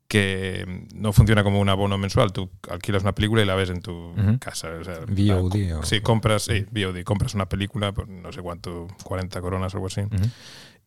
que 0.08 0.86
no 0.94 1.12
funciona 1.14 1.42
como 1.42 1.58
un 1.60 1.68
abono 1.70 1.96
mensual. 1.96 2.32
Tú 2.32 2.50
alquilas 2.70 3.02
una 3.02 3.14
película 3.14 3.40
y 3.42 3.46
la 3.46 3.54
ves 3.54 3.70
en 3.70 3.80
tu 3.80 4.12
casa. 4.38 4.68
O 4.78 4.84
sea, 4.84 5.00
VOD 5.08 5.68
la- 5.68 5.78
o- 5.78 5.82
sí, 5.82 6.00
compras, 6.02 6.42
sí, 6.42 6.66
VOD, 6.70 7.02
compras 7.04 7.34
una 7.34 7.48
película 7.48 7.92
por 7.92 8.06
no 8.08 8.30
sé 8.30 8.42
cuánto, 8.42 8.86
40 9.02 9.40
coronas 9.40 9.72
o 9.72 9.78
algo 9.78 9.86
así. 9.86 10.02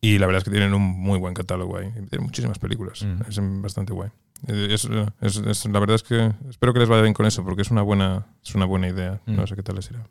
Y 0.00 0.18
la 0.18 0.26
verdad 0.26 0.38
es 0.38 0.44
que 0.44 0.50
tienen 0.50 0.74
un 0.74 0.82
muy 0.82 1.18
buen 1.18 1.34
catálogo 1.34 1.76
ahí. 1.78 1.90
Tienen 1.92 2.22
muchísimas 2.22 2.58
películas. 2.58 3.02
Mm. 3.02 3.22
Es 3.28 3.40
bastante 3.62 3.92
guay. 3.92 4.10
Eh, 4.46 4.68
es- 4.70 4.88
es- 5.20 5.36
es- 5.38 5.64
la 5.66 5.80
verdad 5.80 5.96
es 5.96 6.02
que 6.04 6.32
espero 6.48 6.72
que 6.72 6.78
les 6.80 6.88
vaya 6.88 7.02
bien 7.02 7.14
con 7.14 7.26
eso 7.26 7.42
porque 7.44 7.62
es 7.62 7.70
una 7.72 7.82
buena, 7.82 8.26
es 8.44 8.54
una 8.54 8.64
buena 8.64 8.88
idea. 8.88 9.20
Mm. 9.26 9.34
No 9.36 9.46
sé 9.46 9.56
qué 9.56 9.62
tal 9.62 9.76
les 9.76 9.90
irá. 9.90 10.06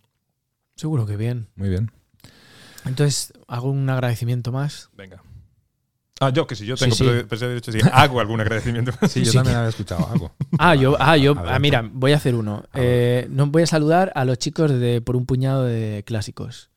Seguro 0.75 1.05
que 1.05 1.15
bien. 1.15 1.47
Muy 1.55 1.69
bien. 1.69 1.91
Entonces, 2.85 3.33
hago 3.47 3.69
un 3.71 3.89
agradecimiento 3.89 4.51
más. 4.51 4.89
Venga. 4.95 5.21
Ah, 6.19 6.29
yo 6.31 6.47
que 6.47 6.55
si 6.55 6.65
yo 6.65 6.75
tengo, 6.75 6.95
Sí, 6.95 7.03
sí. 7.03 7.09
pero 7.09 7.27
pensé, 7.27 7.47
de 7.47 7.57
hecho, 7.57 7.71
si 7.71 7.79
hago 7.93 8.19
algún 8.19 8.41
agradecimiento. 8.41 8.91
Sí, 9.07 9.23
yo 9.23 9.31
Sí. 9.31 9.37
también 9.37 9.55
había 9.57 9.69
escuchado 9.69 10.07
algo. 10.11 10.31
Ah, 10.59 10.73
yo, 10.75 10.97
ah, 10.99 11.15
yo, 11.15 11.35
ah, 11.45 11.59
mira, 11.59 11.87
voy 11.93 12.11
a 12.13 12.15
hacer 12.15 12.33
uno. 12.35 12.63
Eh, 12.73 13.27
no 13.29 13.47
voy 13.47 13.61
a 13.63 13.67
saludar 13.67 14.11
a 14.15 14.25
los 14.25 14.37
chicos 14.39 14.71
de 14.71 14.99
por 15.01 15.15
un 15.15 15.25
puñado 15.27 15.63
de 15.63 16.03
clásicos 16.07 16.71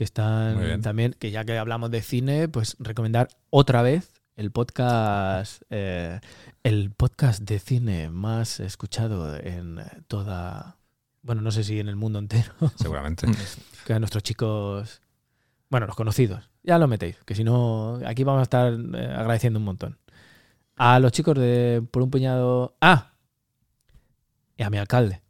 que 0.00 0.04
están 0.04 0.80
también, 0.80 1.14
que 1.18 1.30
ya 1.30 1.44
que 1.44 1.58
hablamos 1.58 1.90
de 1.90 2.00
cine, 2.00 2.48
pues 2.48 2.74
recomendar 2.78 3.28
otra 3.50 3.82
vez 3.82 4.14
el 4.34 4.50
podcast, 4.50 5.60
eh, 5.68 6.20
el 6.62 6.90
podcast 6.90 7.42
de 7.42 7.58
cine 7.58 8.08
más 8.08 8.60
escuchado 8.60 9.36
en 9.36 9.78
toda, 10.08 10.78
bueno, 11.20 11.42
no 11.42 11.50
sé 11.50 11.64
si 11.64 11.80
en 11.80 11.88
el 11.88 11.96
mundo 11.96 12.18
entero, 12.18 12.50
Seguramente. 12.76 13.26
que 13.86 13.92
a 13.92 13.98
nuestros 13.98 14.22
chicos, 14.22 15.02
bueno, 15.68 15.86
los 15.86 15.96
conocidos, 15.96 16.48
ya 16.62 16.78
lo 16.78 16.88
metéis, 16.88 17.18
que 17.26 17.34
si 17.34 17.44
no, 17.44 18.00
aquí 18.06 18.24
vamos 18.24 18.40
a 18.40 18.44
estar 18.44 18.72
eh, 18.72 19.14
agradeciendo 19.14 19.58
un 19.58 19.66
montón. 19.66 19.98
A 20.76 20.98
los 20.98 21.12
chicos 21.12 21.36
de 21.36 21.86
Por 21.90 22.02
un 22.02 22.10
puñado. 22.10 22.74
¡Ah! 22.80 23.12
Y 24.56 24.62
a 24.62 24.70
mi 24.70 24.78
alcalde, 24.78 25.20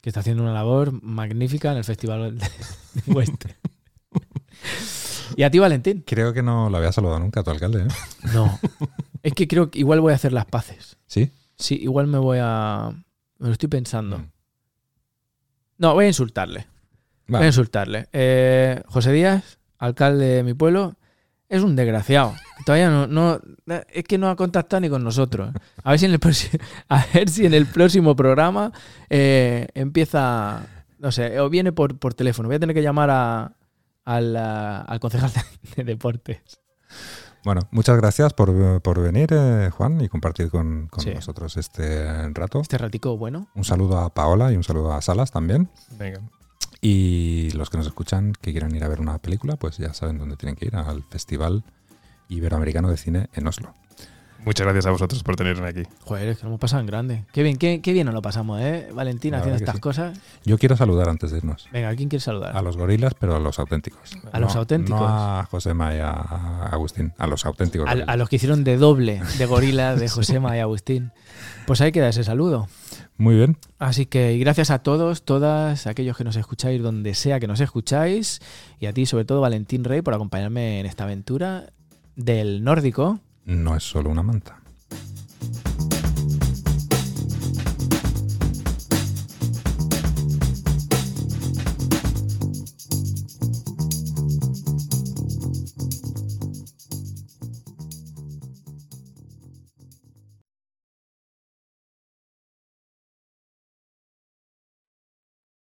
que 0.00 0.08
está 0.08 0.20
haciendo 0.20 0.44
una 0.44 0.54
labor 0.54 0.92
magnífica 1.02 1.72
en 1.72 1.76
el 1.76 1.84
Festival 1.84 2.38
de 2.38 2.48
Western. 3.12 3.54
Y 5.36 5.42
a 5.42 5.50
ti, 5.50 5.58
Valentín. 5.58 6.02
Creo 6.06 6.32
que 6.32 6.42
no 6.42 6.70
lo 6.70 6.78
había 6.78 6.92
saludado 6.92 7.20
nunca 7.20 7.40
a 7.40 7.44
tu 7.44 7.50
alcalde, 7.50 7.82
¿eh? 7.82 7.88
No. 8.32 8.58
Es 9.22 9.34
que 9.34 9.46
creo 9.46 9.70
que 9.70 9.78
igual 9.78 10.00
voy 10.00 10.12
a 10.12 10.16
hacer 10.16 10.32
las 10.32 10.46
paces. 10.46 10.96
¿Sí? 11.06 11.30
Sí, 11.56 11.78
igual 11.82 12.06
me 12.06 12.18
voy 12.18 12.38
a. 12.40 12.90
Me 13.38 13.48
lo 13.48 13.52
estoy 13.52 13.68
pensando. 13.68 14.18
Mm. 14.18 14.30
No, 15.78 15.94
voy 15.94 16.06
a 16.06 16.08
insultarle. 16.08 16.66
Voy 17.28 17.42
a 17.42 17.46
insultarle. 17.46 18.08
Eh, 18.12 18.82
José 18.86 19.12
Díaz, 19.12 19.58
alcalde 19.78 20.26
de 20.26 20.42
mi 20.42 20.54
pueblo, 20.54 20.94
es 21.48 21.62
un 21.62 21.76
desgraciado. 21.76 22.34
Todavía 22.64 22.88
no, 22.88 23.06
no, 23.06 23.40
es 23.92 24.04
que 24.04 24.16
no 24.16 24.30
ha 24.30 24.36
contactado 24.36 24.80
ni 24.80 24.88
con 24.88 25.04
nosotros. 25.04 25.52
A 25.82 25.90
ver 25.90 25.98
si 25.98 26.06
en 26.06 26.12
el 26.12 26.18
próximo, 26.18 26.64
a 26.88 27.04
ver 27.12 27.28
si 27.28 27.46
en 27.46 27.54
el 27.54 27.66
próximo 27.66 28.16
programa 28.16 28.72
eh, 29.10 29.68
empieza, 29.74 30.66
no 30.98 31.12
sé, 31.12 31.38
o 31.40 31.50
viene 31.50 31.72
por, 31.72 31.98
por 31.98 32.14
teléfono. 32.14 32.48
Voy 32.48 32.56
a 32.56 32.60
tener 32.60 32.74
que 32.74 32.82
llamar 32.82 33.10
a, 33.10 33.52
al, 34.06 34.34
al 34.36 34.98
concejal 35.00 35.30
de, 35.32 35.42
de 35.76 35.84
deportes. 35.84 36.38
Bueno, 37.44 37.60
muchas 37.70 37.96
gracias 37.96 38.32
por, 38.32 38.80
por 38.82 39.00
venir, 39.00 39.28
eh, 39.30 39.70
Juan, 39.72 40.00
y 40.00 40.08
compartir 40.08 40.50
con, 40.50 40.88
con 40.88 41.04
Sí. 41.04 41.12
nosotros 41.14 41.56
este 41.56 42.28
rato. 42.30 42.60
Este 42.60 42.76
ratico 42.78 43.16
bueno. 43.16 43.46
Un 43.54 43.62
saludo 43.64 43.98
a 44.00 44.12
Paola 44.12 44.50
y 44.50 44.56
un 44.56 44.64
saludo 44.64 44.92
a 44.92 45.00
Salas 45.02 45.30
también. 45.30 45.68
Venga. 45.98 46.20
Y 46.80 47.50
los 47.52 47.70
que 47.70 47.76
nos 47.78 47.86
escuchan 47.86 48.32
que 48.40 48.50
quieran 48.50 48.74
ir 48.74 48.82
a 48.82 48.88
ver 48.88 49.00
una 49.00 49.18
película, 49.18 49.56
pues 49.56 49.76
ya 49.78 49.94
saben 49.94 50.18
dónde 50.18 50.36
tienen 50.36 50.56
que 50.56 50.66
ir, 50.66 50.74
al 50.76 51.04
Festival 51.04 51.62
Iberoamericano 52.28 52.90
de 52.90 52.96
Cine 52.96 53.28
en 53.34 53.46
Oslo. 53.46 53.74
Muchas 54.46 54.64
gracias 54.64 54.86
a 54.86 54.92
vosotros 54.92 55.24
por 55.24 55.34
tenerme 55.34 55.66
aquí. 55.66 55.82
Joder, 56.04 56.28
es 56.28 56.36
que 56.38 56.44
lo 56.44 56.50
hemos 56.50 56.60
pasado 56.60 56.80
en 56.80 56.86
grande. 56.86 57.24
Qué 57.32 57.42
bien, 57.42 57.56
qué, 57.56 57.80
qué 57.82 57.92
bien 57.92 58.06
nos 58.06 58.14
lo 58.14 58.22
pasamos, 58.22 58.60
¿eh? 58.60 58.88
Valentín 58.94 59.34
haciendo 59.34 59.56
estas 59.56 59.74
sí. 59.74 59.80
cosas. 59.80 60.16
Yo 60.44 60.56
quiero 60.56 60.76
saludar 60.76 61.08
antes 61.08 61.32
de 61.32 61.38
irnos. 61.38 61.68
Venga, 61.72 61.88
¿a 61.88 61.96
quién 61.96 62.08
quiere 62.08 62.22
saludar? 62.22 62.56
A 62.56 62.62
los 62.62 62.76
gorilas, 62.76 63.14
pero 63.14 63.34
a 63.34 63.40
los 63.40 63.58
auténticos. 63.58 64.16
A 64.30 64.38
los 64.38 64.54
auténticos. 64.54 65.00
No 65.00 65.08
a 65.08 65.48
Josema 65.50 65.96
y 65.96 65.98
a 65.98 66.12
Agustín, 66.12 67.12
a 67.18 67.26
los 67.26 67.44
auténticos. 67.44 67.88
A, 67.88 67.90
a 67.90 68.16
los 68.16 68.28
que 68.28 68.36
hicieron 68.36 68.62
de 68.62 68.76
doble 68.76 69.20
de 69.36 69.46
gorila 69.46 69.96
de 69.96 70.08
Josema 70.08 70.56
y 70.56 70.60
Agustín. 70.60 71.10
Pues 71.66 71.80
ahí 71.80 71.90
queda 71.90 72.08
ese 72.08 72.22
saludo. 72.22 72.68
Muy 73.16 73.34
bien. 73.34 73.56
Así 73.80 74.06
que 74.06 74.38
gracias 74.38 74.70
a 74.70 74.78
todos, 74.78 75.24
todas, 75.24 75.88
aquellos 75.88 76.16
que 76.16 76.22
nos 76.22 76.36
escucháis 76.36 76.80
donde 76.80 77.14
sea 77.14 77.40
que 77.40 77.48
nos 77.48 77.58
escucháis, 77.58 78.40
y 78.78 78.86
a 78.86 78.92
ti 78.92 79.06
sobre 79.06 79.24
todo 79.24 79.40
Valentín 79.40 79.82
Rey 79.82 80.02
por 80.02 80.14
acompañarme 80.14 80.78
en 80.78 80.86
esta 80.86 81.02
aventura 81.02 81.72
del 82.14 82.62
nórdico 82.62 83.18
no 83.46 83.76
es 83.76 83.82
solo 83.84 84.10
una 84.10 84.22
manta. 84.22 84.60